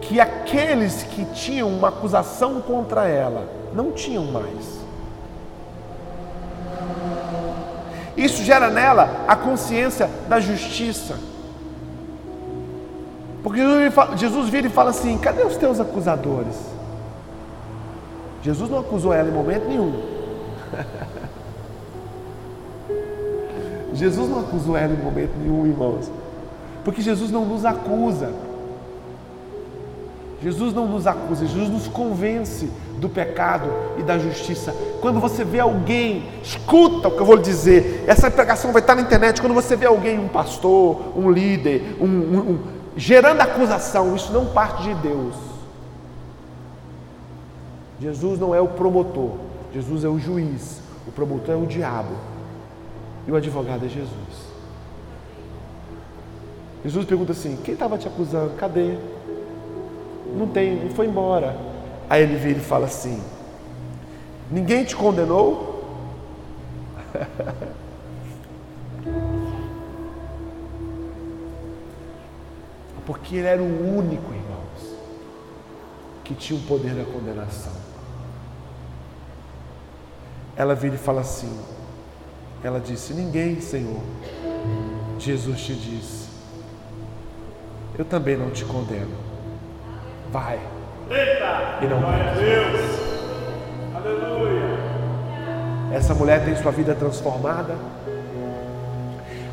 que 0.00 0.20
aqueles 0.20 1.02
que 1.02 1.24
tinham 1.26 1.68
uma 1.68 1.88
acusação 1.88 2.60
contra 2.60 3.08
ela 3.08 3.48
não 3.74 3.92
tinham 3.92 4.24
mais. 4.24 4.76
Isso 8.16 8.42
gera 8.42 8.70
nela 8.70 9.24
a 9.28 9.36
consciência 9.36 10.08
da 10.28 10.40
justiça. 10.40 11.18
Porque 13.42 13.60
Jesus 14.16 14.48
vira 14.48 14.68
e 14.68 14.70
fala 14.70 14.90
assim: 14.90 15.18
cadê 15.18 15.42
os 15.42 15.56
teus 15.56 15.78
acusadores? 15.78 16.75
Jesus 18.46 18.70
não 18.70 18.78
acusou 18.78 19.12
ela 19.12 19.28
em 19.28 19.32
momento 19.32 19.66
nenhum. 19.66 19.92
Jesus 23.92 24.30
não 24.30 24.38
acusou 24.38 24.76
ela 24.76 24.94
em 24.94 24.96
momento 24.96 25.32
nenhum, 25.36 25.66
irmãos. 25.66 26.08
Porque 26.84 27.02
Jesus 27.02 27.32
não 27.32 27.44
nos 27.44 27.64
acusa. 27.64 28.32
Jesus 30.40 30.72
não 30.72 30.86
nos 30.86 31.08
acusa, 31.08 31.44
Jesus 31.44 31.68
nos 31.68 31.88
convence 31.88 32.70
do 32.98 33.08
pecado 33.08 33.68
e 33.98 34.04
da 34.04 34.16
justiça. 34.16 34.72
Quando 35.00 35.18
você 35.18 35.42
vê 35.42 35.58
alguém, 35.58 36.28
escuta 36.40 37.08
o 37.08 37.10
que 37.10 37.18
eu 37.18 37.26
vou 37.26 37.34
lhe 37.34 37.42
dizer. 37.42 38.04
Essa 38.06 38.30
pregação 38.30 38.70
vai 38.70 38.80
estar 38.80 38.94
na 38.94 39.02
internet. 39.02 39.40
Quando 39.40 39.54
você 39.54 39.74
vê 39.74 39.86
alguém, 39.86 40.20
um 40.20 40.28
pastor, 40.28 41.02
um 41.16 41.32
líder, 41.32 41.96
um, 42.00 42.06
um, 42.06 42.38
um, 42.38 42.60
gerando 42.96 43.40
acusação, 43.40 44.14
isso 44.14 44.32
não 44.32 44.46
parte 44.46 44.84
de 44.84 44.94
Deus. 44.94 45.45
Jesus 48.00 48.38
não 48.38 48.54
é 48.54 48.60
o 48.60 48.68
promotor, 48.68 49.32
Jesus 49.72 50.04
é 50.04 50.08
o 50.08 50.18
juiz. 50.18 50.80
O 51.06 51.12
promotor 51.12 51.54
é 51.54 51.56
o 51.56 51.66
diabo 51.66 52.14
e 53.26 53.30
o 53.32 53.36
advogado 53.36 53.84
é 53.86 53.88
Jesus. 53.88 54.46
Jesus 56.84 57.04
pergunta 57.04 57.32
assim: 57.32 57.56
quem 57.64 57.74
estava 57.74 57.96
te 57.96 58.08
acusando? 58.08 58.54
Cadê? 58.56 58.96
Não 60.36 60.48
tem, 60.48 60.84
não 60.84 60.90
foi 60.90 61.06
embora. 61.06 61.56
Aí 62.10 62.22
ele 62.22 62.36
vira 62.36 62.58
e 62.58 62.62
fala 62.62 62.86
assim: 62.86 63.22
Ninguém 64.50 64.84
te 64.84 64.96
condenou? 64.96 65.74
Porque 73.06 73.36
ele 73.36 73.46
era 73.46 73.62
o 73.62 73.98
único, 73.98 74.32
irmãos, 74.32 74.96
que 76.24 76.34
tinha 76.34 76.58
o 76.58 76.62
poder 76.64 76.92
da 76.94 77.04
condenação. 77.04 77.85
Ela 80.56 80.74
vira 80.74 80.94
e 80.94 80.98
fala 80.98 81.20
assim: 81.20 81.54
Ela 82.62 82.80
disse: 82.80 83.12
Ninguém, 83.12 83.60
Senhor. 83.60 84.00
Jesus 85.18 85.60
te 85.60 85.74
disse: 85.74 86.28
Eu 87.98 88.04
também 88.04 88.36
não 88.36 88.50
te 88.50 88.64
condeno. 88.64 89.16
Vai 90.30 90.58
Eita! 91.08 91.78
e 91.82 91.86
não 91.86 92.00
Glória 92.00 92.30
a 92.30 92.34
Deus! 92.34 92.80
Aleluia! 93.94 94.78
Essa 95.92 96.14
mulher 96.14 96.44
tem 96.44 96.56
sua 96.56 96.72
vida 96.72 96.94
transformada 96.94 97.76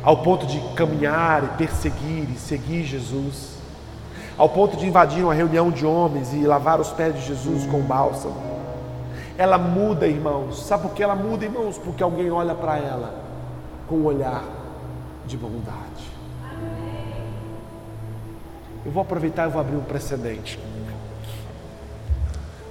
ao 0.02 0.18
ponto 0.18 0.46
de 0.46 0.60
caminhar 0.74 1.44
e 1.44 1.48
perseguir 1.56 2.28
e 2.30 2.36
seguir 2.36 2.84
Jesus, 2.84 3.54
ao 4.36 4.50
ponto 4.50 4.76
de 4.76 4.86
invadir 4.86 5.24
uma 5.24 5.32
reunião 5.32 5.70
de 5.70 5.86
homens 5.86 6.34
e 6.34 6.44
lavar 6.44 6.78
os 6.78 6.90
pés 6.90 7.14
de 7.14 7.22
Jesus 7.22 7.64
com 7.66 7.80
bálsamo. 7.80 8.53
Ela 9.36 9.58
muda, 9.58 10.06
irmãos. 10.06 10.64
Sabe 10.64 10.84
por 10.84 10.94
que 10.94 11.02
ela 11.02 11.14
muda, 11.14 11.44
irmãos? 11.44 11.78
Porque 11.78 12.02
alguém 12.02 12.30
olha 12.30 12.54
para 12.54 12.78
ela 12.78 13.14
com 13.88 13.96
um 13.96 14.04
olhar 14.04 14.44
de 15.26 15.36
bondade. 15.36 16.14
Eu 18.84 18.92
vou 18.92 19.02
aproveitar 19.02 19.48
e 19.48 19.50
vou 19.50 19.60
abrir 19.60 19.76
um 19.76 19.84
precedente. 19.84 20.58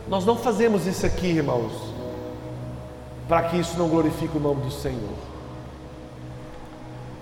Nós 0.07 0.25
não 0.25 0.35
fazemos 0.35 0.85
isso 0.85 1.05
aqui, 1.05 1.27
irmãos, 1.27 1.71
para 3.27 3.43
que 3.43 3.57
isso 3.57 3.77
não 3.77 3.87
glorifique 3.87 4.37
o 4.37 4.39
nome 4.39 4.61
do 4.61 4.71
Senhor. 4.71 5.15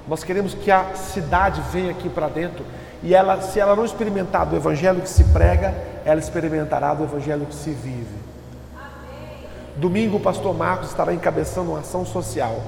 Nós 0.08 0.24
queremos 0.24 0.54
que 0.54 0.72
a 0.72 0.94
cidade 0.96 1.62
venha 1.72 1.92
aqui 1.92 2.10
para 2.10 2.28
dentro 2.28 2.66
e 3.04 3.16
ela, 3.16 3.42
se 3.42 3.60
ela 3.60 3.76
não 3.76 3.86
experimentar 3.86 4.46
do 4.46 4.56
evangelho 4.56 5.02
que 5.02 5.10
se 5.10 5.24
prega, 5.26 5.74
ela 6.04 6.20
experimentará 6.20 6.94
do 6.94 7.04
evangelho 7.04 7.46
que 7.46 7.56
se 7.56 7.72
vive. 7.72 8.31
Domingo 9.76 10.18
o 10.18 10.20
pastor 10.20 10.56
Marcos 10.56 10.90
estará 10.90 11.14
encabeçando 11.14 11.72
uma 11.72 11.80
ação 11.80 12.06
social, 12.06 12.62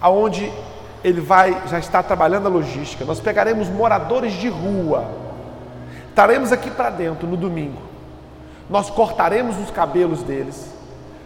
aonde 0.00 0.52
ele 1.02 1.20
vai 1.20 1.66
já 1.68 1.78
está 1.78 2.02
trabalhando 2.02 2.46
a 2.46 2.50
logística. 2.50 3.04
Nós 3.04 3.20
pegaremos 3.20 3.68
moradores 3.68 4.32
de 4.34 4.48
rua, 4.48 5.08
estaremos 6.08 6.52
aqui 6.52 6.70
para 6.70 6.90
dentro 6.90 7.26
no 7.26 7.36
domingo. 7.36 7.80
Nós 8.70 8.90
cortaremos 8.90 9.58
os 9.58 9.70
cabelos 9.70 10.22
deles, 10.22 10.70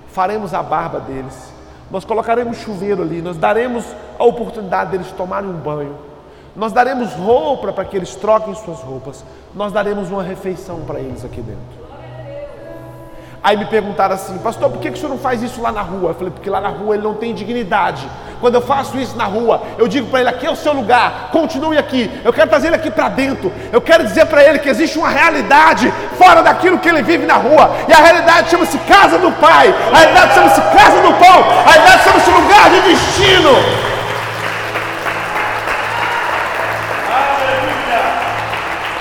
faremos 0.08 0.54
a 0.54 0.62
barba 0.62 1.00
deles, 1.00 1.52
nós 1.90 2.04
colocaremos 2.04 2.58
chuveiro 2.58 3.02
ali, 3.02 3.20
nós 3.20 3.36
daremos 3.36 3.84
a 4.18 4.24
oportunidade 4.24 4.92
deles 4.92 5.10
tomarem 5.12 5.50
um 5.50 5.58
banho, 5.58 5.96
nós 6.54 6.72
daremos 6.72 7.12
roupa 7.14 7.72
para 7.72 7.84
que 7.84 7.96
eles 7.96 8.14
troquem 8.14 8.54
suas 8.54 8.80
roupas, 8.80 9.24
nós 9.54 9.72
daremos 9.72 10.10
uma 10.10 10.22
refeição 10.22 10.80
para 10.82 11.00
eles 11.00 11.24
aqui 11.24 11.42
dentro. 11.42 11.81
Aí 13.42 13.56
me 13.56 13.64
perguntaram 13.64 14.14
assim, 14.14 14.38
pastor, 14.38 14.70
por 14.70 14.80
que, 14.80 14.90
que 14.90 14.96
o 14.96 15.00
senhor 15.00 15.10
não 15.10 15.18
faz 15.18 15.42
isso 15.42 15.60
lá 15.60 15.72
na 15.72 15.82
rua? 15.82 16.10
Eu 16.10 16.14
falei, 16.14 16.30
porque 16.30 16.48
lá 16.48 16.60
na 16.60 16.68
rua 16.68 16.94
ele 16.94 17.02
não 17.02 17.14
tem 17.14 17.34
dignidade. 17.34 18.08
Quando 18.40 18.56
eu 18.56 18.60
faço 18.60 18.98
isso 18.98 19.16
na 19.16 19.24
rua, 19.24 19.62
eu 19.78 19.86
digo 19.86 20.08
para 20.08 20.18
ele: 20.18 20.28
aqui 20.28 20.46
é 20.46 20.50
o 20.50 20.56
seu 20.56 20.72
lugar, 20.72 21.30
continue 21.30 21.78
aqui. 21.78 22.10
Eu 22.24 22.32
quero 22.32 22.50
trazer 22.50 22.66
ele 22.66 22.76
aqui 22.76 22.90
para 22.90 23.08
dentro. 23.08 23.52
Eu 23.72 23.80
quero 23.80 24.02
dizer 24.02 24.26
para 24.26 24.42
ele 24.42 24.58
que 24.58 24.68
existe 24.68 24.98
uma 24.98 25.08
realidade 25.08 25.92
fora 26.18 26.42
daquilo 26.42 26.78
que 26.78 26.88
ele 26.88 27.02
vive 27.02 27.24
na 27.24 27.34
rua. 27.34 27.70
E 27.88 27.92
a 27.92 27.98
realidade 27.98 28.50
chama-se 28.50 28.76
casa 28.78 29.16
do 29.18 29.30
Pai, 29.32 29.72
a 29.92 29.96
realidade 29.96 30.34
chama-se 30.34 30.60
casa 30.60 31.00
do 31.02 31.12
pão, 31.14 31.40
a 31.66 31.70
realidade 31.70 32.02
chama-se 32.02 32.30
lugar 32.30 32.70
de 32.70 32.80
destino. 32.80 33.91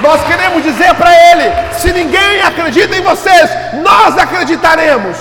Nós 0.01 0.23
queremos 0.23 0.63
dizer 0.63 0.93
para 0.95 1.11
ele: 1.31 1.73
se 1.73 1.91
ninguém 1.93 2.41
acredita 2.41 2.95
em 2.95 3.01
vocês, 3.01 3.49
nós 3.83 4.17
acreditaremos. 4.17 5.17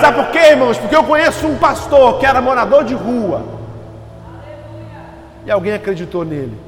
Sabe 0.00 0.16
por 0.16 0.30
quê, 0.30 0.50
irmãos? 0.50 0.78
Porque 0.78 0.94
eu 0.94 1.04
conheço 1.04 1.46
um 1.46 1.56
pastor 1.56 2.18
que 2.18 2.26
era 2.26 2.40
morador 2.40 2.84
de 2.84 2.94
rua. 2.94 3.44
E 5.46 5.50
alguém 5.50 5.74
acreditou 5.74 6.24
nele. 6.24 6.58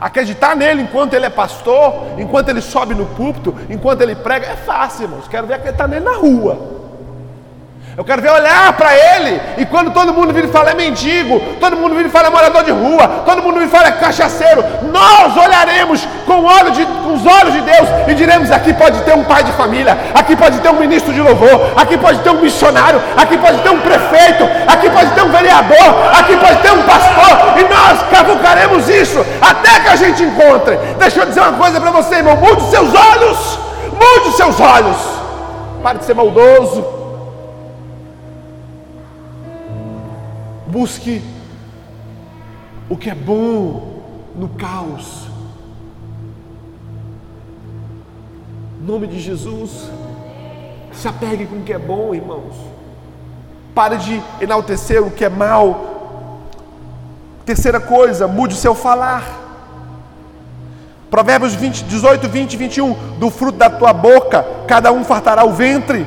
Acreditar 0.00 0.56
nele 0.56 0.82
enquanto 0.82 1.14
ele 1.14 1.26
é 1.26 1.30
pastor, 1.30 2.18
enquanto 2.18 2.48
ele 2.48 2.60
sobe 2.60 2.94
no 2.94 3.04
púlpito, 3.06 3.54
enquanto 3.68 4.00
ele 4.00 4.14
prega, 4.14 4.46
é 4.46 4.56
fácil, 4.56 5.04
irmãos. 5.04 5.28
Quero 5.28 5.46
ver 5.46 5.54
acreditar 5.54 5.86
nele 5.86 6.04
na 6.04 6.16
rua. 6.16 6.79
Eu 8.00 8.04
quero 8.04 8.22
ver 8.22 8.30
olhar 8.30 8.72
para 8.72 8.96
ele 8.96 9.38
e 9.58 9.66
quando 9.66 9.92
todo 9.92 10.14
mundo 10.14 10.32
vira 10.32 10.46
e 10.46 10.50
fala 10.50 10.70
é 10.70 10.74
mendigo, 10.74 11.38
todo 11.60 11.76
mundo 11.76 11.94
vira 11.94 12.08
e 12.08 12.10
fala 12.10 12.28
é 12.28 12.30
morador 12.30 12.64
de 12.64 12.70
rua, 12.70 13.06
todo 13.26 13.42
mundo 13.42 13.56
vira 13.56 13.66
e 13.66 13.68
fala 13.68 13.88
é 13.88 13.90
cachaceiro, 13.90 14.64
nós 14.90 15.36
olharemos 15.36 16.08
com, 16.24 16.42
olho 16.42 16.70
de, 16.70 16.86
com 16.86 17.12
os 17.12 17.26
olhos 17.26 17.52
de 17.52 17.60
Deus 17.60 17.86
e 18.08 18.14
diremos: 18.14 18.50
aqui 18.50 18.72
pode 18.72 18.98
ter 19.02 19.12
um 19.12 19.22
pai 19.24 19.44
de 19.44 19.52
família, 19.52 19.98
aqui 20.14 20.34
pode 20.34 20.60
ter 20.60 20.70
um 20.70 20.78
ministro 20.78 21.12
de 21.12 21.20
louvor, 21.20 21.74
aqui 21.76 21.98
pode 21.98 22.20
ter 22.20 22.30
um 22.30 22.40
missionário, 22.40 23.02
aqui 23.18 23.36
pode 23.36 23.58
ter 23.58 23.68
um 23.68 23.80
prefeito, 23.80 24.48
aqui 24.66 24.88
pode 24.88 25.10
ter 25.10 25.22
um 25.22 25.28
vereador, 25.28 26.16
aqui 26.18 26.38
pode 26.38 26.56
ter 26.62 26.72
um 26.72 26.82
pastor, 26.84 27.58
e 27.58 27.64
nós 27.64 28.02
cavucaremos 28.10 28.88
isso 28.88 29.22
até 29.42 29.78
que 29.78 29.88
a 29.88 29.96
gente 29.96 30.22
encontre. 30.22 30.74
Deixa 30.98 31.20
eu 31.20 31.26
dizer 31.26 31.40
uma 31.40 31.52
coisa 31.52 31.78
para 31.78 31.90
você, 31.90 32.14
irmão: 32.14 32.36
mude 32.36 32.62
seus 32.70 32.94
olhos, 32.94 33.58
mude 33.92 34.36
seus 34.38 34.58
olhos, 34.58 34.96
pare 35.82 35.98
de 35.98 36.06
ser 36.06 36.14
maldoso. 36.14 36.99
Busque 40.70 41.20
o 42.88 42.96
que 42.96 43.10
é 43.10 43.14
bom 43.14 44.02
no 44.36 44.50
caos. 44.50 45.26
Em 48.80 48.84
nome 48.86 49.08
de 49.08 49.18
Jesus, 49.18 49.90
se 50.92 51.08
apegue 51.08 51.46
com 51.46 51.56
o 51.56 51.62
que 51.62 51.72
é 51.72 51.78
bom, 51.78 52.14
irmãos. 52.14 52.54
Pare 53.74 53.96
de 53.96 54.22
enaltecer 54.40 55.02
o 55.02 55.10
que 55.10 55.24
é 55.24 55.28
mal. 55.28 56.44
Terceira 57.44 57.80
coisa, 57.80 58.28
mude 58.28 58.54
o 58.54 58.56
seu 58.56 58.74
falar. 58.74 59.24
Provérbios 61.10 61.54
20, 61.54 61.82
18, 61.82 62.28
20 62.28 62.52
e 62.52 62.56
21. 62.56 62.92
Do 63.18 63.28
fruto 63.28 63.58
da 63.58 63.68
tua 63.68 63.92
boca, 63.92 64.46
cada 64.68 64.92
um 64.92 65.02
fartará 65.02 65.44
o 65.44 65.52
ventre 65.52 66.06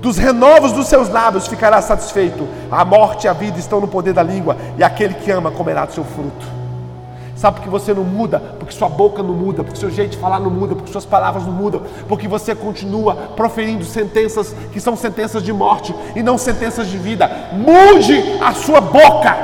dos 0.00 0.16
renovos 0.16 0.72
dos 0.72 0.86
seus 0.86 1.08
lábios 1.08 1.46
ficará 1.46 1.80
satisfeito. 1.82 2.46
A 2.70 2.84
morte 2.84 3.24
e 3.24 3.28
a 3.28 3.32
vida 3.32 3.58
estão 3.58 3.80
no 3.80 3.88
poder 3.88 4.12
da 4.12 4.22
língua, 4.22 4.56
e 4.76 4.84
aquele 4.84 5.14
que 5.14 5.30
ama 5.30 5.50
comerá 5.50 5.84
do 5.84 5.92
seu 5.92 6.04
fruto. 6.04 6.58
Sabe 7.38 7.60
que 7.60 7.68
você 7.68 7.94
não 7.94 8.02
muda? 8.02 8.40
Porque 8.58 8.74
sua 8.74 8.88
boca 8.88 9.22
não 9.22 9.32
muda, 9.32 9.62
porque 9.62 9.78
seu 9.78 9.90
jeito 9.90 10.10
de 10.10 10.16
falar 10.18 10.40
não 10.40 10.50
muda, 10.50 10.74
porque 10.74 10.90
suas 10.90 11.04
palavras 11.04 11.46
não 11.46 11.52
mudam, 11.52 11.82
porque 12.08 12.26
você 12.26 12.52
continua 12.52 13.14
proferindo 13.14 13.84
sentenças 13.84 14.52
que 14.72 14.80
são 14.80 14.96
sentenças 14.96 15.44
de 15.44 15.52
morte 15.52 15.94
e 16.16 16.22
não 16.22 16.36
sentenças 16.36 16.88
de 16.88 16.98
vida. 16.98 17.30
Mude 17.52 18.38
a 18.40 18.52
sua 18.54 18.80
boca. 18.80 19.36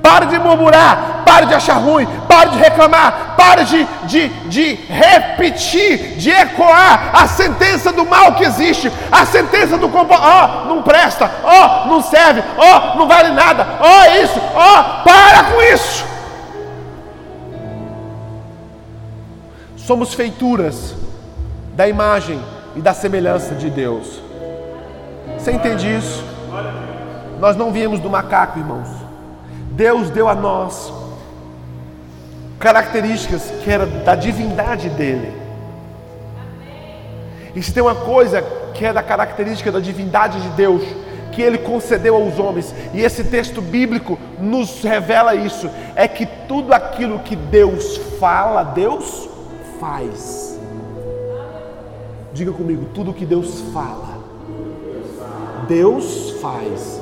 Pare 0.00 0.24
de 0.24 0.38
murmurar, 0.38 1.07
pare 1.28 1.44
de 1.44 1.52
achar 1.52 1.74
ruim, 1.74 2.06
pare 2.26 2.52
de 2.52 2.56
reclamar, 2.56 3.34
pare 3.36 3.62
de, 3.64 3.84
de, 4.04 4.28
de 4.48 4.74
repetir, 4.88 6.16
de 6.16 6.30
ecoar 6.30 7.10
a 7.12 7.28
sentença 7.28 7.92
do 7.92 8.06
mal 8.06 8.34
que 8.34 8.44
existe, 8.44 8.90
a 9.12 9.26
sentença 9.26 9.76
do. 9.76 9.94
Ó, 9.94 10.04
oh, 10.04 10.64
não 10.68 10.82
presta, 10.82 11.30
ó, 11.44 11.84
oh, 11.84 11.88
não 11.88 12.00
serve, 12.02 12.42
ó, 12.56 12.94
oh, 12.94 12.98
não 12.98 13.06
vale 13.06 13.30
nada, 13.32 13.76
ó, 13.78 14.00
oh, 14.00 14.24
isso, 14.24 14.40
ó, 14.54 15.02
para 15.02 15.44
com 15.44 15.60
isso. 15.60 16.06
Somos 19.76 20.14
feituras 20.14 20.94
da 21.74 21.86
imagem 21.86 22.40
e 22.74 22.80
da 22.80 22.94
semelhança 22.94 23.54
de 23.54 23.68
Deus. 23.68 24.22
Você 25.36 25.52
entende 25.52 25.94
isso? 25.94 26.24
Nós 27.38 27.54
não 27.54 27.70
viemos 27.70 28.00
do 28.00 28.08
macaco, 28.08 28.58
irmãos. 28.58 28.88
Deus 29.72 30.08
deu 30.10 30.26
a 30.26 30.34
nós 30.34 30.97
características 32.58 33.50
que 33.62 33.70
era 33.70 33.86
da 33.86 34.14
divindade 34.14 34.88
dele. 34.90 35.32
E 37.54 37.62
se 37.62 37.72
tem 37.72 37.82
uma 37.82 37.94
coisa 37.94 38.42
que 38.74 38.84
é 38.84 38.92
da 38.92 39.02
característica 39.02 39.72
da 39.72 39.80
divindade 39.80 40.40
de 40.40 40.48
Deus, 40.50 40.82
que 41.32 41.42
ele 41.42 41.58
concedeu 41.58 42.16
aos 42.16 42.38
homens, 42.38 42.74
e 42.92 43.00
esse 43.00 43.24
texto 43.24 43.60
bíblico 43.60 44.18
nos 44.40 44.82
revela 44.82 45.34
isso, 45.34 45.70
é 45.94 46.06
que 46.08 46.26
tudo 46.46 46.72
aquilo 46.72 47.20
que 47.20 47.36
Deus 47.36 47.96
fala, 48.18 48.62
Deus 48.64 49.28
faz. 49.80 50.58
Diga 52.32 52.52
comigo, 52.52 52.86
tudo 52.94 53.12
que 53.12 53.24
Deus 53.24 53.60
fala, 53.72 54.18
Deus 55.66 56.30
faz. 56.40 57.00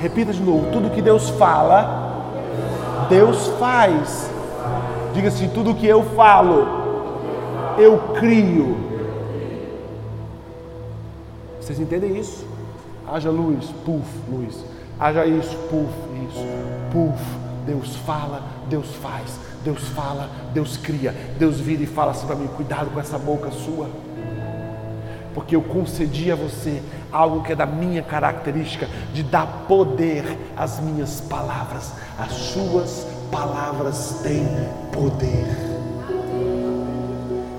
Repita 0.00 0.32
de 0.32 0.42
novo, 0.42 0.70
tudo 0.72 0.90
que 0.90 1.00
Deus 1.00 1.30
fala, 1.30 2.26
Deus 3.08 3.46
faz. 3.58 4.35
Diga 5.16 5.28
assim: 5.28 5.48
tudo 5.48 5.74
que 5.74 5.86
eu 5.86 6.02
falo, 6.14 6.66
eu 7.78 7.98
crio. 8.18 8.76
Vocês 11.58 11.80
entendem 11.80 12.18
isso? 12.18 12.46
Haja 13.10 13.30
luz, 13.30 13.64
puf, 13.82 14.06
luz. 14.30 14.62
Haja 15.00 15.24
isso, 15.24 15.56
puf, 15.70 15.90
isso, 16.28 16.44
puf. 16.92 17.18
Deus 17.64 17.96
fala, 17.96 18.42
Deus 18.68 18.94
faz. 18.96 19.40
Deus 19.64 19.88
fala, 19.88 20.28
Deus 20.52 20.76
cria. 20.76 21.14
Deus 21.38 21.58
vira 21.60 21.82
e 21.82 21.86
fala 21.86 22.10
assim 22.10 22.26
para 22.26 22.36
mim: 22.36 22.48
cuidado 22.48 22.90
com 22.90 23.00
essa 23.00 23.18
boca 23.18 23.50
sua. 23.50 23.88
Porque 25.32 25.56
eu 25.56 25.62
concedi 25.62 26.30
a 26.30 26.34
você 26.34 26.82
algo 27.10 27.42
que 27.42 27.52
é 27.52 27.56
da 27.56 27.64
minha 27.64 28.02
característica, 28.02 28.86
de 29.14 29.22
dar 29.22 29.64
poder 29.66 30.24
às 30.54 30.78
minhas 30.78 31.22
palavras. 31.22 31.94
As 32.18 32.32
suas 32.32 33.15
palavras 33.30 34.20
têm 34.22 34.46
poder. 34.92 35.66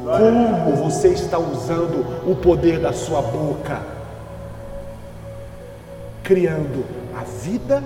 Como 0.03 0.76
você 0.78 1.09
está 1.09 1.38
usando 1.38 2.30
o 2.30 2.36
poder 2.36 2.80
da 2.80 2.93
sua 2.93 3.22
boca? 3.22 3.82
Criando 6.24 6.86
a 7.15 7.24
vida 7.24 7.84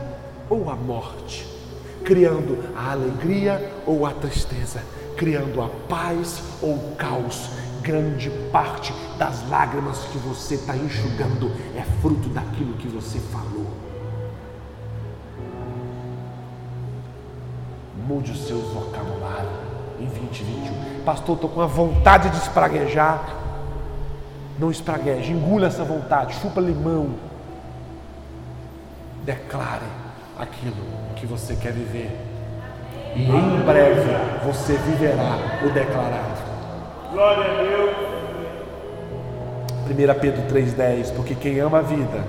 ou 0.49 0.69
a 0.69 0.75
morte? 0.75 1.47
Criando 2.03 2.63
a 2.75 2.91
alegria 2.91 3.71
ou 3.85 4.05
a 4.05 4.11
tristeza? 4.11 4.81
Criando 5.17 5.61
a 5.61 5.69
paz 5.89 6.41
ou 6.61 6.73
o 6.73 6.95
caos? 6.95 7.49
Grande 7.81 8.29
parte 8.51 8.93
das 9.17 9.47
lágrimas 9.49 9.99
que 10.11 10.17
você 10.19 10.55
está 10.55 10.75
enxugando 10.75 11.51
é 11.75 11.81
fruto 12.01 12.29
daquilo 12.29 12.73
que 12.73 12.87
você 12.87 13.17
falou. 13.17 13.90
Mude 18.11 18.33
os 18.33 18.45
seus 18.45 18.61
vocabulários 18.73 19.53
em 19.97 20.05
2021. 20.05 21.03
Pastor, 21.05 21.35
estou 21.35 21.49
com 21.49 21.61
a 21.61 21.65
vontade 21.65 22.29
de 22.29 22.35
espraguejar. 22.35 23.23
Não 24.59 24.69
espragueje, 24.69 25.31
engula 25.31 25.67
essa 25.67 25.85
vontade, 25.85 26.35
chupa 26.35 26.59
limão. 26.59 27.11
Declare 29.23 29.85
aquilo 30.37 30.83
que 31.15 31.25
você 31.25 31.55
quer 31.55 31.71
viver. 31.71 32.11
E 33.15 33.23
em 33.23 33.61
breve 33.61 34.11
você 34.45 34.73
viverá 34.73 35.37
o 35.65 35.69
declarado. 35.71 36.41
Glória 37.13 37.45
a 37.45 37.63
Deus. 37.63 37.95
1 39.89 40.19
Pedro 40.19 40.41
3,10 40.53 41.15
Porque 41.15 41.33
quem 41.33 41.61
ama 41.61 41.79
a 41.79 41.81
vida 41.81 42.25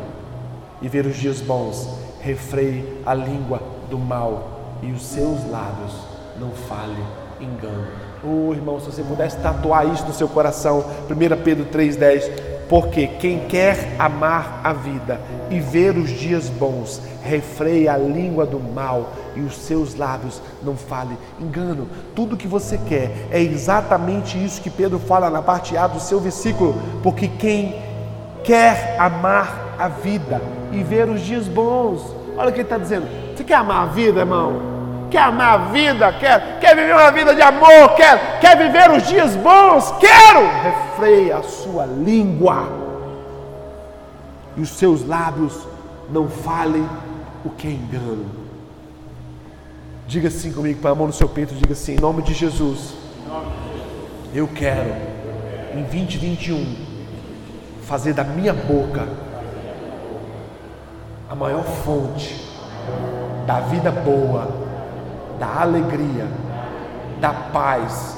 e 0.80 0.88
ver 0.88 1.06
os 1.06 1.16
dias 1.16 1.40
bons, 1.40 1.88
refreie 2.20 3.02
a 3.04 3.14
língua 3.14 3.60
do 3.90 3.98
mal 3.98 4.51
e 4.82 4.92
os 4.92 5.02
seus 5.02 5.48
lábios 5.50 5.92
não 6.38 6.50
fale 6.50 7.02
engano. 7.40 7.86
Oh, 8.24 8.52
irmão, 8.52 8.78
se 8.80 8.86
você 8.86 9.02
pudesse 9.02 9.36
tatuar 9.38 9.86
isso 9.86 10.06
no 10.06 10.12
seu 10.12 10.28
coração, 10.28 10.84
1 11.10 11.42
Pedro 11.42 11.66
3,10. 11.66 12.52
Porque 12.68 13.06
quem 13.06 13.40
quer 13.48 13.96
amar 13.98 14.60
a 14.64 14.72
vida 14.72 15.20
e 15.50 15.60
ver 15.60 15.94
os 15.94 16.08
dias 16.08 16.48
bons, 16.48 17.02
refreie 17.22 17.86
a 17.86 17.98
língua 17.98 18.46
do 18.46 18.58
mal 18.58 19.10
e 19.36 19.40
os 19.40 19.58
seus 19.58 19.94
lábios 19.94 20.40
não 20.62 20.74
fale 20.74 21.14
engano. 21.38 21.86
Tudo 22.14 22.36
que 22.36 22.48
você 22.48 22.78
quer 22.88 23.28
é 23.30 23.42
exatamente 23.42 24.42
isso 24.42 24.62
que 24.62 24.70
Pedro 24.70 24.98
fala 24.98 25.28
na 25.28 25.42
parte 25.42 25.76
A 25.76 25.86
do 25.86 26.00
seu 26.00 26.18
versículo. 26.18 26.74
Porque 27.02 27.28
quem 27.28 27.74
quer 28.42 28.96
amar 28.98 29.74
a 29.78 29.88
vida 29.88 30.40
e 30.72 30.82
ver 30.82 31.10
os 31.10 31.20
dias 31.20 31.46
bons, 31.48 32.02
olha 32.38 32.48
o 32.48 32.52
que 32.52 32.60
ele 32.60 32.62
está 32.62 32.78
dizendo. 32.78 33.06
Você 33.36 33.44
quer 33.44 33.56
amar 33.56 33.82
a 33.82 33.86
vida, 33.92 34.20
irmão? 34.20 34.71
Quer 35.12 35.24
amar 35.24 35.54
a 35.54 35.64
vida, 35.66 36.10
quer, 36.14 36.58
quer 36.58 36.74
viver 36.74 36.94
uma 36.94 37.12
vida 37.12 37.34
de 37.34 37.42
amor, 37.42 37.94
quer, 37.94 38.40
quer 38.40 38.56
viver 38.56 38.90
os 38.90 39.06
dias 39.06 39.36
bons, 39.36 39.92
quero. 40.00 40.40
Refreia 40.62 41.36
a 41.36 41.42
sua 41.42 41.84
língua 41.84 42.66
e 44.56 44.62
os 44.62 44.70
seus 44.70 45.06
lábios 45.06 45.66
não 46.10 46.28
falem 46.28 46.88
o 47.44 47.50
que 47.50 47.68
é 47.68 47.70
engano. 47.70 48.26
Diga 50.06 50.28
assim 50.28 50.52
comigo, 50.52 50.80
põe 50.80 50.90
a 50.90 50.94
mão 50.94 51.06
no 51.06 51.12
seu 51.12 51.28
peito, 51.28 51.54
diga 51.54 51.74
assim, 51.74 51.94
em 51.94 52.00
nome 52.00 52.22
de 52.22 52.32
Jesus, 52.32 52.94
eu 54.34 54.48
quero 54.48 54.94
em 55.74 55.82
2021 55.82 56.76
fazer 57.82 58.14
da 58.14 58.24
minha 58.24 58.52
boca 58.52 59.06
a 61.28 61.34
maior 61.34 61.64
fonte 61.64 62.50
da 63.46 63.60
vida 63.60 63.90
boa 63.90 64.61
da 65.42 65.62
alegria, 65.62 66.28
da 67.20 67.32
paz 67.32 68.16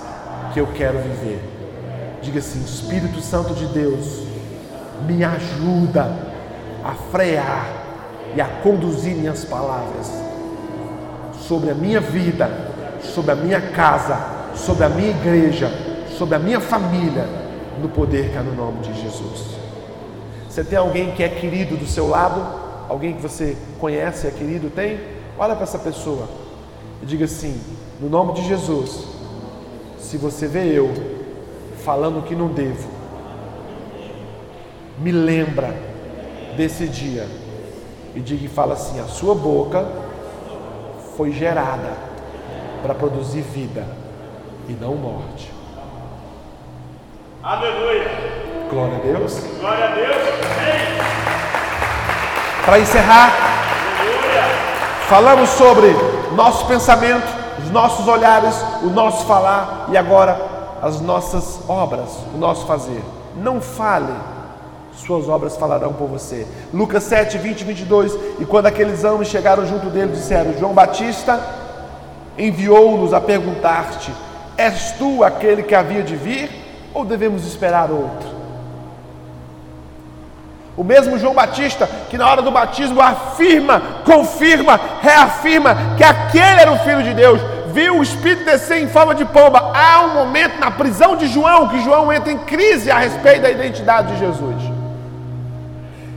que 0.53 0.61
eu 0.61 0.67
quero 0.75 0.99
viver. 0.99 1.41
Diga 2.21 2.39
assim: 2.39 2.63
Espírito 2.63 3.23
Santo 3.23 3.55
de 3.55 3.65
Deus, 3.69 4.25
me 5.07 5.25
ajuda 5.25 6.15
a 6.85 6.93
frear 7.11 7.67
e 8.37 8.41
a 8.43 8.47
conduzir 8.63 9.17
minhas 9.17 9.43
palavras 9.43 10.13
sobre 11.41 11.71
a 11.71 11.75
minha 11.75 11.99
vida, 11.99 12.51
sobre 13.01 13.33
a 13.33 13.35
minha 13.35 13.61
casa, 13.71 14.19
sobre 14.55 14.85
a 14.85 14.91
minha 14.91 15.11
igreja, 15.11 15.71
sobre 16.19 16.35
a 16.35 16.39
minha 16.39 16.61
família, 16.61 17.27
no 17.81 17.89
poder 17.89 18.33
que 18.33 18.37
há 18.37 18.43
no 18.43 18.55
nome 18.55 18.81
de 18.81 19.01
Jesus. 19.01 19.57
Você 20.47 20.63
tem 20.63 20.77
alguém 20.79 21.13
que 21.13 21.23
é 21.23 21.29
querido 21.31 21.75
do 21.75 21.87
seu 21.87 22.07
lado? 22.07 22.63
Alguém 22.87 23.15
que 23.15 23.23
você 23.23 23.57
conhece, 23.81 24.27
é 24.27 24.31
querido? 24.31 24.69
Tem? 24.69 25.01
Olha 25.39 25.55
para 25.55 25.65
essa 25.65 25.79
pessoa 25.79 26.44
e 27.03 27.07
diga 27.07 27.25
assim: 27.25 27.61
no 28.01 28.09
nome 28.09 28.35
de 28.35 28.47
Jesus, 28.47 29.07
se 29.99 30.17
você 30.17 30.47
vê 30.47 30.67
eu 30.67 30.91
falando 31.85 32.25
que 32.25 32.35
não 32.35 32.49
devo, 32.49 32.89
me 34.99 35.13
lembra 35.13 35.75
desse 36.57 36.87
dia 36.87 37.27
e 38.15 38.21
diga 38.21 38.45
e 38.45 38.49
fala 38.49 38.75
assim: 38.75 39.01
a 39.01 39.07
sua 39.07 39.35
boca 39.35 39.87
foi 41.17 41.33
gerada 41.33 41.93
para 42.83 42.95
produzir 42.95 43.43
vida 43.43 43.87
e 44.69 44.73
não 44.73 44.95
morte. 44.95 45.53
Aleluia. 47.43 48.11
Glória 48.71 48.97
a 48.97 49.01
Deus. 49.01 49.41
Glória 49.61 49.85
a 49.85 49.95
Deus. 49.95 50.35
Para 52.65 52.79
encerrar, 52.79 53.31
falamos 55.07 55.51
sobre 55.51 55.95
nosso 56.35 56.67
pensamento, 56.67 57.27
os 57.63 57.71
nossos 57.71 58.07
olhares, 58.09 58.55
o 58.83 58.87
nosso 58.87 59.25
falar 59.27 59.89
e 59.91 59.97
agora 59.97 60.55
as 60.83 61.01
nossas 61.01 61.61
obras, 61.69 62.11
o 62.35 62.39
nosso 62.39 62.67
fazer. 62.67 63.03
Não 63.37 63.61
fale, 63.61 64.13
suas 64.97 65.29
obras 65.29 65.57
falarão 65.57 65.93
por 65.93 66.09
você. 66.09 66.47
Lucas 66.73 67.05
7, 67.05 67.39
20 67.39 67.61
e 67.61 67.65
22. 67.65 68.19
E 68.41 68.45
quando 68.45 68.67
aqueles 68.67 69.05
homens 69.05 69.29
chegaram 69.29 69.67
junto 69.67 69.91
dele, 69.91 70.13
disseram: 70.13 70.57
João 70.59 70.73
Batista 70.73 71.41
enviou-nos 72.39 73.13
a 73.13 73.21
perguntar-te: 73.21 74.13
És 74.57 74.93
tu 74.93 75.25
aquele 75.25 75.63
que 75.63 75.75
havia 75.75 76.03
de 76.03 76.17
vir 76.17 76.51
ou 76.93 77.05
devemos 77.05 77.47
esperar 77.47 77.91
outro? 77.91 78.34
O 80.77 80.83
mesmo 80.83 81.19
João 81.19 81.35
Batista, 81.35 81.89
que 82.11 82.19
na 82.19 82.29
hora 82.29 82.43
do 82.43 82.51
batismo 82.51 83.01
afirma, 83.01 83.81
confirma, 84.05 84.81
reafirma 85.01 85.77
que 85.97 86.03
aquele 86.03 86.61
era 86.61 86.73
o 86.73 86.79
Filho 86.81 87.03
de 87.03 87.15
Deus, 87.15 87.41
viu 87.73 87.99
o 87.99 88.03
Espírito 88.03 88.45
descer 88.45 88.83
em 88.83 88.89
forma 88.89 89.15
de 89.15 89.25
pomba. 89.25 89.73
Há 89.73 90.03
um 90.03 90.15
momento 90.15 90.59
na 90.59 90.73
prisão 90.73 91.17
de 91.17 91.29
João 91.29 91.69
que 91.69 91.81
João 91.81 92.13
entra 92.13 92.33
em 92.33 92.39
crise 92.39 92.91
a 92.91 92.99
respeito 92.99 93.43
da 93.43 93.51
identidade 93.51 94.13
de 94.13 94.19
Jesus. 94.19 94.57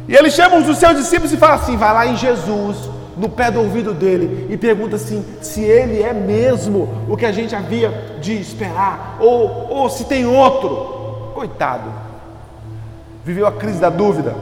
E 0.07 0.15
ele 0.15 0.31
chama 0.31 0.57
os 0.57 0.65
dos 0.65 0.77
seus 0.79 0.97
discípulos 0.97 1.31
e 1.31 1.37
fala 1.37 1.55
assim: 1.55 1.77
vai 1.77 1.93
lá 1.93 2.07
em 2.07 2.15
Jesus, 2.15 2.89
no 3.15 3.29
pé 3.29 3.51
do 3.51 3.59
ouvido 3.59 3.93
dele, 3.93 4.47
e 4.49 4.57
pergunta 4.57 4.95
assim: 4.95 5.23
se 5.39 5.61
ele 5.61 6.01
é 6.01 6.13
mesmo 6.13 7.05
o 7.07 7.15
que 7.15 7.25
a 7.25 7.31
gente 7.31 7.55
havia 7.55 8.17
de 8.19 8.33
esperar, 8.39 9.17
ou, 9.19 9.67
ou 9.69 9.89
se 9.89 10.05
tem 10.05 10.25
outro. 10.25 10.95
Coitado 11.35 12.06
viveu 13.28 13.45
a 13.45 13.51
crise 13.51 13.78
da 13.78 13.89
dúvida. 13.89 14.34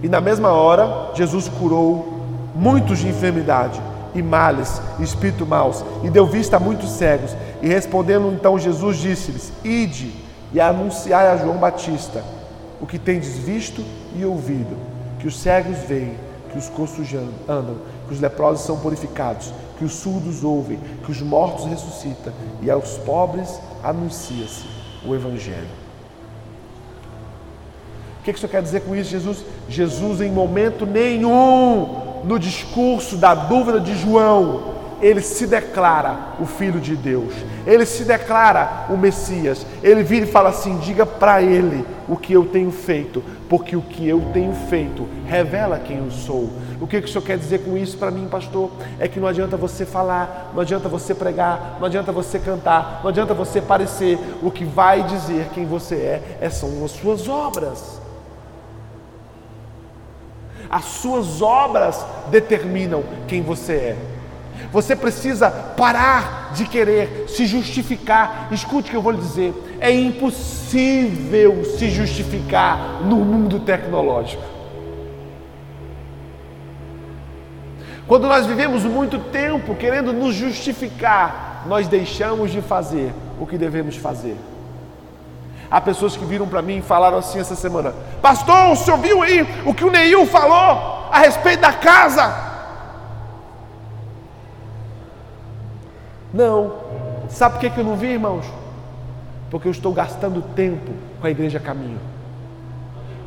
E 0.00 0.08
na 0.08 0.20
mesma 0.20 0.52
hora, 0.52 1.10
Jesus 1.12 1.48
curou 1.48 2.20
muitos 2.54 3.00
de 3.00 3.08
enfermidade 3.08 3.82
e 4.14 4.22
males, 4.22 4.80
espírito 5.00 5.44
maus, 5.44 5.84
e 6.04 6.10
deu 6.10 6.24
vista 6.24 6.56
a 6.56 6.60
muitos 6.60 6.90
cegos. 6.90 7.34
E 7.60 7.66
respondendo 7.66 8.32
então 8.32 8.56
Jesus 8.56 8.98
disse-lhes: 8.98 9.52
Ide 9.64 10.14
e 10.52 10.60
anunciai 10.60 11.26
a 11.32 11.36
João 11.36 11.56
Batista 11.56 12.22
o 12.80 12.86
que 12.86 12.98
tendes 12.98 13.36
visto 13.38 13.82
e 14.14 14.24
ouvido, 14.24 14.76
que 15.18 15.26
os 15.26 15.36
cegos 15.40 15.78
veem, 15.88 16.14
que 16.52 16.58
os 16.58 16.68
coxos 16.68 17.08
andam, 17.48 17.76
que 18.06 18.14
os 18.14 18.20
leprosos 18.20 18.64
são 18.64 18.78
purificados, 18.78 19.52
que 19.78 19.84
os 19.84 19.94
surdos 19.94 20.44
ouvem, 20.44 20.78
que 21.04 21.10
os 21.10 21.20
mortos 21.20 21.64
ressuscitam, 21.64 22.32
e 22.60 22.70
aos 22.70 22.98
pobres 22.98 23.58
anuncia-se 23.82 24.64
o 25.04 25.12
Evangelho. 25.12 25.81
O 28.22 28.24
que, 28.24 28.32
que 28.32 28.38
isso 28.38 28.46
quer 28.46 28.62
dizer 28.62 28.82
com 28.82 28.94
isso, 28.94 29.10
Jesus? 29.10 29.44
Jesus, 29.68 30.20
em 30.20 30.30
momento 30.30 30.86
nenhum, 30.86 32.22
no 32.22 32.38
discurso 32.38 33.16
da 33.16 33.34
dúvida 33.34 33.80
de 33.80 33.96
João, 33.96 34.74
ele 35.00 35.20
se 35.20 35.44
declara 35.44 36.34
o 36.38 36.46
Filho 36.46 36.78
de 36.78 36.94
Deus, 36.94 37.34
ele 37.66 37.84
se 37.84 38.04
declara 38.04 38.86
o 38.88 38.96
Messias. 38.96 39.66
Ele 39.82 40.04
vira 40.04 40.24
e 40.24 40.30
fala 40.30 40.50
assim: 40.50 40.78
diga 40.78 41.04
para 41.04 41.42
ele 41.42 41.84
o 42.08 42.16
que 42.16 42.32
eu 42.32 42.44
tenho 42.44 42.70
feito, 42.70 43.24
porque 43.48 43.74
o 43.74 43.82
que 43.82 44.08
eu 44.08 44.22
tenho 44.32 44.54
feito 44.70 45.08
revela 45.26 45.80
quem 45.80 45.98
eu 45.98 46.10
sou. 46.12 46.48
O 46.80 46.86
que, 46.86 47.00
que 47.00 47.08
o 47.08 47.10
Senhor 47.10 47.24
quer 47.24 47.36
dizer 47.36 47.64
com 47.64 47.76
isso 47.76 47.98
para 47.98 48.12
mim, 48.12 48.28
pastor? 48.28 48.70
É 49.00 49.08
que 49.08 49.18
não 49.18 49.26
adianta 49.26 49.56
você 49.56 49.84
falar, 49.84 50.52
não 50.54 50.62
adianta 50.62 50.88
você 50.88 51.12
pregar, 51.12 51.78
não 51.80 51.86
adianta 51.86 52.12
você 52.12 52.38
cantar, 52.38 53.00
não 53.02 53.10
adianta 53.10 53.34
você 53.34 53.60
parecer. 53.60 54.16
O 54.40 54.48
que 54.48 54.64
vai 54.64 55.02
dizer 55.02 55.48
quem 55.52 55.66
você 55.66 55.96
é, 55.96 56.38
é 56.40 56.50
são 56.50 56.84
as 56.84 56.92
suas 56.92 57.28
obras. 57.28 58.01
As 60.72 60.84
suas 60.84 61.42
obras 61.42 62.02
determinam 62.30 63.04
quem 63.28 63.42
você 63.42 63.72
é. 63.72 63.96
Você 64.72 64.96
precisa 64.96 65.50
parar 65.50 66.52
de 66.54 66.64
querer 66.64 67.26
se 67.28 67.44
justificar. 67.44 68.48
Escute 68.50 68.88
o 68.88 68.90
que 68.90 68.96
eu 68.96 69.02
vou 69.02 69.12
lhe 69.12 69.18
dizer: 69.18 69.52
é 69.78 69.92
impossível 69.92 71.62
se 71.76 71.90
justificar 71.90 73.02
no 73.04 73.16
mundo 73.16 73.60
tecnológico. 73.60 74.42
Quando 78.08 78.26
nós 78.26 78.46
vivemos 78.46 78.82
muito 78.84 79.18
tempo 79.18 79.74
querendo 79.74 80.10
nos 80.10 80.34
justificar, 80.34 81.64
nós 81.66 81.86
deixamos 81.86 82.50
de 82.50 82.62
fazer 82.62 83.12
o 83.38 83.46
que 83.46 83.58
devemos 83.58 83.96
fazer. 83.96 84.36
Há 85.72 85.80
pessoas 85.80 86.14
que 86.14 86.24
viram 86.26 86.46
para 86.46 86.60
mim 86.60 86.76
e 86.76 86.82
falaram 86.82 87.16
assim 87.16 87.40
essa 87.40 87.56
semana: 87.56 87.94
Pastor, 88.20 88.72
o 88.72 88.76
senhor 88.76 88.98
viu 88.98 89.22
aí 89.22 89.40
o 89.64 89.72
que 89.72 89.84
o 89.84 89.90
Neil 89.90 90.26
falou 90.26 91.08
a 91.10 91.18
respeito 91.18 91.60
da 91.60 91.72
casa? 91.72 92.52
Não. 96.32 96.74
Sabe 97.30 97.58
por 97.58 97.70
que 97.70 97.80
eu 97.80 97.84
não 97.84 97.96
vi, 97.96 98.08
irmãos? 98.08 98.44
Porque 99.50 99.66
eu 99.66 99.72
estou 99.72 99.94
gastando 99.94 100.42
tempo 100.54 100.92
com 101.18 101.26
a 101.26 101.30
igreja 101.30 101.58
caminho 101.58 102.11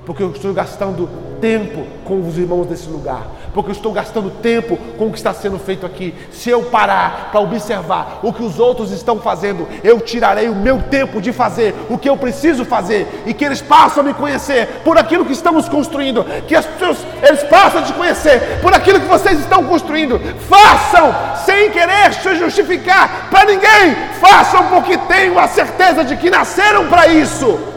porque 0.06 0.22
eu 0.22 0.32
estou 0.32 0.53
gastando 0.53 1.10
tempo 1.41 1.86
com 2.06 2.28
os 2.28 2.38
irmãos 2.38 2.66
desse 2.66 2.88
lugar, 2.88 3.28
porque 3.53 3.72
eu 3.72 3.76
estou 3.76 3.91
gastando 3.91 4.30
tempo 4.30 4.78
com 4.97 5.08
o 5.08 5.12
que 5.12 5.18
está 5.18 5.34
sendo 5.34 5.58
feito 5.58 5.86
aqui. 5.86 6.14
Se 6.32 6.49
eu 6.49 6.64
parar 6.64 7.30
para 7.32 7.39
observar 7.39 8.20
o 8.24 8.32
que 8.32 8.43
os 8.43 8.60
outros 8.60 8.91
estão 8.91 9.20
fazendo, 9.20 9.68
eu 9.84 9.99
tirarei 9.99 10.47
o 10.47 10.56
meu 10.56 10.82
tempo 10.84 11.22
de 11.22 11.34
fazer 11.34 11.76
o 11.89 11.97
que 11.97 12.10
eu 12.10 12.18
preciso 12.18 12.66
fazer 12.66 13.24
e 13.26 13.34
que 13.34 13.43
eles 13.43 13.62
passem 13.62 14.01
a 14.01 14.06
me 14.06 14.14
conhecer 14.14 14.82
por 14.84 14.97
aquilo 14.97 15.26
que 15.26 15.34
estamos 15.34 15.68
construindo, 15.68 16.24
que 16.47 16.56
as 16.56 16.66
pessoas 16.66 16.97
eles 17.22 17.43
passam 17.43 17.82
a 17.82 17.84
te 17.84 17.93
conhecer 17.93 18.60
por 18.62 18.74
aquilo 18.74 18.99
que 18.99 19.08
vocês 19.08 19.39
estão 19.39 19.64
construindo. 19.64 20.20
Façam 20.47 21.14
sem 21.45 21.72
querer 21.72 22.14
se 22.14 22.36
justificar 22.36 23.30
para 23.30 23.45
ninguém, 23.45 23.95
façam 24.20 24.68
porque 24.70 24.97
tenho 24.97 25.38
a 25.39 25.47
certeza 25.47 26.03
de 26.03 26.16
que 26.18 26.30
nasceram 26.30 26.88
para 26.88 27.08
isso. 27.08 27.74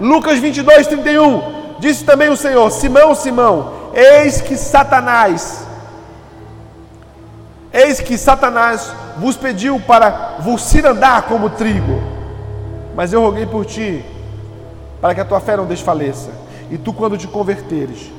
Lucas 0.00 0.38
22, 0.38 0.86
31. 0.86 1.58
Disse 1.78 2.04
também 2.04 2.28
o 2.28 2.36
Senhor: 2.36 2.70
Simão, 2.70 3.14
Simão, 3.14 3.72
eis 3.94 4.40
que 4.40 4.56
Satanás, 4.56 5.66
eis 7.72 8.00
que 8.00 8.16
Satanás 8.16 8.92
vos 9.16 9.36
pediu 9.36 9.80
para 9.80 10.36
vos 10.40 10.74
andar 10.76 11.22
como 11.22 11.50
trigo, 11.50 12.00
mas 12.94 13.12
eu 13.12 13.22
roguei 13.22 13.46
por 13.46 13.64
ti, 13.64 14.04
para 15.00 15.14
que 15.14 15.20
a 15.20 15.24
tua 15.24 15.40
fé 15.40 15.56
não 15.56 15.66
desfaleça, 15.66 16.30
e 16.70 16.78
tu, 16.78 16.92
quando 16.92 17.18
te 17.18 17.26
converteres, 17.26 18.10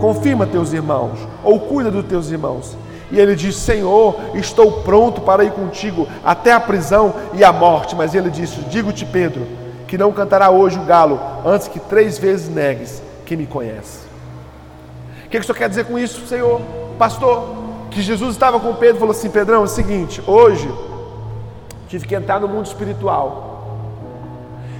confirma 0.00 0.46
teus 0.46 0.72
irmãos, 0.72 1.18
ou 1.42 1.60
cuida 1.60 1.90
dos 1.90 2.06
teus 2.06 2.30
irmãos. 2.30 2.76
E 3.12 3.20
ele 3.20 3.36
diz: 3.36 3.56
Senhor, 3.56 4.16
estou 4.34 4.82
pronto 4.82 5.20
para 5.20 5.44
ir 5.44 5.52
contigo 5.52 6.08
até 6.24 6.52
a 6.52 6.58
prisão 6.58 7.14
e 7.34 7.44
a 7.44 7.52
morte. 7.52 7.94
Mas 7.94 8.14
ele 8.14 8.30
disse: 8.30 8.60
Digo-te, 8.62 9.04
Pedro 9.04 9.46
que 9.94 9.98
não 9.98 10.10
cantará 10.10 10.50
hoje 10.50 10.76
o 10.76 10.82
galo, 10.82 11.20
antes 11.46 11.68
que 11.68 11.78
três 11.78 12.18
vezes 12.18 12.48
negues 12.48 13.00
que 13.24 13.36
me 13.36 13.46
conhece. 13.46 14.00
O 15.24 15.28
que, 15.28 15.38
que 15.38 15.38
o 15.38 15.44
senhor 15.44 15.56
quer 15.56 15.68
dizer 15.68 15.84
com 15.84 15.96
isso, 15.96 16.26
Senhor? 16.26 16.60
Pastor, 16.98 17.54
que 17.92 18.02
Jesus 18.02 18.32
estava 18.32 18.58
com 18.58 18.74
Pedro 18.74 18.96
e 18.96 18.98
falou 18.98 19.12
assim: 19.12 19.30
Pedrão, 19.30 19.60
é 19.60 19.64
o 19.64 19.68
seguinte, 19.68 20.20
hoje 20.26 20.68
tive 21.86 22.08
que 22.08 22.14
entrar 22.16 22.40
no 22.40 22.48
mundo 22.48 22.66
espiritual 22.66 23.78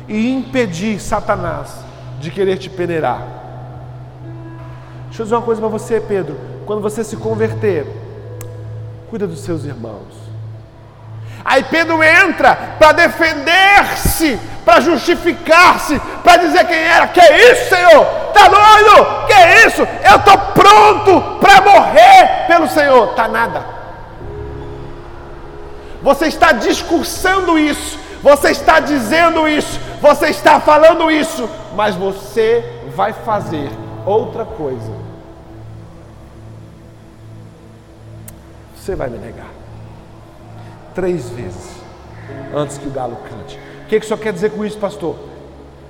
e 0.09 0.33
impedir 0.33 0.99
Satanás 0.99 1.77
de 2.19 2.33
querer 2.33 2.59
te 2.59 2.69
peneirar. 2.69 3.23
Deixa 5.07 5.23
eu 5.23 5.27
dizer 5.27 5.37
uma 5.37 5.43
coisa 5.43 5.61
para 5.61 5.71
você, 5.71 6.01
Pedro. 6.01 6.37
Quando 6.67 6.83
você 6.83 7.05
se 7.05 7.17
converter, 7.17 7.87
cuida 9.09 9.29
dos 9.29 9.45
seus 9.45 9.65
irmãos. 9.65 10.25
Aí 11.45 11.63
Pedro 11.63 12.03
entra 12.03 12.57
para 12.81 12.91
defender-se 12.91 14.41
para 14.65 14.81
justificar-se, 14.81 16.01
para 16.23 16.39
dizer 16.39 16.67
quem 16.67 16.79
era. 16.79 17.07
Que 17.09 17.21
isso, 17.21 17.69
Senhor? 17.69 18.05
Tá 18.33 18.49
doido? 18.49 19.27
Que 19.27 19.67
isso? 19.67 19.83
Eu 19.83 20.17
estou 20.17 20.39
pronto 20.55 21.39
para 21.39 21.61
morrer 21.61 22.47
pelo 22.47 22.69
Senhor. 22.69 23.09
Tá 23.15 23.29
nada. 23.29 23.65
Você 26.03 26.27
está 26.27 26.53
discursando 26.53 27.59
isso, 27.59 27.99
você 28.23 28.51
está 28.51 28.79
dizendo 28.79 29.49
isso, 29.49 29.81
você 30.03 30.27
está 30.27 30.61
falando 30.61 31.11
isso, 31.11 31.49
mas 31.75 31.95
você 31.95 32.63
vai 32.95 33.13
fazer 33.13 33.71
outra 34.05 34.45
coisa. 34.45 34.93
Você 38.77 38.95
vai 38.95 39.09
me 39.09 39.17
negar 39.17 39.47
três 40.95 41.29
vezes 41.31 41.75
antes 42.55 42.79
que 42.79 42.87
o 42.87 42.91
galo 42.91 43.17
cante. 43.29 43.59
Que, 43.95 44.01
que 44.01 44.07
o 44.07 44.09
senhor 44.09 44.21
quer 44.21 44.33
dizer 44.33 44.51
com 44.51 44.65
isso, 44.65 44.77
pastor? 44.77 45.15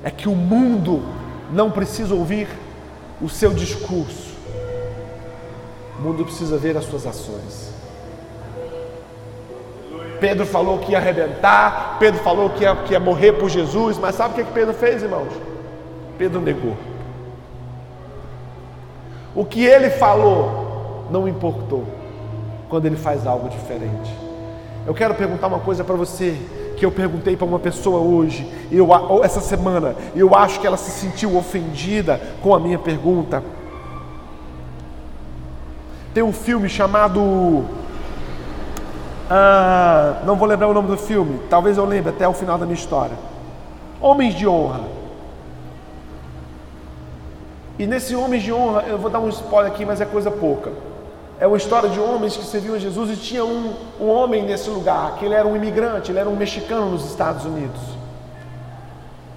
É 0.02 0.11
que 0.11 0.28
o 0.28 0.34
mundo 0.34 1.02
não 1.50 1.70
precisa 1.70 2.14
ouvir 2.14 2.46
o 3.22 3.30
seu 3.30 3.55
discurso, 3.55 4.34
o 5.98 6.02
mundo 6.02 6.22
precisa 6.22 6.59
ver 6.59 6.76
as 6.76 6.84
suas 6.84 7.07
ações. 7.07 7.72
Pedro 10.20 10.44
falou 10.44 10.80
que 10.80 10.92
ia 10.92 10.98
arrebentar, 10.98 11.96
Pedro 11.98 12.20
falou 12.22 12.50
que 12.50 12.64
ia, 12.64 12.76
que 12.76 12.92
ia 12.92 13.00
morrer 13.00 13.32
por 13.32 13.48
Jesus, 13.48 13.96
mas 13.96 14.16
sabe 14.16 14.34
o 14.34 14.36
que, 14.36 14.44
que 14.44 14.52
Pedro 14.52 14.74
fez, 14.74 15.02
irmãos? 15.02 15.32
Pedro 16.18 16.42
negou. 16.42 16.76
O 19.34 19.46
que 19.46 19.64
ele 19.64 19.88
falou 19.88 21.07
não 21.11 21.26
importou 21.26 21.84
quando 22.68 22.84
ele 22.84 22.96
faz 22.96 23.26
algo 23.26 23.48
diferente. 23.48 24.14
Eu 24.86 24.92
quero 24.92 25.14
perguntar 25.14 25.46
uma 25.46 25.61
coisa 25.61 25.82
para 25.82 25.94
você 25.94 26.38
que 26.77 26.85
eu 26.85 26.91
perguntei 26.91 27.37
para 27.37 27.47
uma 27.47 27.59
pessoa 27.59 28.01
hoje, 28.01 28.47
eu, 28.70 28.89
essa 29.22 29.41
semana, 29.41 29.95
eu 30.14 30.35
acho 30.35 30.61
que 30.61 30.66
ela 30.66 30.77
se 30.77 30.91
sentiu 30.91 31.37
ofendida 31.37 32.20
com 32.43 32.55
a 32.55 32.61
minha 32.61 32.79
pergunta. 32.79 33.43
Tem 36.12 36.22
um 36.22 36.33
filme 36.33 36.68
chamado. 36.68 37.64
Ah, 39.29 40.22
não 40.25 40.37
vou 40.37 40.47
lembrar 40.47 40.68
o 40.68 40.75
nome 40.75 40.89
do 40.89 40.97
filme, 40.97 41.41
talvez 41.49 41.77
eu 41.79 41.85
lembre 41.85 42.11
até 42.11 42.29
o 42.29 42.33
final 42.33 42.59
da 42.59 42.66
minha 42.66 42.77
história. 42.77 43.16
Homens 44.01 44.35
de 44.35 44.47
Honra. 44.47 44.83
E 47.79 47.87
nesse 47.87 48.14
Homens 48.14 48.43
de 48.43 48.53
Honra, 48.53 48.85
eu 48.87 48.99
vou 48.99 49.11
dar 49.11 49.18
um 49.18 49.29
spoiler 49.29 49.72
aqui, 49.72 49.85
mas 49.85 50.01
é 50.01 50.05
coisa 50.05 50.31
pouca. 50.31 50.70
É 51.39 51.47
uma 51.47 51.57
história 51.57 51.89
de 51.89 51.99
homens 51.99 52.37
que 52.37 52.45
serviam 52.45 52.76
a 52.76 52.78
Jesus 52.78 53.11
e 53.11 53.16
tinha 53.16 53.45
um, 53.45 53.74
um 54.01 54.09
homem 54.09 54.45
nesse 54.45 54.70
lugar, 54.70 55.16
que 55.16 55.24
ele 55.24 55.35
era 55.35 55.47
um 55.47 55.57
imigrante, 55.57 56.12
ele 56.12 56.18
era 56.20 56.28
um 56.28 56.37
mexicano 56.37 56.91
nos 56.91 57.05
Estados 57.05 57.45
Unidos. 57.45 57.80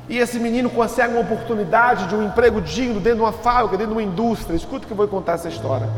E 0.08 0.20
esse 0.20 0.39
menino 0.39 0.70
consegue 0.70 1.14
uma 1.14 1.22
oportunidade 1.22 2.08
de 2.08 2.16
um 2.16 2.24
emprego 2.24 2.62
digno 2.62 3.00
dentro 3.00 3.18
de 3.18 3.24
uma 3.24 3.34
fábrica, 3.34 3.78
dentro 3.78 3.93
de 3.93 4.00
uma 4.00 4.04
indústria. 4.04 4.56
Escuta 4.56 4.86
que 4.86 4.91
eu 4.91 4.98
vou 4.98 5.08
contar 5.08 5.34
essa 5.34 5.50
história. 5.50 5.89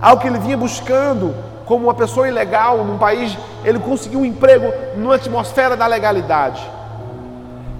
Algo 0.00 0.22
que 0.22 0.28
ele 0.28 0.38
vinha 0.38 0.56
buscando 0.56 1.34
como 1.66 1.84
uma 1.84 1.94
pessoa 1.94 2.28
ilegal 2.28 2.84
num 2.84 2.96
país, 2.96 3.36
ele 3.64 3.78
conseguiu 3.78 4.20
um 4.20 4.24
emprego 4.24 4.72
numa 4.96 5.16
atmosfera 5.16 5.76
da 5.76 5.86
legalidade. 5.86 6.62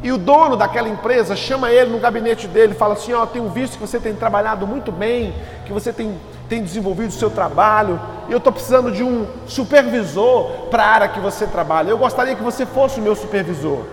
E 0.03 0.13
o 0.13 0.19
dono 0.19 0.57
daquela 0.57 0.89
empresa 0.89 1.35
chama 1.35 1.71
ele 1.71 1.91
no 1.91 1.99
gabinete 1.99 2.47
dele 2.47 2.73
e 2.73 2.77
fala 2.77 2.95
assim: 2.95 3.13
Ó, 3.13 3.23
oh, 3.23 3.27
tenho 3.27 3.49
visto 3.49 3.75
que 3.75 3.81
você 3.81 3.99
tem 3.99 4.15
trabalhado 4.15 4.67
muito 4.67 4.93
bem, 4.93 5.35
que 5.65 5.73
você 5.73 5.93
tem 5.93 6.19
tem 6.49 6.63
desenvolvido 6.63 7.09
o 7.09 7.13
seu 7.13 7.31
trabalho, 7.31 8.01
eu 8.29 8.39
estou 8.39 8.53
precisando 8.53 8.91
de 8.91 9.03
um 9.03 9.27
supervisor 9.47 10.69
para 10.71 10.85
a 10.85 10.89
área 10.89 11.09
que 11.09 11.21
você 11.21 11.47
trabalha. 11.47 11.91
Eu 11.91 11.99
gostaria 11.99 12.35
que 12.35 12.43
você 12.43 12.65
fosse 12.65 13.01
o 13.01 13.03
meu 13.03 13.15
supervisor. 13.15 13.85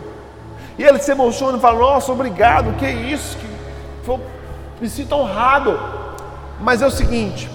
E 0.77 0.83
ele 0.83 0.99
se 0.99 1.11
emociona 1.11 1.57
e 1.57 1.61
fala: 1.61 1.79
Nossa, 1.79 2.11
obrigado, 2.11 2.75
que 2.77 2.87
isso, 2.87 3.37
que 3.37 3.47
me 4.81 4.89
sinto 4.89 5.15
honrado. 5.15 5.79
Mas 6.59 6.81
é 6.81 6.87
o 6.87 6.91
seguinte: 6.91 7.49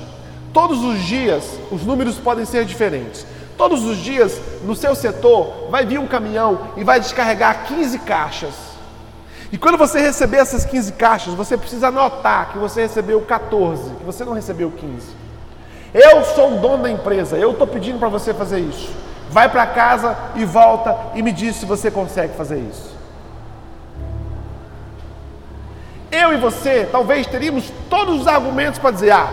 todos 0.53 0.84
os 0.84 1.01
dias 1.03 1.59
os 1.70 1.84
números 1.84 2.16
podem 2.16 2.44
ser 2.44 2.64
diferentes. 2.64 3.26
Todos 3.57 3.84
os 3.84 3.99
dias 3.99 4.40
no 4.62 4.76
seu 4.76 4.94
setor 4.94 5.68
vai 5.68 5.84
vir 5.84 5.99
um 5.99 6.07
caminhão 6.07 6.61
e 6.76 6.84
vai 6.84 7.01
descarregar 7.01 7.64
15 7.66 7.99
caixas. 8.01 8.67
E 9.51 9.57
quando 9.57 9.78
você 9.78 10.01
receber 10.01 10.38
essas 10.38 10.64
15 10.64 10.92
caixas, 10.92 11.34
você 11.34 11.57
precisa 11.57 11.88
anotar 11.88 12.53
que 12.53 12.59
você 12.59 12.82
recebeu 12.82 13.20
14, 13.22 13.96
que 13.96 14.05
você 14.05 14.24
não 14.24 14.34
recebeu 14.34 14.70
15. 14.70 15.16
Eu 15.94 16.22
sou 16.24 16.57
o 16.57 16.61
dono 16.61 16.82
da 16.82 16.90
empresa, 16.90 17.36
eu 17.38 17.53
estou 17.53 17.66
pedindo 17.66 17.99
para 17.99 18.09
você 18.09 18.34
fazer 18.34 18.61
isso. 18.61 18.92
Vai 19.30 19.49
para 19.49 19.66
casa 19.66 20.16
e 20.34 20.44
volta 20.44 20.96
e 21.14 21.22
me 21.22 21.32
diz 21.32 21.57
se 21.57 21.64
você 21.64 21.90
consegue 21.90 22.34
fazer 22.34 22.59
isso. 22.59 22.96
Eu 26.11 26.32
e 26.32 26.36
você 26.36 26.88
talvez 26.90 27.26
teríamos 27.26 27.70
todos 27.88 28.20
os 28.20 28.26
argumentos 28.26 28.78
para 28.78 28.90
dizer: 28.90 29.12
ah, 29.12 29.30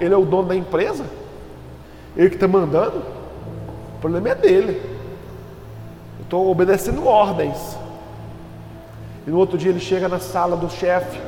ele 0.00 0.14
é 0.14 0.16
o 0.16 0.24
dono 0.24 0.48
da 0.48 0.56
empresa, 0.56 1.04
ele 2.16 2.30
que 2.30 2.36
está 2.36 2.48
mandando, 2.48 3.02
o 3.96 4.00
problema 4.00 4.30
é 4.30 4.34
dele. 4.34 4.80
Eu 6.18 6.22
estou 6.24 6.50
obedecendo 6.50 7.06
ordens. 7.06 7.81
E 9.26 9.30
no 9.30 9.38
outro 9.38 9.56
dia 9.56 9.70
ele 9.70 9.80
chega 9.80 10.08
na 10.08 10.18
sala 10.18 10.56
do 10.56 10.68
chefe, 10.68 11.20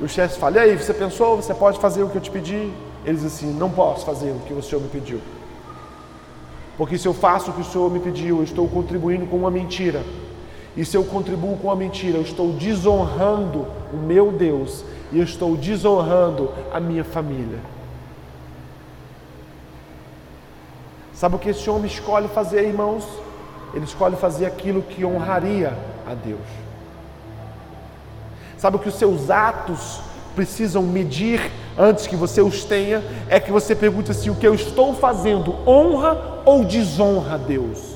e 0.00 0.04
o 0.04 0.08
chefe 0.08 0.38
fala: 0.38 0.56
e 0.56 0.58
aí, 0.58 0.76
você 0.76 0.92
pensou, 0.92 1.36
você 1.36 1.54
pode 1.54 1.78
fazer 1.78 2.02
o 2.02 2.08
que 2.08 2.16
eu 2.16 2.22
te 2.22 2.30
pedi? 2.30 2.72
Ele 3.04 3.16
diz 3.16 3.24
assim: 3.24 3.52
Não 3.52 3.70
posso 3.70 4.04
fazer 4.04 4.30
o 4.32 4.40
que 4.40 4.52
o 4.52 4.62
Senhor 4.62 4.82
me 4.82 4.88
pediu. 4.88 5.20
Porque 6.76 6.98
se 6.98 7.06
eu 7.06 7.14
faço 7.14 7.50
o 7.50 7.54
que 7.54 7.60
o 7.60 7.64
Senhor 7.64 7.90
me 7.90 8.00
pediu, 8.00 8.38
eu 8.38 8.44
estou 8.44 8.68
contribuindo 8.68 9.26
com 9.26 9.36
uma 9.36 9.50
mentira. 9.50 10.02
E 10.76 10.84
se 10.84 10.94
eu 10.94 11.04
contribuo 11.04 11.56
com 11.56 11.68
uma 11.68 11.76
mentira, 11.76 12.18
eu 12.18 12.22
estou 12.22 12.52
desonrando 12.52 13.66
o 13.92 13.96
meu 13.96 14.30
Deus 14.30 14.84
e 15.10 15.18
eu 15.18 15.24
estou 15.24 15.56
desonrando 15.56 16.50
a 16.70 16.78
minha 16.78 17.02
família. 17.02 17.60
Sabe 21.14 21.36
o 21.36 21.38
que 21.38 21.48
esse 21.48 21.70
homem 21.70 21.86
escolhe 21.86 22.28
fazer, 22.28 22.66
irmãos? 22.66 23.06
Ele 23.72 23.84
escolhe 23.84 24.16
fazer 24.16 24.44
aquilo 24.44 24.82
que 24.82 25.02
honraria 25.02 25.72
a 26.06 26.12
Deus. 26.12 26.65
Sabe 28.56 28.76
o 28.76 28.78
que 28.78 28.88
os 28.88 28.94
seus 28.94 29.30
atos 29.30 30.00
precisam 30.34 30.82
medir 30.82 31.50
antes 31.78 32.06
que 32.06 32.16
você 32.16 32.40
os 32.40 32.64
tenha, 32.64 33.02
é 33.28 33.40
que 33.40 33.50
você 33.50 33.74
pergunte 33.74 34.10
assim: 34.10 34.30
o 34.30 34.34
que 34.34 34.46
eu 34.46 34.54
estou 34.54 34.94
fazendo 34.94 35.56
honra 35.66 36.42
ou 36.44 36.64
desonra 36.64 37.34
a 37.34 37.38
Deus? 37.38 37.95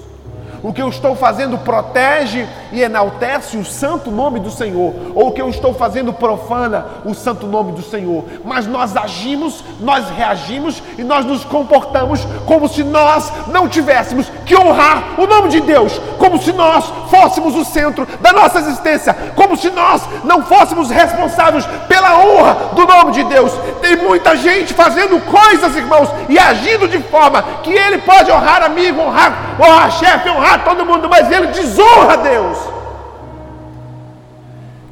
O 0.63 0.73
que 0.73 0.83
eu 0.83 0.89
estou 0.89 1.17
fazendo 1.17 1.57
protege 1.59 2.47
e 2.73 2.83
enaltece 2.83 3.57
o 3.57 3.65
santo 3.65 4.11
nome 4.11 4.41
do 4.41 4.51
Senhor, 4.51 4.95
ou 5.15 5.29
o 5.29 5.33
que 5.33 5.41
eu 5.41 5.49
estou 5.49 5.73
fazendo 5.73 6.13
profana 6.13 6.87
o 7.05 7.15
santo 7.15 7.47
nome 7.47 7.73
do 7.73 7.83
Senhor. 7.83 8.25
Mas 8.45 8.67
nós 8.67 8.97
agimos, 8.97 9.65
nós 9.81 10.09
reagimos 10.11 10.83
e 10.99 11.03
nós 11.03 11.25
nos 11.25 11.45
comportamos 11.45 12.27
como 12.47 12.69
se 12.69 12.83
nós 12.83 13.33
não 13.49 13.69
tivéssemos 13.69 14.31
que 14.45 14.57
honrar 14.57 15.19
o 15.19 15.27
nome 15.27 15.49
de 15.49 15.61
Deus, 15.61 15.99
como 16.19 16.41
se 16.41 16.53
nós 16.53 16.85
fôssemos 17.09 17.57
o 17.57 17.65
centro 17.65 18.07
da 18.21 18.33
nossa 18.33 18.59
existência, 18.59 19.15
como 19.35 19.57
se 19.57 19.71
nós 19.71 20.03
não 20.25 20.43
fôssemos 20.43 20.91
responsáveis 20.91 21.67
pela 21.89 22.19
honra 22.19 22.55
do 22.75 22.87
nome 22.87 23.13
de 23.13 23.25
Deus. 23.25 23.53
Tem 23.81 23.97
muita 23.97 24.37
gente 24.37 24.75
fazendo 24.75 25.21
coisas, 25.21 25.75
irmãos, 25.75 26.09
e 26.29 26.39
agindo 26.39 26.87
de 26.87 26.99
forma 26.99 27.43
que 27.63 27.73
ele 27.73 27.99
pode 27.99 28.31
honrar 28.31 28.63
amigo, 28.63 29.01
honrar, 29.01 29.57
honrar 29.59 29.91
chefe, 29.93 30.29
honrar 30.29 30.50
todo 30.59 30.85
mundo, 30.85 31.09
mas 31.09 31.31
ele 31.31 31.49
desonra 31.49 32.15
a 32.15 32.17
Deus. 32.17 32.59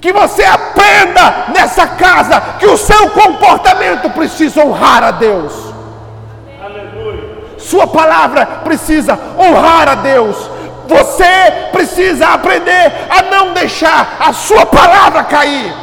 Que 0.00 0.12
você 0.12 0.44
aprenda 0.44 1.46
nessa 1.52 1.86
casa 1.86 2.40
que 2.58 2.66
o 2.66 2.76
seu 2.76 3.10
comportamento 3.10 4.10
precisa 4.10 4.64
honrar 4.64 5.02
a 5.02 5.10
Deus. 5.10 5.52
Aleluia. 6.64 7.38
Sua 7.58 7.86
palavra 7.86 8.46
precisa 8.64 9.18
honrar 9.36 9.88
a 9.88 9.94
Deus. 9.96 10.36
Você 10.86 11.68
precisa 11.72 12.28
aprender 12.28 12.92
a 13.10 13.22
não 13.22 13.52
deixar 13.52 14.16
a 14.20 14.32
sua 14.32 14.64
palavra 14.64 15.24
cair. 15.24 15.74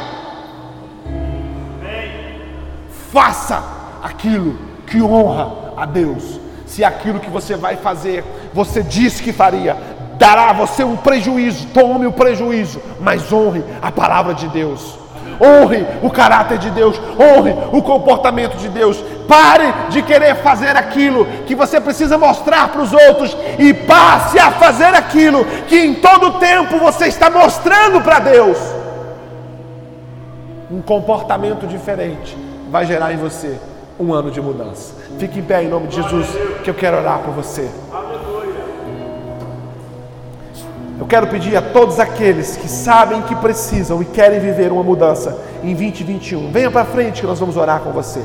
Faça 3.12 3.62
aquilo 4.02 4.58
que 4.86 5.00
honra 5.00 5.72
a 5.76 5.86
Deus 5.86 6.45
se 6.66 6.84
aquilo 6.84 7.20
que 7.20 7.30
você 7.30 7.56
vai 7.56 7.76
fazer, 7.76 8.24
você 8.52 8.82
disse 8.82 9.22
que 9.22 9.32
faria, 9.32 9.76
dará 10.18 10.50
a 10.50 10.52
você 10.52 10.84
um 10.84 10.96
prejuízo, 10.96 11.68
tome 11.68 12.06
o 12.06 12.12
prejuízo, 12.12 12.80
mas 13.00 13.32
honre 13.32 13.64
a 13.80 13.90
palavra 13.92 14.34
de 14.34 14.48
Deus. 14.48 14.98
Honre 15.40 15.86
o 16.02 16.10
caráter 16.10 16.56
de 16.56 16.70
Deus, 16.70 16.98
honre 17.18 17.54
o 17.72 17.82
comportamento 17.82 18.56
de 18.56 18.68
Deus. 18.68 19.02
Pare 19.28 19.90
de 19.90 20.02
querer 20.02 20.36
fazer 20.36 20.76
aquilo 20.76 21.26
que 21.46 21.54
você 21.54 21.80
precisa 21.80 22.16
mostrar 22.16 22.68
para 22.68 22.80
os 22.80 22.92
outros 22.92 23.36
e 23.58 23.74
passe 23.74 24.38
a 24.38 24.52
fazer 24.52 24.94
aquilo 24.94 25.44
que 25.66 25.78
em 25.78 25.94
todo 25.94 26.38
tempo 26.38 26.78
você 26.78 27.06
está 27.06 27.28
mostrando 27.28 28.00
para 28.00 28.20
Deus. 28.20 28.56
Um 30.70 30.80
comportamento 30.80 31.66
diferente 31.66 32.36
vai 32.70 32.86
gerar 32.86 33.12
em 33.12 33.16
você 33.16 33.58
um 33.98 34.12
ano 34.12 34.30
de 34.30 34.40
mudança. 34.40 34.94
Fique 35.18 35.38
em 35.38 35.42
pé 35.42 35.62
em 35.62 35.68
nome 35.68 35.88
de 35.88 35.96
Jesus, 35.96 36.26
que 36.62 36.68
eu 36.68 36.74
quero 36.74 36.98
orar 36.98 37.20
por 37.20 37.32
você. 37.32 37.68
Eu 40.98 41.06
quero 41.06 41.26
pedir 41.26 41.56
a 41.56 41.62
todos 41.62 42.00
aqueles 42.00 42.56
que 42.56 42.68
sabem 42.68 43.22
que 43.22 43.34
precisam 43.36 44.00
e 44.02 44.04
querem 44.04 44.40
viver 44.40 44.72
uma 44.72 44.82
mudança 44.82 45.38
em 45.62 45.74
2021, 45.74 46.50
venha 46.50 46.70
para 46.70 46.84
frente 46.84 47.20
que 47.20 47.26
nós 47.26 47.38
vamos 47.38 47.56
orar 47.56 47.80
com 47.80 47.92
você. 47.92 48.22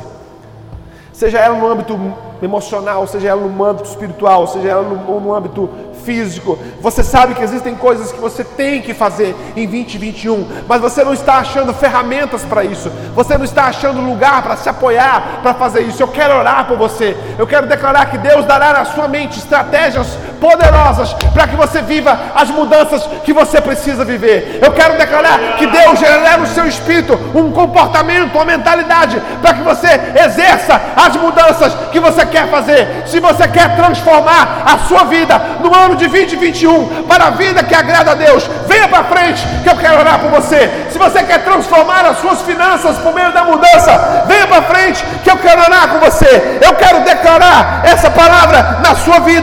Seja 1.12 1.40
ela 1.40 1.58
no 1.58 1.68
âmbito 1.68 1.98
emocional, 2.42 3.06
seja 3.08 3.30
ela 3.30 3.42
no 3.42 3.64
âmbito 3.64 3.90
espiritual, 3.90 4.48
seja 4.48 4.70
ela 4.70 4.84
no, 4.84 5.20
no 5.20 5.34
âmbito 5.34 5.70
físico. 6.04 6.58
Você 6.80 7.04
sabe 7.04 7.36
que 7.36 7.44
existem 7.44 7.76
coisas 7.76 8.12
que 8.12 8.20
você 8.20 8.44
tem 8.44 8.82
que 8.82 8.94
fazer 8.94 9.36
em 9.56 9.68
2021, 9.68 10.48
mas 10.68 10.82
você 10.82 11.04
não 11.04 11.14
está 11.14 11.36
achando 11.36 11.74
ferramentas 11.74 12.44
para 12.44 12.64
isso. 12.64 12.92
Você 13.14 13.38
não 13.38 13.46
está 13.46 13.66
achando 13.66 14.02
lugar 14.02 14.42
para 14.42 14.58
se 14.58 14.70
apoiar 14.70 15.40
para 15.42 15.54
fazer 15.54 15.82
isso. 15.82 16.02
Eu 16.02 16.08
quero 16.08 16.38
orar 16.38 16.68
por 16.68 16.78
você. 16.78 17.16
Eu 17.38 17.48
quero 17.48 17.68
declarar 17.68 18.08
que 18.08 18.18
Deus 18.18 18.46
dará 18.46 18.74
na 18.74 18.86
sua 18.86 19.08
mente 19.08 19.38
estratégias 19.38 20.08
poderosas 20.40 21.14
para 21.34 21.48
que 21.48 21.56
você 21.56 21.82
viva 21.82 22.18
as 22.36 22.50
mudanças 22.50 23.06
que 23.24 23.32
você 23.32 23.62
precisa 23.62 24.04
viver. 24.04 24.60
Eu 24.62 24.72
quero 24.72 24.98
declarar 24.98 25.58
que 25.58 25.68
Deus 25.68 26.00
gerará 26.00 26.38
no 26.38 26.48
seu 26.48 26.68
espírito 26.68 27.14
um 27.36 27.52
comportamento, 27.52 28.36
uma 28.36 28.46
mentalidade 28.46 29.22
para 29.42 29.54
que 29.54 29.62
você 29.62 29.88
exerça 30.26 30.82
as 30.96 31.16
mudanças 31.16 31.74
que 31.92 32.00
você 32.00 32.26
quer 32.32 32.48
fazer. 32.50 33.04
Se 33.06 33.20
você 33.20 33.48
quer 33.48 33.76
transformar 33.76 34.64
a 34.66 34.80
sua 34.88 35.04
vida 35.04 35.40
no 35.60 35.76
ano 35.76 35.96
de 35.96 36.08
2021 36.08 37.04
para 37.04 37.26
a 37.26 37.30
vida 37.32 37.64
que 37.64 37.76
agrada 37.76 38.12
a 38.12 38.16
Deus. 38.16 38.50
Venha 38.68 38.88
para 38.88 39.04
frente 39.04 39.46
que 39.64 39.70
eu 39.70 39.76
quero 39.76 40.00
orar 40.00 40.20
por 40.20 40.32
você. 40.32 40.88
Se 40.90 40.98
você 40.98 41.24
quer 41.24 41.44
transformar 41.44 42.06
as 42.06 42.20
suas 42.20 42.42
finanças 42.42 42.98
por 43.00 43.14
meio 43.14 43.32
da 43.32 43.44
mudança, 43.44 44.24
venha 44.28 44.48
para 44.48 44.62
frente 44.64 45.04
que 45.24 45.30
eu 45.30 45.38
quero 45.38 45.62
orar 45.62 45.90
com 45.90 46.00
você. 46.00 46.60
Eu 46.62 46.74
quero 46.76 47.02
declarar 47.02 47.82
essa 47.84 48.10
palavra 48.10 48.80
na 48.84 48.96
sua 48.96 49.20
vida. 49.20 49.32